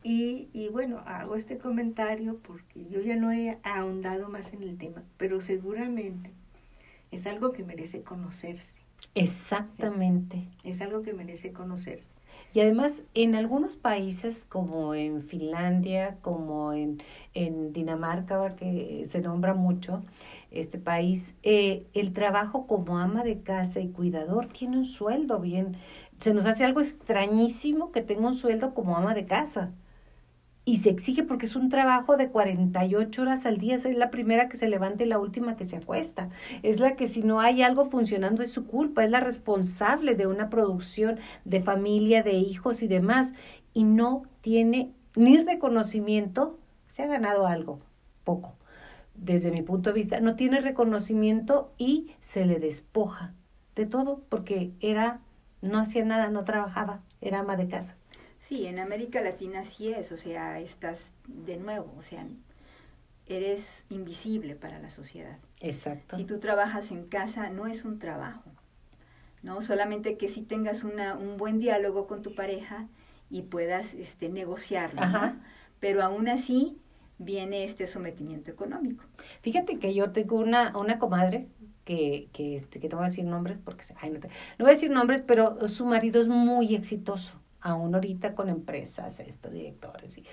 Y, 0.08 0.50
y, 0.54 0.68
bueno, 0.68 1.02
hago 1.08 1.36
este 1.36 1.58
comentario 1.58 2.38
porque 2.44 2.86
yo 2.92 3.02
ya 3.02 3.16
no 3.16 3.32
he 3.32 3.58
ahondado 3.64 4.30
más 4.30 4.54
en 4.54 4.62
el 4.62 4.78
tema, 4.78 5.02
pero 5.18 5.42
seguramente 5.42 6.30
es 7.10 7.26
algo 7.26 7.54
que 7.54 7.64
merece 7.64 8.04
conocerse. 8.04 8.72
Exactamente. 9.16 10.48
Es 10.64 10.80
algo 10.80 11.02
que 11.02 11.14
merece 11.14 11.52
conocerse. 11.54 12.08
Y 12.54 12.60
además, 12.60 13.02
en 13.16 13.34
algunos 13.34 13.78
países 13.78 14.46
como 14.46 14.94
en 14.94 15.24
Finlandia, 15.24 16.18
como 16.22 16.72
en, 16.74 17.02
en 17.34 17.74
Dinamarca, 17.74 18.36
ahora 18.36 18.56
que 18.56 19.08
se 19.08 19.22
nombra 19.22 19.56
mucho, 19.56 20.04
este 20.52 20.78
país, 20.78 21.34
eh, 21.42 21.88
el 21.96 22.14
trabajo 22.14 22.68
como 22.68 23.00
ama 23.00 23.24
de 23.24 23.42
casa 23.42 23.80
y 23.80 23.90
cuidador 23.90 24.50
tiene 24.50 24.78
un 24.78 24.86
sueldo 24.86 25.40
bien. 25.40 25.78
Se 26.20 26.32
nos 26.32 26.46
hace 26.46 26.64
algo 26.64 26.82
extrañísimo 26.82 27.92
que 27.92 28.04
tenga 28.04 28.28
un 28.28 28.36
sueldo 28.36 28.76
como 28.76 28.96
ama 28.96 29.16
de 29.16 29.26
casa. 29.26 29.72
Y 30.66 30.78
se 30.78 30.90
exige 30.90 31.24
porque 31.24 31.46
es 31.46 31.56
un 31.56 31.70
trabajo 31.70 32.18
de 32.18 32.30
48 32.30 33.22
horas 33.22 33.46
al 33.46 33.60
día. 33.60 33.76
Es 33.76 33.86
la 33.86 34.10
primera 34.10 34.50
que 34.50 34.58
se 34.58 34.68
levanta 34.68 35.04
y 35.04 35.08
la 35.08 35.20
última 35.20 35.56
que 35.56 35.66
se 35.66 35.78
acuesta. 35.78 36.30
Es 36.64 36.80
la 36.80 36.96
que 36.96 37.08
si 37.08 37.22
no 37.22 37.40
hay 37.40 37.62
algo 37.62 37.86
funcionando 37.86 38.42
es 38.42 38.52
su 38.52 38.66
culpa. 38.66 39.04
Es 39.04 39.12
la 39.12 39.20
responsable 39.20 40.16
de 40.16 40.28
una 40.28 40.50
producción 40.50 41.20
de 41.44 41.62
familia, 41.62 42.24
de 42.24 42.34
hijos 42.34 42.82
y 42.82 42.88
demás. 42.88 43.32
Y 43.74 43.84
no 43.84 44.24
tiene 44.42 44.92
ni 45.16 45.38
reconocimiento. 45.38 46.58
Se 46.88 47.04
ha 47.04 47.08
ganado 47.08 47.46
algo, 47.46 47.80
poco 48.24 48.56
desde 49.16 49.52
mi 49.52 49.62
punto 49.62 49.90
de 49.90 49.96
vista, 49.96 50.20
no 50.20 50.36
tiene 50.36 50.62
reconocimiento 50.62 51.72
y 51.78 52.12
se 52.22 52.46
le 52.46 52.60
despoja 52.60 53.34
de 53.76 53.86
todo 53.86 54.22
porque 54.30 54.72
era, 54.80 55.20
no 55.62 55.80
hacía 55.80 56.06
nada, 56.06 56.30
no 56.30 56.44
trabajaba, 56.44 57.02
era 57.22 57.40
ama 57.40 57.58
de 57.58 57.68
casa. 57.68 57.96
Sí, 58.48 58.68
en 58.68 58.80
América 58.80 59.22
Latina 59.22 59.64
sí 59.64 59.92
es, 59.92 60.12
o 60.12 60.18
sea, 60.18 60.60
estás 60.60 61.10
de 61.28 61.58
nuevo, 61.58 61.94
o 61.98 62.02
sea, 62.04 62.28
eres 63.26 63.84
invisible 63.90 64.56
para 64.56 64.80
la 64.80 64.92
sociedad. 64.92 65.38
Exacto. 65.62 66.18
Si 66.18 66.26
tú 66.26 66.40
trabajas 66.40 66.92
en 66.92 67.08
casa, 67.08 67.50
no 67.50 67.66
es 67.66 67.86
un 67.86 67.98
trabajo, 67.98 68.44
¿no? 69.42 69.62
Solamente 69.62 70.18
que 70.18 70.30
si 70.30 70.44
tengas 70.44 70.84
una, 70.84 71.16
un 71.16 71.38
buen 71.38 71.60
diálogo 71.60 72.06
con 72.06 72.22
tu 72.22 72.36
pareja 72.36 72.88
y 73.32 73.42
puedas 73.44 73.94
este, 73.96 74.30
negociarlo, 74.30 75.06
¿no? 75.08 75.42
Pero 75.80 76.04
aún 76.04 76.30
así, 76.30 76.78
viene 77.18 77.64
este 77.64 77.88
sometimiento 77.88 78.52
económico. 78.52 79.04
Fíjate 79.42 79.80
que 79.80 79.94
yo 79.94 80.12
tengo 80.12 80.36
una, 80.38 80.78
una 80.78 81.00
comadre 81.00 81.48
que, 81.84 82.30
que, 82.34 82.56
este, 82.56 82.80
que 82.80 82.90
no 82.90 82.98
voy 82.98 83.06
a 83.06 83.10
decir 83.10 83.26
nombres 83.26 83.58
porque, 83.64 83.86
ay, 84.02 84.12
no, 84.12 84.20
te, 84.20 84.28
no 84.28 84.66
voy 84.66 84.68
a 84.68 84.74
decir 84.74 84.92
nombres, 84.92 85.24
pero 85.26 85.68
su 85.68 85.86
marido 85.86 86.22
es 86.22 86.28
muy 86.28 86.76
exitoso, 86.76 87.40
aún 87.66 87.96
ahorita 87.96 88.36
con 88.36 88.50
empresas, 88.50 89.20
esto, 89.20 89.50
directores 89.50 90.18
y 90.18 90.24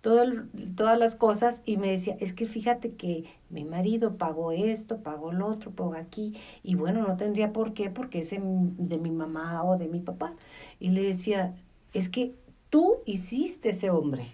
todas 0.00 0.98
las 0.98 1.16
cosas, 1.16 1.62
y 1.64 1.76
me 1.76 1.90
decía, 1.90 2.16
es 2.20 2.32
que 2.32 2.46
fíjate 2.46 2.92
que 2.94 3.24
mi 3.50 3.64
marido 3.64 4.16
pagó 4.16 4.52
esto, 4.52 4.98
pagó 5.02 5.32
lo 5.32 5.48
otro, 5.48 5.70
pagó 5.72 5.94
aquí, 5.94 6.36
y 6.62 6.74
bueno, 6.74 7.06
no 7.06 7.16
tendría 7.16 7.52
por 7.52 7.72
qué, 7.74 7.90
porque 7.90 8.20
es 8.20 8.30
de 8.30 8.98
mi 8.98 9.10
mamá 9.10 9.64
o 9.64 9.78
de 9.78 9.88
mi 9.88 10.00
papá. 10.00 10.34
Y 10.78 10.90
le 10.90 11.02
decía, 11.02 11.54
es 11.92 12.08
que 12.08 12.34
tú 12.70 12.98
hiciste 13.06 13.70
ese 13.70 13.90
hombre 13.90 14.26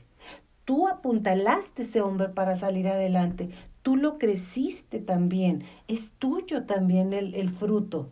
Tú 0.69 0.87
apuntalaste 0.87 1.81
ese 1.85 2.03
hombre 2.03 2.29
para 2.29 2.55
salir 2.55 2.89
adelante. 2.89 3.49
Tú 3.81 3.97
lo 3.97 4.19
creciste 4.19 4.99
también. 4.99 5.65
Es 5.89 6.11
tuyo 6.19 6.65
también 6.65 7.15
el, 7.15 7.35
el 7.35 7.49
fruto. 7.49 8.11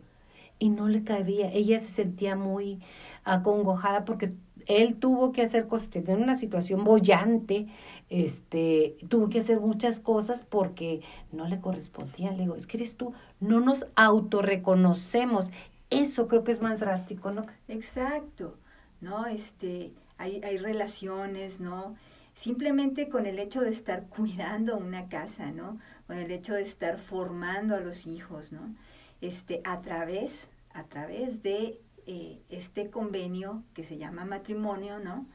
Y 0.57 0.69
no 0.69 0.87
le 0.87 1.03
cabía. 1.03 1.53
Ella 1.53 1.79
se 1.79 1.89
sentía 1.89 2.35
muy 2.35 2.79
acongojada 3.27 4.05
porque 4.05 4.33
él 4.65 4.95
tuvo 4.95 5.31
que 5.31 5.43
hacer 5.43 5.67
cosas, 5.67 5.89
tenía 5.89 6.15
una 6.15 6.35
situación 6.35 6.83
bollante, 6.83 7.67
este, 8.09 8.97
tuvo 9.09 9.29
que 9.29 9.39
hacer 9.39 9.59
muchas 9.59 9.99
cosas 9.99 10.43
porque 10.43 11.01
no 11.31 11.47
le 11.47 11.59
correspondía. 11.61 12.31
Le 12.31 12.43
digo, 12.43 12.55
es 12.55 12.67
que 12.67 12.77
eres 12.77 12.97
tú, 12.97 13.13
no 13.39 13.59
nos 13.59 13.85
autorreconocemos. 13.95 15.51
Eso 15.89 16.27
creo 16.27 16.43
que 16.43 16.51
es 16.51 16.61
más 16.61 16.79
drástico, 16.79 17.31
¿no? 17.31 17.45
Exacto, 17.67 18.57
¿no? 18.99 19.25
Este, 19.25 19.93
hay, 20.17 20.41
hay 20.43 20.57
relaciones, 20.57 21.59
¿no? 21.59 21.95
simplemente 22.37 23.09
con 23.09 23.25
el 23.25 23.39
hecho 23.39 23.61
de 23.61 23.71
estar 23.71 24.03
cuidando 24.09 24.77
una 24.77 25.09
casa, 25.09 25.51
¿no? 25.51 25.79
Con 26.07 26.17
el 26.17 26.31
hecho 26.31 26.53
de 26.53 26.63
estar 26.63 26.99
formando 26.99 27.75
a 27.75 27.79
los 27.79 28.05
hijos, 28.05 28.51
¿no? 28.51 28.75
Este, 29.21 29.61
a 29.63 29.81
través, 29.81 30.47
a 30.73 30.83
través 30.83 31.41
de 31.41 31.79
eh, 32.07 32.39
este 32.49 32.89
convenio 32.89 33.63
que 33.73 33.83
se 33.83 33.97
llama 33.97 34.25
matrimonio, 34.25 34.99
¿no? 34.99 35.27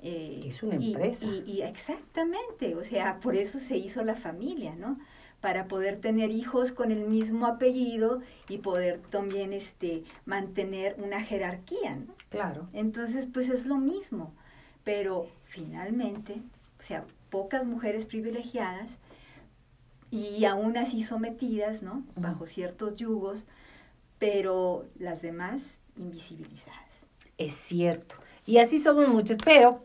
Eh, 0.00 0.42
es 0.44 0.62
una 0.62 0.76
empresa. 0.76 1.26
Y, 1.26 1.62
exactamente, 1.62 2.76
o 2.76 2.84
sea, 2.84 3.18
por 3.18 3.34
eso 3.34 3.58
se 3.58 3.76
hizo 3.76 4.04
la 4.04 4.14
familia, 4.14 4.76
¿no? 4.76 4.98
Para 5.40 5.66
poder 5.66 6.00
tener 6.00 6.30
hijos 6.30 6.70
con 6.70 6.92
el 6.92 7.08
mismo 7.08 7.46
apellido 7.46 8.20
y 8.48 8.58
poder 8.58 9.00
también 9.10 9.52
este, 9.52 10.04
mantener 10.24 10.94
una 10.98 11.22
jerarquía, 11.22 11.96
¿no? 11.96 12.14
Claro. 12.28 12.68
Entonces, 12.72 13.26
pues 13.32 13.48
es 13.48 13.66
lo 13.66 13.76
mismo 13.76 14.32
pero 14.88 15.28
finalmente, 15.44 16.40
o 16.80 16.82
sea, 16.82 17.04
pocas 17.28 17.66
mujeres 17.66 18.06
privilegiadas 18.06 18.90
y 20.10 20.46
aún 20.46 20.78
así 20.78 21.02
sometidas, 21.02 21.82
¿no? 21.82 22.04
Bajo 22.16 22.46
ciertos 22.46 22.96
yugos, 22.96 23.44
pero 24.18 24.86
las 24.98 25.20
demás 25.20 25.74
invisibilizadas. 25.98 26.88
Es 27.36 27.54
cierto. 27.54 28.16
Y 28.46 28.58
así 28.58 28.78
somos 28.78 29.08
muchas, 29.08 29.38
pero 29.44 29.84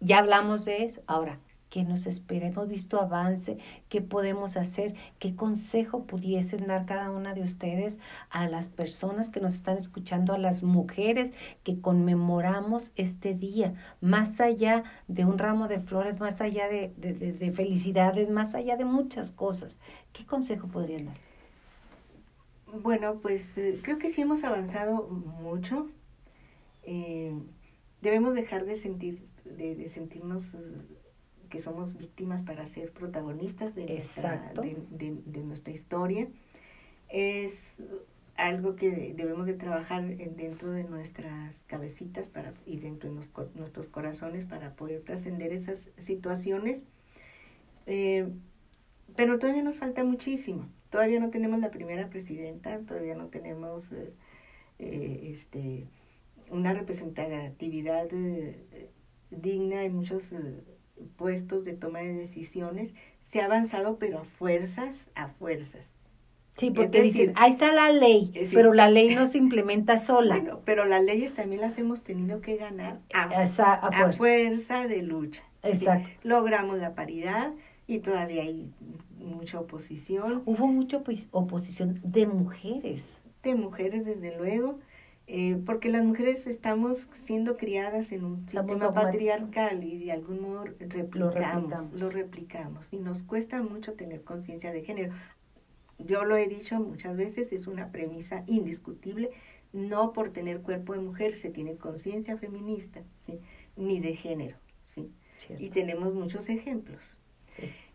ya 0.00 0.18
hablamos 0.18 0.64
de 0.64 0.84
eso. 0.84 1.00
Ahora, 1.06 1.38
¿Qué 1.70 1.84
nos 1.84 2.06
espera? 2.06 2.48
Hemos 2.48 2.68
visto 2.68 3.00
avance, 3.00 3.58
qué 3.88 4.00
podemos 4.00 4.56
hacer, 4.56 4.96
qué 5.20 5.36
consejo 5.36 6.02
pudiesen 6.02 6.66
dar 6.66 6.84
cada 6.84 7.12
una 7.12 7.32
de 7.32 7.42
ustedes 7.42 8.00
a 8.28 8.48
las 8.48 8.68
personas 8.68 9.30
que 9.30 9.38
nos 9.38 9.54
están 9.54 9.78
escuchando, 9.78 10.32
a 10.32 10.38
las 10.38 10.64
mujeres 10.64 11.32
que 11.62 11.80
conmemoramos 11.80 12.90
este 12.96 13.34
día, 13.34 13.74
más 14.00 14.40
allá 14.40 14.82
de 15.06 15.24
un 15.24 15.38
ramo 15.38 15.68
de 15.68 15.78
flores, 15.78 16.18
más 16.18 16.40
allá 16.40 16.66
de, 16.66 16.92
de, 16.96 17.52
felicidades, 17.52 18.28
más 18.30 18.56
allá 18.56 18.76
de 18.76 18.84
muchas 18.84 19.30
cosas. 19.30 19.76
¿Qué 20.12 20.26
consejo 20.26 20.66
podrían 20.66 21.06
dar? 21.06 21.29
Bueno, 22.72 23.20
pues 23.20 23.56
eh, 23.56 23.80
creo 23.82 23.98
que 23.98 24.10
sí 24.10 24.22
hemos 24.22 24.44
avanzado 24.44 25.08
mucho. 25.08 25.88
Eh, 26.82 27.34
debemos 28.00 28.34
dejar 28.34 28.64
de 28.64 28.76
sentir, 28.76 29.20
de 29.44 29.88
sentirnos 29.90 30.54
que 31.50 31.60
somos 31.60 31.98
víctimas 31.98 32.42
para 32.42 32.66
ser 32.66 32.92
protagonistas 32.92 33.74
de, 33.74 33.86
nuestra, 33.86 34.52
de, 34.54 35.42
nuestra 35.42 35.72
historia. 35.72 36.28
Es 37.08 37.52
algo 38.36 38.76
que 38.76 39.12
debemos 39.14 39.46
de 39.46 39.54
trabajar 39.54 40.06
dentro 40.16 40.70
de 40.70 40.84
nuestras 40.84 41.62
cabecitas 41.66 42.28
para, 42.28 42.54
y 42.64 42.78
dentro 42.78 43.12
de 43.12 43.26
nuestros 43.54 43.88
corazones 43.88 44.44
para 44.44 44.74
poder 44.74 45.02
trascender 45.02 45.52
esas 45.52 45.90
situaciones. 45.98 46.84
Eh, 47.86 48.28
pero 49.16 49.38
todavía 49.38 49.64
nos 49.64 49.76
falta 49.76 50.04
muchísimo. 50.04 50.68
Todavía 50.90 51.20
no 51.20 51.30
tenemos 51.30 51.60
la 51.60 51.70
primera 51.70 52.08
presidenta, 52.08 52.80
todavía 52.80 53.14
no 53.14 53.26
tenemos 53.26 53.90
eh, 53.92 54.12
eh, 54.78 55.30
este, 55.32 55.86
una 56.50 56.72
representatividad 56.72 58.08
digna 59.30 59.84
en 59.84 59.94
muchos 59.94 60.30
puestos 61.16 61.64
de 61.64 61.74
toma 61.74 62.00
de 62.00 62.12
decisiones, 62.14 62.92
se 63.22 63.40
ha 63.40 63.46
avanzado, 63.46 63.98
pero 63.98 64.20
a 64.20 64.24
fuerzas, 64.24 64.94
a 65.14 65.28
fuerzas. 65.28 65.86
Sí, 66.56 66.70
porque 66.70 67.00
dicen, 67.00 67.32
ahí 67.36 67.52
está 67.52 67.72
la 67.72 67.90
ley, 67.90 68.32
pero 68.52 68.74
la 68.74 68.90
ley 68.90 69.14
no 69.14 69.28
se 69.28 69.38
implementa 69.38 69.98
sola. 69.98 70.36
Bueno, 70.36 70.60
pero 70.64 70.84
las 70.84 71.02
leyes 71.02 71.32
también 71.34 71.62
las 71.62 71.78
hemos 71.78 72.02
tenido 72.02 72.40
que 72.40 72.56
ganar 72.56 72.98
a, 73.14 73.48
fuerza. 74.12 74.86
de 74.86 75.02
lucha. 75.02 75.42
Exacto. 75.62 76.08
logramos 76.22 76.78
la 76.78 76.94
paridad 76.94 77.52
y 77.90 77.98
todavía 77.98 78.42
hay 78.42 78.72
mucha 79.18 79.58
oposición. 79.58 80.42
Hubo 80.46 80.68
mucha 80.68 81.02
oposición 81.32 82.00
de 82.04 82.26
mujeres. 82.26 83.04
De 83.42 83.56
mujeres, 83.56 84.04
desde 84.04 84.36
luego. 84.38 84.78
Eh, 85.26 85.60
porque 85.66 85.88
las 85.88 86.04
mujeres 86.04 86.46
estamos 86.46 87.08
siendo 87.24 87.56
criadas 87.56 88.12
en 88.12 88.24
un 88.24 88.48
sistema 88.48 88.92
patriarcal 88.92 89.82
y 89.82 89.98
de 89.98 90.12
algún 90.12 90.40
modo 90.40 90.64
replicamos, 90.78 91.92
lo 91.92 92.10
replicamos, 92.10 92.84
y 92.90 92.96
nos 92.96 93.22
cuesta 93.22 93.62
mucho 93.62 93.92
tener 93.92 94.24
conciencia 94.24 94.72
de 94.72 94.82
género. 94.82 95.12
Yo 95.98 96.24
lo 96.24 96.36
he 96.36 96.48
dicho 96.48 96.80
muchas 96.80 97.16
veces, 97.16 97.52
es 97.52 97.68
una 97.68 97.92
premisa 97.92 98.42
indiscutible, 98.48 99.30
no 99.72 100.12
por 100.12 100.32
tener 100.32 100.62
cuerpo 100.62 100.94
de 100.94 101.00
mujer 101.00 101.36
se 101.36 101.50
tiene 101.50 101.76
conciencia 101.76 102.36
feminista, 102.36 103.02
¿sí? 103.24 103.38
ni 103.76 104.00
de 104.00 104.16
género. 104.16 104.56
¿sí? 104.86 105.12
Y 105.58 105.70
tenemos 105.70 106.12
muchos 106.12 106.48
ejemplos. 106.48 107.19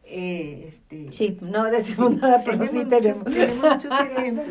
Eh, 0.07 0.67
este, 0.67 1.11
sí, 1.13 1.37
no 1.41 1.63
decimos 1.65 2.15
nada, 2.15 2.43
pero 2.43 2.63
sí 2.65 2.85
tenemos. 2.85 3.25
muchos 3.25 3.91
ejemplos 4.17 4.47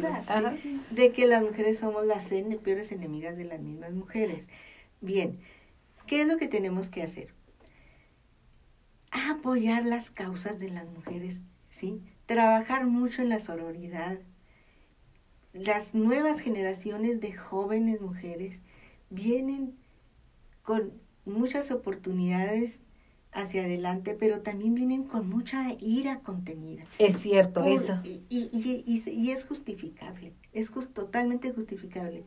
de 0.91 1.13
que 1.13 1.27
las 1.27 1.43
mujeres 1.43 1.79
somos 1.79 2.05
las 2.07 2.25
peores 2.25 2.91
enemigas 2.91 3.37
de 3.37 3.45
las 3.45 3.61
mismas 3.61 3.93
mujeres. 3.93 4.49
Bien, 5.01 5.39
¿qué 6.07 6.23
es 6.23 6.27
lo 6.27 6.39
que 6.39 6.49
tenemos 6.49 6.89
que 6.89 7.03
hacer? 7.03 7.29
Apoyar 9.13 9.85
las 9.85 10.11
causas 10.11 10.59
de 10.59 10.71
las 10.71 10.89
mujeres, 10.89 11.41
¿sí? 11.79 12.03
Trabajar 12.27 12.87
mucho 12.87 13.23
en 13.23 13.29
la 13.29 13.39
sororidad. 13.39 14.19
Las 15.53 15.95
nuevas 15.95 16.41
generaciones 16.41 17.21
de 17.21 17.33
jóvenes 17.33 18.01
mujeres 18.01 18.59
vienen 19.11 19.77
con 20.65 20.93
muchas 21.25 21.71
oportunidades 21.71 22.73
hacia 23.35 23.65
adelante, 23.65 24.17
pero 24.19 24.41
también 24.41 24.75
vienen 24.75 25.05
con 25.05 25.29
mucha 25.29 25.75
ira 25.81 26.21
contenida. 26.21 26.85
Es 26.99 27.19
cierto, 27.19 27.65
eso. 27.65 27.99
Y, 28.05 28.23
y, 28.31 28.49
y, 28.53 29.11
y, 29.11 29.31
es 29.33 29.45
justificable, 29.45 30.33
es 30.53 30.71
totalmente 30.93 31.53
justificable. 31.53 32.25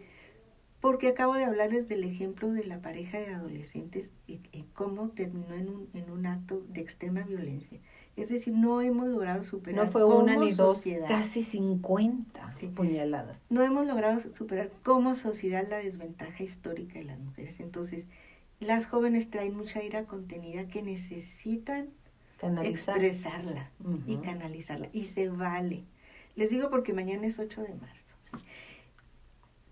Porque 0.81 1.07
acabo 1.07 1.33
de 1.33 1.45
hablarles 1.45 1.87
del 1.87 2.03
ejemplo 2.03 2.51
de 2.51 2.63
la 2.65 2.81
pareja 2.81 3.17
de 3.17 3.33
adolescentes 3.33 4.09
y, 4.27 4.39
cómo 4.73 5.09
terminó 5.09 5.55
en 5.55 5.69
un, 5.69 5.89
en 5.93 6.11
un 6.11 6.27
acto 6.27 6.61
de 6.69 6.81
extrema 6.81 7.21
violencia. 7.23 7.79
Es 8.15 8.29
decir, 8.29 8.53
no 8.53 8.81
hemos 8.81 9.07
logrado 9.07 9.43
superar. 9.43 9.85
No 9.85 9.91
fue 9.91 10.03
una 10.03 10.35
ni 10.35 10.53
dos, 10.53 10.83
casi 11.07 11.41
50 11.43 12.53
puñaladas. 12.75 13.39
No 13.49 13.63
hemos 13.63 13.87
logrado 13.87 14.19
superar 14.33 14.71
como 14.83 15.15
sociedad 15.15 15.67
la 15.69 15.77
desventaja 15.77 16.43
histórica 16.43 16.99
de 16.99 17.05
las 17.05 17.19
mujeres. 17.19 17.59
Entonces, 17.59 18.05
las 18.59 18.85
jóvenes 18.85 19.29
traen 19.29 19.55
mucha 19.55 19.83
ira 19.83 20.05
contenida 20.05 20.67
que 20.67 20.81
necesitan 20.81 21.89
expresarla 22.63 23.69
y 24.05 24.17
canalizarla. 24.17 24.89
Y 24.93 25.05
se 25.05 25.29
vale. 25.29 25.83
Les 26.35 26.49
digo 26.49 26.69
porque 26.69 26.93
mañana 26.93 27.27
es 27.27 27.39
8 27.39 27.61
de 27.61 27.73
marzo. 27.75 28.15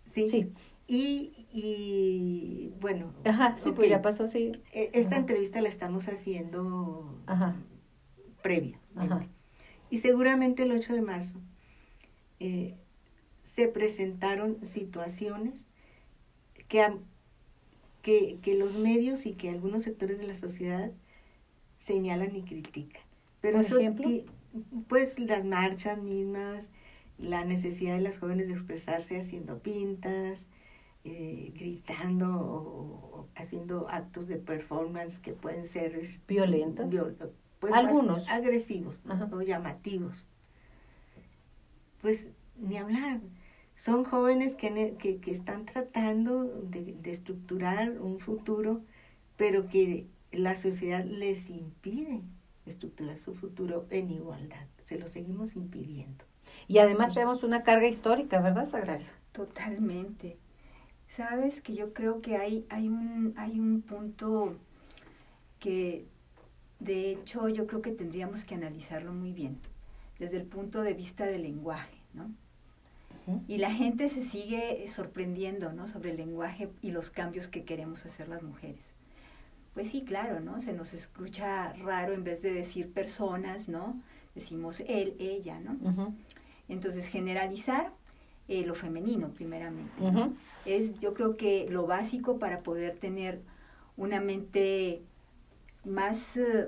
Sí. 0.09 0.29
sí. 0.29 0.53
Y, 0.88 1.47
y 1.51 2.73
bueno. 2.79 3.11
Ajá, 3.23 3.57
sí, 3.59 3.71
pues 3.71 3.89
ya 3.89 4.01
pasó, 4.01 4.27
sí. 4.27 4.51
E, 4.71 4.91
esta 4.93 5.17
entrevista 5.17 5.61
la 5.61 5.69
estamos 5.69 6.07
haciendo 6.07 7.19
Ajá. 7.25 7.55
previa. 8.41 8.79
Y 9.89 9.99
seguramente 9.99 10.63
el 10.63 10.71
8 10.71 10.93
de 10.93 11.01
marzo 11.01 11.39
eh, 12.39 12.75
se 13.55 13.67
presentaron 13.67 14.63
situaciones 14.65 15.65
que 16.67 16.81
que, 18.06 18.38
que 18.43 18.53
los 18.53 18.76
medios 18.76 19.26
y 19.26 19.34
que 19.34 19.49
algunos 19.49 19.82
sectores 19.82 20.20
de 20.20 20.28
la 20.28 20.36
sociedad 20.36 20.91
señalan 21.80 22.36
y 22.36 22.43
critican. 22.43 23.01
Pero 23.41 23.64
¿Por 23.64 23.80
ejemplo? 23.82 24.08
pues 24.88 25.18
las 25.18 25.43
marchas 25.43 25.97
mismas, 25.97 26.68
la 27.18 27.43
necesidad 27.45 27.95
de 27.95 28.01
las 28.01 28.20
jóvenes 28.20 28.47
de 28.47 28.53
expresarse 28.53 29.20
haciendo 29.20 29.58
pintas, 29.58 30.38
eh, 31.03 31.51
gritando 31.56 32.30
o, 32.30 33.28
haciendo 33.34 33.89
actos 33.89 34.28
de 34.28 34.36
performance 34.36 35.18
que 35.18 35.34
pueden 35.34 35.66
ser 35.66 35.99
violentos, 36.28 36.86
pues, 37.60 37.74
algunos 37.74 38.30
agresivos 38.30 38.99
o 39.32 39.41
llamativos. 39.41 40.24
Pues 42.03 42.28
ni 42.56 42.78
hablar 42.78 43.20
son 43.86 44.03
jóvenes 44.03 44.55
que, 44.55 44.95
que, 44.97 45.19
que 45.19 45.31
están 45.31 45.67
tratando 45.67 46.45
de, 46.45 46.95
de, 47.03 47.11
estructurar 47.11 48.01
un 48.01 48.19
futuro, 48.19 48.81
pero 49.38 49.67
que 49.67 50.07
la 50.31 50.55
sociedad 50.55 51.05
les 51.05 51.47
impide 51.51 52.23
estructurar 52.65 53.15
su 53.17 53.36
futuro 53.36 53.86
en 53.91 54.09
igualdad. 54.09 54.65
Se 54.86 54.97
lo 54.97 55.07
seguimos 55.07 55.55
impidiendo. 55.55 56.25
Y 56.67 56.79
además 56.79 57.13
tenemos 57.13 57.43
una 57.43 57.61
carga 57.61 57.88
histórica, 57.88 58.41
¿verdad, 58.41 58.65
Sagrario? 58.65 59.05
Totalmente. 59.31 60.39
Sabes 61.15 61.61
que 61.61 61.75
yo 61.75 61.93
creo 61.93 62.23
que 62.23 62.38
hay, 62.38 62.65
hay, 62.69 62.88
un, 62.88 63.36
hay 63.38 63.59
un 63.59 63.83
punto 63.83 64.55
que, 65.59 66.07
de 66.79 67.11
hecho, 67.11 67.49
yo 67.49 67.67
creo 67.67 67.83
que 67.83 67.91
tendríamos 67.91 68.45
que 68.45 68.55
analizarlo 68.55 69.13
muy 69.13 69.31
bien, 69.31 69.59
desde 70.17 70.38
el 70.38 70.47
punto 70.47 70.81
de 70.81 70.93
vista 70.93 71.25
del 71.25 71.43
lenguaje, 71.43 71.99
¿no? 72.15 72.31
Y 73.47 73.57
la 73.57 73.71
gente 73.71 74.09
se 74.09 74.23
sigue 74.23 74.88
sorprendiendo, 74.88 75.73
¿no? 75.73 75.88
Sobre 75.88 76.11
el 76.11 76.17
lenguaje 76.17 76.69
y 76.82 76.91
los 76.91 77.09
cambios 77.09 77.47
que 77.47 77.63
queremos 77.63 78.05
hacer 78.05 78.28
las 78.28 78.43
mujeres. 78.43 78.82
Pues 79.73 79.89
sí, 79.89 80.03
claro, 80.03 80.39
¿no? 80.39 80.61
Se 80.61 80.73
nos 80.73 80.93
escucha 80.93 81.73
raro 81.73 82.13
en 82.13 82.23
vez 82.23 82.41
de 82.41 82.53
decir 82.53 82.91
personas, 82.91 83.67
¿no? 83.67 83.99
Decimos 84.36 84.80
él, 84.88 85.15
ella, 85.19 85.59
¿no? 85.59 86.13
Entonces, 86.69 87.07
generalizar 87.07 87.91
eh, 88.47 88.65
lo 88.65 88.76
femenino, 88.76 89.30
primeramente. 89.30 89.91
Es, 90.65 90.99
yo 90.99 91.13
creo 91.13 91.36
que 91.36 91.67
lo 91.69 91.88
básico 91.88 92.38
para 92.38 92.61
poder 92.61 92.97
tener 92.97 93.41
una 93.97 94.21
mente 94.21 95.01
más 95.84 96.38
eh, 96.38 96.67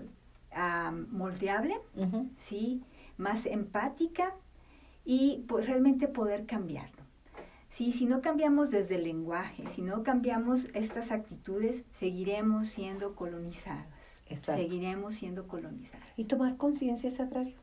moldeable, 1.12 1.76
¿sí? 2.48 2.82
Más 3.18 3.46
empática 3.46 4.34
y 5.10 5.46
pues, 5.48 5.66
realmente 5.66 6.10
poder 6.10 6.46
cambiarlo. 6.46 7.02
Sí, 7.70 7.94
si 7.94 8.06
no 8.06 8.22
cambiamos 8.22 8.70
desde 8.72 8.96
el 8.96 9.06
lenguaje, 9.06 9.64
si 9.74 9.82
no 9.82 10.04
cambiamos 10.04 10.66
estas 10.74 11.12
actitudes, 11.12 11.86
seguiremos 11.98 12.68
siendo 12.68 13.16
colonizadas. 13.16 13.88
Seguiremos 14.44 15.16
siendo 15.16 15.48
colonizadas. 15.48 16.06
¿Y 16.18 16.26
tomar 16.26 16.58
conciencia, 16.58 17.10
Sagrario? 17.10 17.56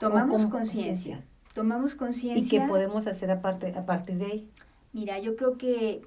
Tomamos 0.00 0.46
conciencia. 0.46 1.22
Tomamos 1.54 1.94
conciencia. 1.94 2.44
¿Y 2.44 2.48
qué 2.48 2.66
podemos 2.66 3.06
hacer 3.06 3.30
a, 3.30 3.34
a 3.34 3.86
partir 3.86 4.16
de 4.16 4.26
ahí? 4.26 4.50
Mira, 4.92 5.20
yo 5.20 5.36
creo 5.36 5.56
que 5.56 6.02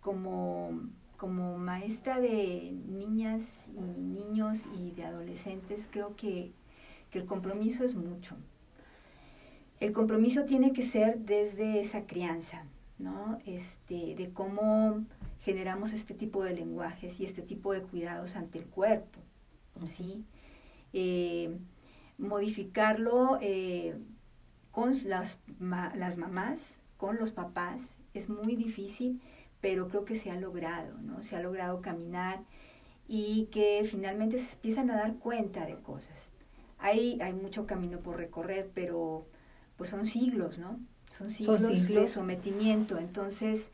como, 0.00 0.82
como 1.16 1.56
maestra 1.56 2.20
de 2.20 2.74
niñas 2.86 3.42
y 3.74 4.02
niños 4.02 4.58
y 4.78 4.90
de 4.90 5.06
adolescentes, 5.06 5.88
creo 5.90 6.14
que, 6.14 6.52
que 7.10 7.20
el 7.20 7.24
compromiso 7.24 7.84
es 7.84 7.94
mucho. 7.94 8.36
El 9.80 9.92
compromiso 9.92 10.44
tiene 10.44 10.72
que 10.72 10.82
ser 10.82 11.20
desde 11.20 11.80
esa 11.80 12.06
crianza, 12.06 12.64
¿no? 12.98 13.38
Este, 13.46 14.16
de 14.16 14.30
cómo 14.32 15.04
generamos 15.42 15.92
este 15.92 16.14
tipo 16.14 16.42
de 16.42 16.54
lenguajes 16.54 17.20
y 17.20 17.24
este 17.24 17.42
tipo 17.42 17.72
de 17.72 17.82
cuidados 17.82 18.34
ante 18.34 18.58
el 18.58 18.66
cuerpo, 18.66 19.20
¿sí? 19.86 20.24
Eh, 20.92 21.56
modificarlo 22.18 23.38
eh, 23.40 23.96
con 24.72 24.96
las, 25.08 25.38
las 25.60 26.16
mamás, 26.16 26.74
con 26.96 27.16
los 27.18 27.30
papás, 27.30 27.94
es 28.14 28.28
muy 28.28 28.56
difícil, 28.56 29.20
pero 29.60 29.88
creo 29.88 30.04
que 30.04 30.16
se 30.16 30.32
ha 30.32 30.40
logrado, 30.40 30.98
¿no? 30.98 31.22
Se 31.22 31.36
ha 31.36 31.40
logrado 31.40 31.80
caminar 31.82 32.40
y 33.06 33.46
que 33.52 33.86
finalmente 33.88 34.38
se 34.38 34.52
empiezan 34.52 34.90
a 34.90 34.96
dar 34.96 35.14
cuenta 35.18 35.66
de 35.66 35.76
cosas. 35.76 36.18
Hay, 36.78 37.20
hay 37.20 37.32
mucho 37.32 37.66
camino 37.66 38.00
por 38.00 38.16
recorrer, 38.16 38.70
pero 38.74 39.26
pues 39.78 39.90
son 39.90 40.04
siglos, 40.04 40.58
¿no? 40.58 40.78
Son 41.16 41.30
siglos, 41.30 41.62
de 41.62 42.08
sometimiento. 42.08 42.98
Entonces, 42.98 43.66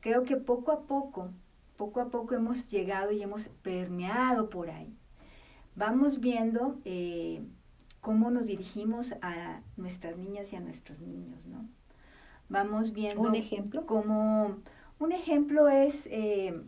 creo 0.00 0.24
que 0.24 0.36
poco 0.36 0.72
a 0.72 0.80
poco, 0.86 1.30
poco 1.76 2.00
a 2.00 2.08
poco 2.08 2.34
hemos 2.34 2.68
llegado 2.70 3.12
y 3.12 3.22
hemos 3.22 3.48
permeado 3.62 4.50
por 4.50 4.70
ahí. 4.70 4.92
Vamos 5.76 6.18
viendo 6.18 6.80
eh, 6.84 7.42
cómo 8.00 8.30
nos 8.30 8.46
dirigimos 8.46 9.14
a 9.20 9.60
nuestras 9.76 10.16
niñas 10.16 10.52
y 10.52 10.56
a 10.56 10.60
nuestros 10.60 10.98
niños, 11.00 11.46
¿no? 11.46 11.68
Vamos 12.48 12.92
viendo... 12.92 13.20
¿Un 13.20 13.36
ejemplo? 13.36 13.86
Como, 13.86 14.56
un 14.98 15.12
ejemplo 15.12 15.68
es... 15.68 16.06
Eh, 16.06 16.60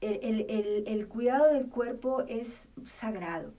el, 0.00 0.46
el, 0.48 0.84
el 0.86 1.08
cuidado 1.08 1.52
del 1.52 1.68
cuerpo 1.68 2.22
es 2.28 2.68
sagrado 2.86 3.52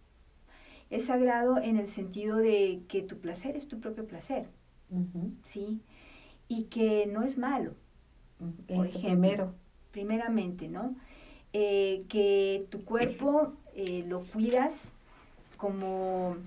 es 0.90 1.06
sagrado 1.06 1.58
en 1.58 1.78
el 1.78 1.88
sentido 1.88 2.38
de 2.38 2.82
que 2.88 3.02
tu 3.02 3.20
placer 3.20 3.56
es 3.56 3.68
tu 3.68 3.80
propio 3.80 4.06
placer, 4.06 4.48
¿sí? 5.44 5.82
Y 6.48 6.64
que 6.66 7.06
no 7.06 7.24
es 7.24 7.38
malo, 7.38 7.76
por 8.68 8.88
ejemplo. 8.88 9.10
Primero. 9.10 9.54
Primeramente, 9.92 10.68
¿no? 10.68 10.96
Eh, 11.52 12.06
que 12.10 12.68
tu 12.70 12.86
cuerpo 12.86 13.54
eh, 13.74 14.04
lo 14.08 14.24
cuidas 14.24 14.88
como, 15.58 16.38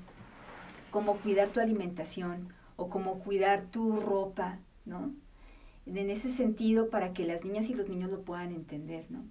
como 0.91 1.17
cuidar 1.19 1.49
tu 1.49 1.61
alimentación 1.61 2.49
o 2.77 2.89
como 2.89 3.19
cuidar 3.21 3.67
tu 3.71 4.01
ropa, 4.01 4.59
¿no? 4.85 5.13
En 5.87 6.11
ese 6.11 6.33
sentido, 6.33 6.89
para 6.89 7.13
que 7.13 7.27
las 7.27 7.45
niñas 7.45 7.69
y 7.69 7.75
los 7.75 7.89
niños 7.89 8.11
lo 8.11 8.23
puedan 8.23 8.53
entender, 8.53 9.07
¿no? 9.11 9.25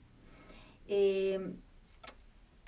Eh, 0.87 1.53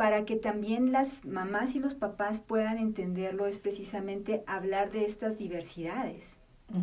para 0.04 0.26
que 0.26 0.36
también 0.36 0.92
las 0.92 1.24
mamás 1.24 1.76
y 1.76 1.80
los 1.80 1.94
papás 1.96 2.38
puedan 2.38 2.78
entenderlo 2.78 3.48
es 3.48 3.58
precisamente 3.58 4.44
hablar 4.48 4.92
de 4.92 5.06
estas 5.06 5.38
diversidades, 5.38 6.26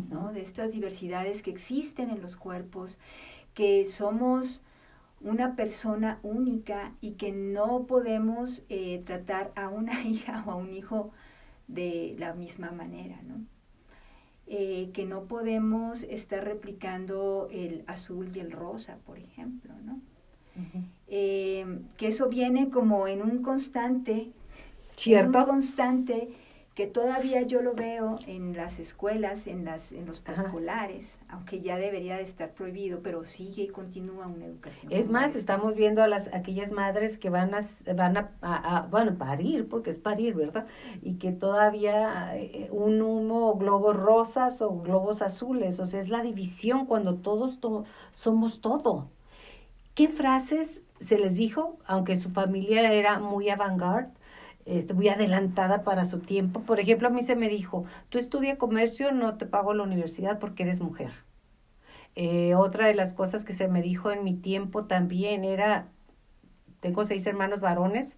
¿no? 0.09 0.33
De 0.33 0.41
estas 0.41 0.71
diversidades 0.71 1.43
que 1.43 1.51
existen 1.51 2.09
en 2.09 2.19
los 2.19 2.35
cuerpos, 2.35 2.97
que 3.53 3.85
somos 3.85 4.63
una 5.19 5.55
persona 5.55 6.17
única 6.23 6.95
y 6.99 7.11
que 7.11 7.31
no 7.31 7.85
podemos 7.85 8.63
eh, 8.69 9.03
tratar 9.05 9.51
a 9.55 9.69
una 9.69 10.01
hija 10.07 10.43
o 10.47 10.49
a 10.49 10.55
un 10.55 10.73
hijo 10.73 11.11
de 11.67 12.15
la 12.17 12.33
misma 12.33 12.71
manera, 12.71 13.21
¿no? 13.21 13.45
Eh, 14.47 14.89
que 14.95 15.05
no 15.05 15.25
podemos 15.25 16.01
estar 16.01 16.43
replicando 16.43 17.49
el 17.51 17.83
azul 17.85 18.31
y 18.35 18.39
el 18.39 18.51
rosa, 18.51 18.97
por 19.05 19.19
ejemplo, 19.19 19.75
¿no? 19.85 20.01
Eh, 21.07 21.65
que 21.97 22.07
eso 22.07 22.29
viene 22.29 22.69
como 22.69 23.07
en 23.07 23.21
un 23.21 23.41
constante, 23.41 24.31
¿Cierto? 24.95 25.39
un 25.39 25.45
constante 25.45 26.29
que 26.75 26.87
todavía 26.87 27.41
yo 27.41 27.61
lo 27.61 27.73
veo 27.73 28.17
en 28.27 28.55
las 28.55 28.79
escuelas, 28.79 29.45
en, 29.45 29.65
las, 29.65 29.91
en 29.91 30.05
los 30.05 30.21
preescolares, 30.21 31.19
aunque 31.27 31.59
ya 31.59 31.77
debería 31.77 32.15
de 32.15 32.23
estar 32.23 32.51
prohibido, 32.51 33.01
pero 33.03 33.25
sigue 33.25 33.63
y 33.63 33.67
continúa 33.67 34.27
una 34.27 34.45
educación. 34.45 34.89
Es 34.91 35.09
más, 35.09 35.35
estamos 35.35 35.75
viendo 35.75 36.01
a 36.01 36.07
las 36.07 36.33
aquellas 36.33 36.71
madres 36.71 37.17
que 37.17 37.29
van 37.29 37.53
a, 37.53 37.59
van 37.93 38.17
a, 38.17 38.31
a, 38.41 38.87
bueno, 38.87 39.17
parir, 39.17 39.67
porque 39.67 39.89
es 39.89 39.99
parir, 39.99 40.33
¿verdad? 40.33 40.65
Y 41.01 41.15
que 41.15 41.33
todavía 41.33 42.37
eh, 42.37 42.69
un 42.71 43.01
humo, 43.01 43.55
globos 43.55 43.97
rosas 43.97 44.61
o 44.61 44.79
globos 44.79 45.21
azules, 45.21 45.77
o 45.79 45.85
sea, 45.85 45.99
es 45.99 46.07
la 46.07 46.23
división 46.23 46.85
cuando 46.85 47.15
todos 47.15 47.59
somos 48.13 48.61
todo. 48.61 49.09
¿Qué 50.01 50.07
frases 50.07 50.81
se 50.99 51.19
les 51.19 51.35
dijo, 51.35 51.77
aunque 51.85 52.17
su 52.17 52.31
familia 52.31 52.91
era 52.91 53.19
muy 53.19 53.49
avant-garde? 53.49 54.09
este, 54.65 54.95
muy 54.95 55.09
adelantada 55.09 55.83
para 55.83 56.05
su 56.05 56.21
tiempo. 56.21 56.61
Por 56.61 56.79
ejemplo, 56.79 57.07
a 57.07 57.11
mí 57.11 57.21
se 57.21 57.35
me 57.35 57.47
dijo, 57.49 57.85
tú 58.09 58.17
estudia 58.17 58.57
comercio, 58.57 59.11
no 59.11 59.37
te 59.37 59.45
pago 59.45 59.75
la 59.75 59.83
universidad 59.83 60.39
porque 60.39 60.63
eres 60.63 60.79
mujer. 60.79 61.11
Eh, 62.15 62.55
otra 62.55 62.87
de 62.87 62.95
las 62.95 63.13
cosas 63.13 63.45
que 63.45 63.53
se 63.53 63.67
me 63.67 63.83
dijo 63.83 64.09
en 64.09 64.23
mi 64.23 64.33
tiempo 64.33 64.85
también 64.85 65.45
era, 65.45 65.87
tengo 66.79 67.05
seis 67.05 67.27
hermanos 67.27 67.59
varones, 67.59 68.17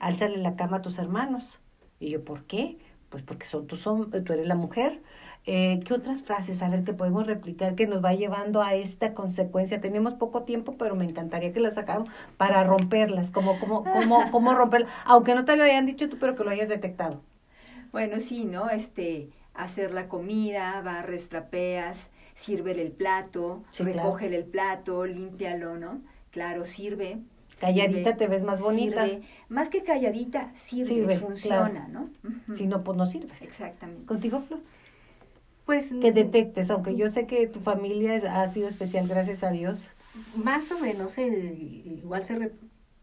álzale 0.00 0.38
la 0.38 0.56
cama 0.56 0.78
a 0.78 0.82
tus 0.82 0.98
hermanos. 0.98 1.60
Y 2.00 2.10
yo, 2.10 2.24
¿por 2.24 2.42
qué? 2.42 2.78
Pues 3.08 3.22
porque 3.22 3.46
son, 3.46 3.68
son, 3.76 4.10
tú 4.10 4.32
eres 4.32 4.48
la 4.48 4.56
mujer. 4.56 5.00
Eh, 5.46 5.80
¿Qué 5.84 5.92
otras 5.92 6.22
frases, 6.22 6.62
a 6.62 6.70
ver, 6.70 6.84
que 6.84 6.94
podemos 6.94 7.26
replicar 7.26 7.74
que 7.74 7.86
nos 7.86 8.02
va 8.02 8.14
llevando 8.14 8.62
a 8.62 8.74
esta 8.74 9.12
consecuencia? 9.12 9.80
Tenemos 9.80 10.14
poco 10.14 10.44
tiempo, 10.44 10.76
pero 10.78 10.96
me 10.96 11.04
encantaría 11.04 11.52
que 11.52 11.60
las 11.60 11.74
sacáramos 11.74 12.08
para 12.38 12.64
romperlas, 12.64 13.30
como, 13.30 13.58
como, 13.60 13.84
como, 13.84 14.30
como 14.30 14.54
romperlas, 14.54 14.90
aunque 15.04 15.34
no 15.34 15.44
te 15.44 15.56
lo 15.56 15.64
hayan 15.64 15.84
dicho 15.84 16.08
tú, 16.08 16.16
pero 16.18 16.34
que 16.34 16.44
lo 16.44 16.50
hayas 16.50 16.70
detectado. 16.70 17.20
Bueno, 17.92 18.20
sí, 18.20 18.46
¿no? 18.46 18.70
Este, 18.70 19.28
hacer 19.52 19.92
la 19.92 20.08
comida, 20.08 20.80
barres, 20.82 21.28
trapeas, 21.28 22.08
sírvele 22.36 22.80
el 22.80 22.92
plato, 22.92 23.62
sí, 23.70 23.82
recógele 23.82 24.36
el 24.36 24.44
plato, 24.44 25.04
límpialo, 25.04 25.76
¿no? 25.76 26.00
Claro, 26.30 26.64
sirve. 26.64 27.18
Calladita 27.60 28.16
te 28.16 28.26
ves 28.28 28.42
más 28.42 28.60
bonita. 28.60 29.06
Más 29.48 29.68
que 29.68 29.84
calladita, 29.84 30.52
sirve, 30.56 31.18
funciona, 31.18 31.86
¿no? 31.88 32.08
Si 32.54 32.66
no, 32.66 32.82
pues 32.82 32.96
no 32.96 33.06
sirves. 33.06 33.42
Exactamente. 33.42 34.06
¿Contigo, 34.06 34.40
Flor? 34.40 34.60
Pues 35.66 35.88
que 35.88 36.12
detectes, 36.12 36.70
aunque 36.70 36.94
yo 36.94 37.08
sé 37.08 37.26
que 37.26 37.46
tu 37.46 37.60
familia 37.60 38.14
ha 38.42 38.48
sido 38.50 38.68
especial, 38.68 39.08
gracias 39.08 39.42
a 39.42 39.50
Dios. 39.50 39.86
Más 40.36 40.70
o 40.70 40.78
menos, 40.78 41.16
eh, 41.16 41.54
igual 41.86 42.24
se, 42.24 42.52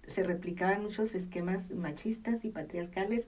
se 0.06 0.24
replicaban 0.24 0.84
muchos 0.84 1.16
esquemas 1.16 1.72
machistas 1.72 2.46
y 2.46 2.50
patriarcales. 2.50 3.28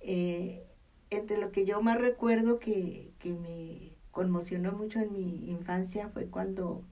Eh, 0.00 0.62
entre 1.10 1.38
lo 1.38 1.50
que 1.50 1.66
yo 1.66 1.82
más 1.82 2.00
recuerdo 2.00 2.60
que, 2.60 3.10
que 3.18 3.32
me 3.32 3.92
conmocionó 4.12 4.72
mucho 4.72 5.00
en 5.00 5.12
mi 5.12 5.50
infancia 5.50 6.08
fue 6.08 6.26
cuando 6.26 6.84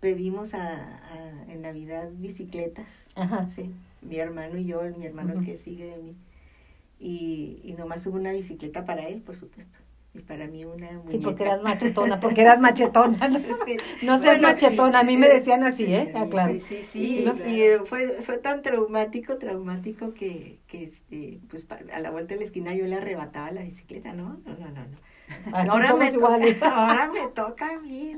pedimos 0.00 0.54
a, 0.54 1.44
en 1.48 1.60
Navidad 1.62 2.08
bicicletas. 2.14 2.88
Ajá. 3.14 3.46
Sí, 3.50 3.70
mi 4.00 4.16
hermano 4.16 4.56
y 4.56 4.64
yo, 4.64 4.82
mi 4.96 5.04
hermano 5.04 5.34
el 5.34 5.44
que 5.44 5.58
sigue 5.58 5.84
de 5.84 5.98
mí. 5.98 6.16
Y, 6.98 7.60
y 7.62 7.74
nomás 7.74 8.06
hubo 8.06 8.16
una 8.16 8.32
bicicleta 8.32 8.86
para 8.86 9.06
él, 9.06 9.20
por 9.20 9.36
supuesto 9.36 9.78
y 10.18 10.22
para 10.22 10.46
mí 10.46 10.64
una 10.64 10.92
muñeca. 10.92 11.10
Sí, 11.10 11.18
porque 11.18 11.44
eras 11.44 11.62
machetona, 11.62 12.20
porque 12.20 12.40
eras 12.40 12.60
machetona. 12.60 13.28
No, 13.28 13.38
no 14.02 14.18
seas 14.18 14.40
machetona, 14.40 15.00
a 15.00 15.02
mí 15.02 15.16
me 15.16 15.28
decían 15.28 15.64
así, 15.64 15.84
¿eh? 15.84 16.12
Ah, 16.14 16.26
claro. 16.28 16.54
Sí, 16.54 16.60
sí, 16.60 16.82
sí. 16.82 17.24
Y, 17.46 17.62
eh, 17.62 17.78
fue, 17.84 18.20
fue 18.22 18.38
tan 18.38 18.62
traumático, 18.62 19.38
traumático 19.38 20.14
que, 20.14 20.58
que 20.66 20.84
este, 20.84 21.40
pues 21.48 21.66
a 21.92 22.00
la 22.00 22.10
vuelta 22.10 22.34
de 22.34 22.40
la 22.40 22.46
esquina 22.46 22.74
yo 22.74 22.86
le 22.86 22.96
arrebataba 22.96 23.50
la 23.52 23.62
bicicleta, 23.62 24.12
¿no? 24.12 24.40
No, 24.44 24.56
no, 24.58 24.70
no. 24.70 24.98
Ahora 25.52 25.94
me, 25.94 26.10
toca, 26.10 26.26
ahora 26.88 27.10
me 27.12 27.26
toca 27.28 27.74
a 27.74 27.78
mí. 27.78 28.16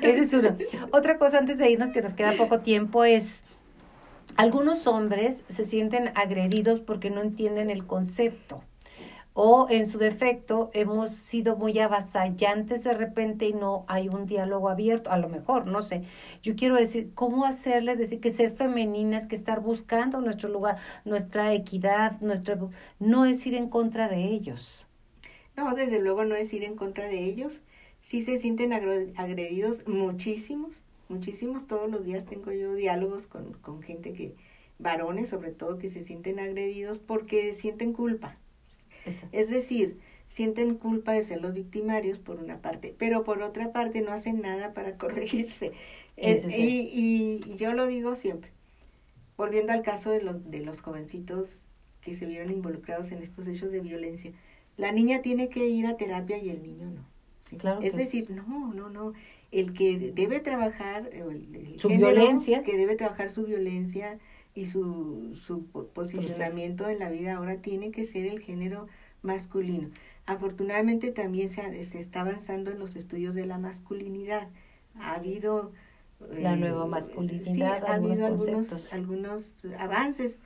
Esa 0.00 0.22
es 0.22 0.32
una. 0.32 0.56
Otra 0.92 1.18
cosa 1.18 1.38
antes 1.38 1.58
de 1.58 1.70
irnos, 1.70 1.90
que 1.90 2.02
nos 2.02 2.14
queda 2.14 2.36
poco 2.36 2.60
tiempo, 2.60 3.04
es 3.04 3.42
algunos 4.36 4.86
hombres 4.86 5.44
se 5.48 5.64
sienten 5.64 6.12
agredidos 6.14 6.80
porque 6.80 7.10
no 7.10 7.22
entienden 7.22 7.70
el 7.70 7.86
concepto 7.86 8.62
o 9.36 9.66
en 9.68 9.86
su 9.86 9.98
defecto 9.98 10.70
hemos 10.74 11.10
sido 11.10 11.56
muy 11.56 11.76
avasallantes 11.80 12.84
de 12.84 12.94
repente 12.94 13.48
y 13.48 13.52
no 13.52 13.84
hay 13.88 14.08
un 14.08 14.26
diálogo 14.26 14.68
abierto, 14.68 15.10
a 15.10 15.18
lo 15.18 15.28
mejor, 15.28 15.66
no 15.66 15.82
sé. 15.82 16.04
Yo 16.42 16.54
quiero 16.54 16.76
decir, 16.76 17.10
¿cómo 17.14 17.44
hacerle 17.44 17.96
decir 17.96 18.20
que 18.20 18.30
ser 18.30 18.52
femeninas, 18.52 19.26
que 19.26 19.34
estar 19.34 19.60
buscando 19.60 20.20
nuestro 20.20 20.48
lugar, 20.48 20.78
nuestra 21.04 21.52
equidad, 21.52 22.20
nuestra 22.20 22.56
no 23.00 23.26
es 23.26 23.44
ir 23.44 23.54
en 23.54 23.68
contra 23.68 24.08
de 24.08 24.24
ellos? 24.24 24.86
No, 25.56 25.74
desde 25.74 25.98
luego 26.00 26.24
no 26.24 26.36
es 26.36 26.52
ir 26.52 26.62
en 26.62 26.76
contra 26.76 27.08
de 27.08 27.24
ellos. 27.24 27.60
Sí 28.02 28.22
se 28.22 28.38
sienten 28.38 28.72
agredidos 28.72 29.86
muchísimos, 29.88 30.80
muchísimos. 31.08 31.66
Todos 31.66 31.90
los 31.90 32.04
días 32.04 32.24
tengo 32.24 32.52
yo 32.52 32.74
diálogos 32.74 33.26
con, 33.26 33.54
con 33.54 33.82
gente 33.82 34.12
que, 34.12 34.36
varones 34.78 35.30
sobre 35.30 35.50
todo, 35.50 35.78
que 35.78 35.90
se 35.90 36.04
sienten 36.04 36.38
agredidos 36.38 36.98
porque 36.98 37.56
sienten 37.56 37.92
culpa 37.92 38.38
es 39.32 39.50
decir, 39.50 39.98
sienten 40.28 40.76
culpa 40.76 41.12
de 41.12 41.22
ser 41.22 41.40
los 41.40 41.54
victimarios 41.54 42.18
por 42.18 42.38
una 42.38 42.58
parte, 42.58 42.94
pero 42.98 43.24
por 43.24 43.42
otra 43.42 43.72
parte 43.72 44.00
no 44.00 44.12
hacen 44.12 44.40
nada 44.40 44.72
para 44.72 44.96
corregirse. 44.98 45.72
y, 46.16 47.40
y, 47.46 47.56
yo 47.56 47.72
lo 47.72 47.86
digo 47.86 48.16
siempre, 48.16 48.50
volviendo 49.36 49.72
al 49.72 49.82
caso 49.82 50.10
de 50.10 50.22
los, 50.22 50.50
de 50.50 50.60
los 50.60 50.80
jovencitos 50.80 51.48
que 52.00 52.14
se 52.14 52.26
vieron 52.26 52.50
involucrados 52.52 53.10
en 53.12 53.22
estos 53.22 53.46
hechos 53.46 53.70
de 53.70 53.80
violencia, 53.80 54.32
la 54.76 54.92
niña 54.92 55.22
tiene 55.22 55.48
que 55.48 55.66
ir 55.66 55.86
a 55.86 55.96
terapia 55.96 56.36
y 56.38 56.50
el 56.50 56.62
niño 56.62 56.90
no. 56.90 57.14
Claro 57.58 57.80
es 57.82 57.94
decir, 57.94 58.30
no, 58.30 58.72
no, 58.74 58.90
no. 58.90 59.12
El 59.52 59.72
que 59.74 60.12
debe 60.12 60.40
trabajar 60.40 61.08
su 61.78 61.88
violencia, 61.88 62.64
que 62.64 62.76
debe 62.76 62.96
trabajar 62.96 63.30
su 63.30 63.44
violencia, 63.44 64.18
y 64.54 64.66
su, 64.66 65.36
su 65.46 65.66
posicionamiento 65.92 66.88
en 66.88 67.00
la 67.00 67.10
vida 67.10 67.34
ahora 67.34 67.56
tiene 67.56 67.90
que 67.90 68.04
ser 68.04 68.26
el 68.26 68.40
género 68.40 68.86
masculino. 69.22 69.90
Afortunadamente 70.26 71.10
también 71.10 71.50
se, 71.50 71.84
se 71.84 71.98
está 71.98 72.20
avanzando 72.20 72.70
en 72.70 72.78
los 72.78 72.94
estudios 72.94 73.34
de 73.34 73.46
la 73.46 73.58
masculinidad. 73.58 74.48
Ha 74.98 75.14
habido... 75.14 75.72
La 76.30 76.56
nueva 76.56 76.86
eh, 76.86 76.88
masculinidad. 76.88 77.84
ha 77.84 77.94
habido 77.94 78.26
algunos, 78.26 78.92
algunos 78.92 79.64
avances 79.78 80.38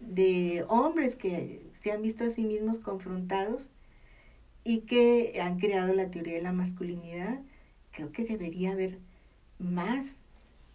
de 0.00 0.64
hombres 0.68 1.16
que 1.16 1.62
se 1.82 1.90
han 1.90 2.02
visto 2.02 2.24
a 2.24 2.30
sí 2.30 2.44
mismos 2.44 2.78
confrontados 2.78 3.68
y 4.64 4.80
que 4.80 5.40
han 5.42 5.58
creado 5.58 5.92
la 5.92 6.10
teoría 6.10 6.34
de 6.34 6.42
la 6.42 6.52
masculinidad. 6.52 7.40
Creo 7.90 8.12
que 8.12 8.24
debería 8.24 8.72
haber 8.72 8.98
más, 9.58 10.16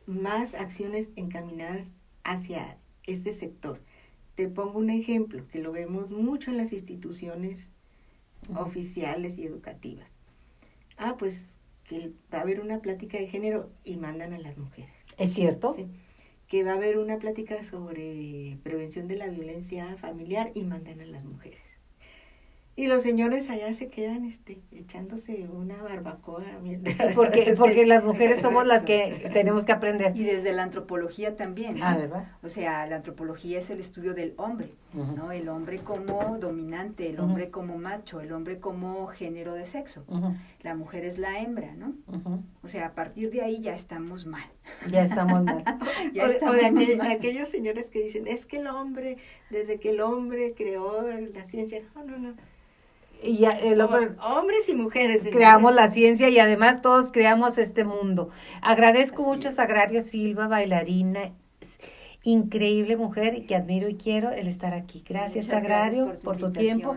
más 0.06 0.54
acciones 0.54 1.10
encaminadas 1.16 1.88
hacia 2.24 2.78
este 3.12 3.34
sector. 3.34 3.80
Te 4.36 4.48
pongo 4.48 4.80
un 4.80 4.90
ejemplo 4.90 5.48
que 5.50 5.60
lo 5.60 5.72
vemos 5.72 6.10
mucho 6.10 6.52
en 6.52 6.58
las 6.58 6.74
instituciones 6.74 7.70
oficiales 8.56 9.38
y 9.38 9.46
educativas. 9.46 10.10
Ah, 10.98 11.16
pues 11.18 11.46
que 11.88 12.12
va 12.34 12.40
a 12.40 12.42
haber 12.42 12.62
una 12.62 12.80
plática 12.80 13.18
de 13.18 13.28
género 13.28 13.70
y 13.84 13.98
mandan 13.98 14.34
a 14.34 14.40
las 14.40 14.58
mujeres. 14.58 14.92
¿Es 15.18 15.34
cierto? 15.34 15.74
Sí. 15.74 15.88
Que 16.48 16.64
va 16.64 16.72
a 16.72 16.76
haber 16.76 16.98
una 16.98 17.18
plática 17.18 17.64
sobre 17.64 18.58
prevención 18.64 19.08
de 19.08 19.18
la 19.18 19.28
violencia 19.28 19.98
familiar 19.98 20.52
y 20.56 20.64
mandan 20.64 21.02
a 21.02 21.06
las 21.06 21.26
mujeres. 21.26 21.60
Y 22.76 22.88
los 22.88 23.04
señores 23.04 23.50
allá 23.50 23.74
se 23.74 23.90
quedan 23.90 24.26
este, 24.26 24.62
echándose 24.72 25.48
una 25.52 25.82
barbacoa. 25.82 26.46
porque, 27.16 27.54
porque 27.58 27.86
las 27.86 28.04
mujeres 28.04 28.40
somos 28.42 28.66
las 28.66 28.84
que 28.84 29.30
tenemos 29.34 29.66
que 29.66 29.74
aprender. 29.74 30.16
Y 30.16 30.24
desde 30.24 30.54
la 30.54 30.64
antropología 30.64 31.36
también. 31.36 31.82
Ah, 31.84 31.98
¿verdad? 31.98 32.32
O 32.42 32.50
sea, 32.50 32.86
la 32.88 32.98
antropología 32.98 33.60
es 33.60 33.70
el 33.70 33.80
estudio 33.80 34.14
del 34.14 34.34
hombre, 34.38 34.74
¿no? 34.94 35.32
El 35.32 35.50
hombre 35.50 35.80
como 35.80 36.38
dominante, 36.38 37.10
el 37.10 37.20
hombre 37.20 37.50
como 37.50 37.78
macho, 37.78 38.20
el 38.20 38.32
hombre 38.32 38.60
como 38.60 39.08
género 39.08 39.54
de 39.54 39.66
sexo. 39.66 40.04
La 40.62 40.76
mujer 40.76 41.06
es 41.06 41.18
la 41.18 41.40
hembra, 41.40 41.74
¿no? 41.76 41.94
O 42.64 42.68
sea, 42.68 42.88
a 42.88 42.94
partir 42.94 43.32
de 43.32 43.42
ahí 43.42 43.62
ya 43.62 43.74
estamos 43.74 44.26
mal. 44.26 44.50
Ya 44.90 45.04
estamos 45.04 45.44
mal. 45.44 45.64
ya 46.14 46.26
o, 46.26 46.52
de 46.54 47.02
aquellos 47.10 47.50
señores 47.50 47.88
que 47.88 48.04
dicen, 48.04 48.28
es 48.28 48.46
que 48.46 48.58
el 48.58 48.68
hombre, 48.68 49.18
desde 49.50 49.80
que 49.80 49.92
el 49.92 50.02
hombre 50.02 50.54
creó 50.56 51.04
la 51.34 51.46
ciencia, 51.46 51.82
no, 51.96 52.04
no, 52.04 52.18
no 52.18 52.34
y 53.24 53.46
el 53.46 53.80
hombres 53.82 54.68
y 54.68 54.74
mujeres 54.74 55.22
creamos 55.32 55.76
la 55.76 55.92
ciencia 55.92 56.30
y 56.30 56.40
además 56.40 56.82
todos 56.82 57.12
creamos 57.12 57.58
este 57.58 57.84
mundo 57.84 58.30
agradezco 58.62 59.22
mucho 59.22 59.50
a 59.50 59.52
Sagrario 59.52 60.02
Silva 60.02 60.48
bailarina 60.48 61.32
increíble 62.24 62.98
mujer 62.98 63.36
y 63.36 63.46
que 63.46 63.56
admiro 63.56 63.90
y 63.90 63.96
quiero 63.96 64.32
el 64.32 64.48
estar 64.48 64.74
aquí 64.74 65.04
gracias 65.08 65.48
Sagrario 65.48 66.20
por 66.24 66.38
tu, 66.38 66.52
tiempo 66.52 66.96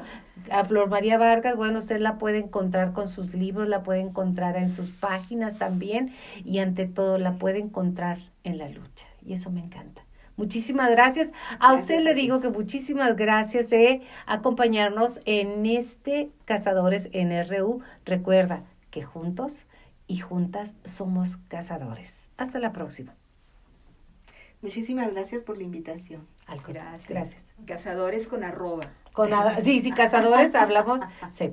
a 0.51 0.65
Flor 0.65 0.91
María 0.91 1.17
Vargas 1.17 1.57
bueno 1.57 1.79
usted 1.79 1.99
la 1.99 2.19
puede 2.19 2.39
encontrar 2.39 2.93
con 2.93 3.09
sus 3.09 3.33
libros 3.33 3.67
la 3.69 3.83
puede 3.83 4.01
encontrar 4.01 4.57
en 4.57 4.69
sus 4.69 4.91
páginas 4.91 5.57
también 5.57 6.13
y 6.45 6.59
ante 6.59 6.87
todo 6.87 7.17
la 7.17 7.39
puede 7.39 7.59
encontrar 7.59 8.19
en 8.43 8.59
la 8.59 8.69
lucha 8.69 9.07
y 9.25 9.33
eso 9.33 9.51
me 9.51 9.61
encanta 9.61 10.05
Muchísimas 10.37 10.91
gracias. 10.91 11.33
A 11.61 11.75
usted 11.75 12.03
le 12.03 12.13
digo 12.13 12.41
que 12.41 12.49
muchísimas 12.49 13.15
gracias 13.17 13.71
de 13.71 14.03
acompañarnos 14.27 15.21
en 15.27 15.65
este 15.65 16.31
Cazadores 16.45 17.09
NRU. 17.13 17.83
Recuerda 18.05 18.65
que 18.91 19.05
juntos 19.05 19.65
y 20.09 20.19
juntas 20.19 20.75
somos 20.85 21.37
cazadores. 21.49 22.27
Hasta 22.37 22.59
la 22.59 22.73
próxima. 22.73 23.15
Muchísimas 24.65 25.13
gracias 25.13 25.43
por 25.43 25.59
la 25.59 25.65
invitación. 25.65 26.27
gracias. 26.67 27.07
gracias. 27.07 27.47
Cazadores 27.67 28.27
con 28.27 28.45
arroba. 28.45 28.89
Con 29.13 29.29
sí, 29.63 29.83
sí, 29.83 29.93
cazadores 29.93 30.55
hablamos. 30.55 31.01
Sí. 31.33 31.53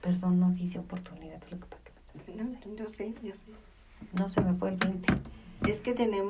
Perdón, 0.00 0.40
no 0.40 0.50
di 0.52 0.74
oportunidad. 0.78 1.38
No, 2.34 2.74
yo 2.76 2.88
sé, 2.88 3.12
yo 3.22 3.34
sé. 3.34 3.52
No 4.14 4.30
se 4.30 4.40
me 4.40 4.54
fue 4.54 4.70
el 4.70 4.76
20. 4.78 5.12
Es 5.68 5.80
que 5.80 5.92
tenemos 5.92 6.28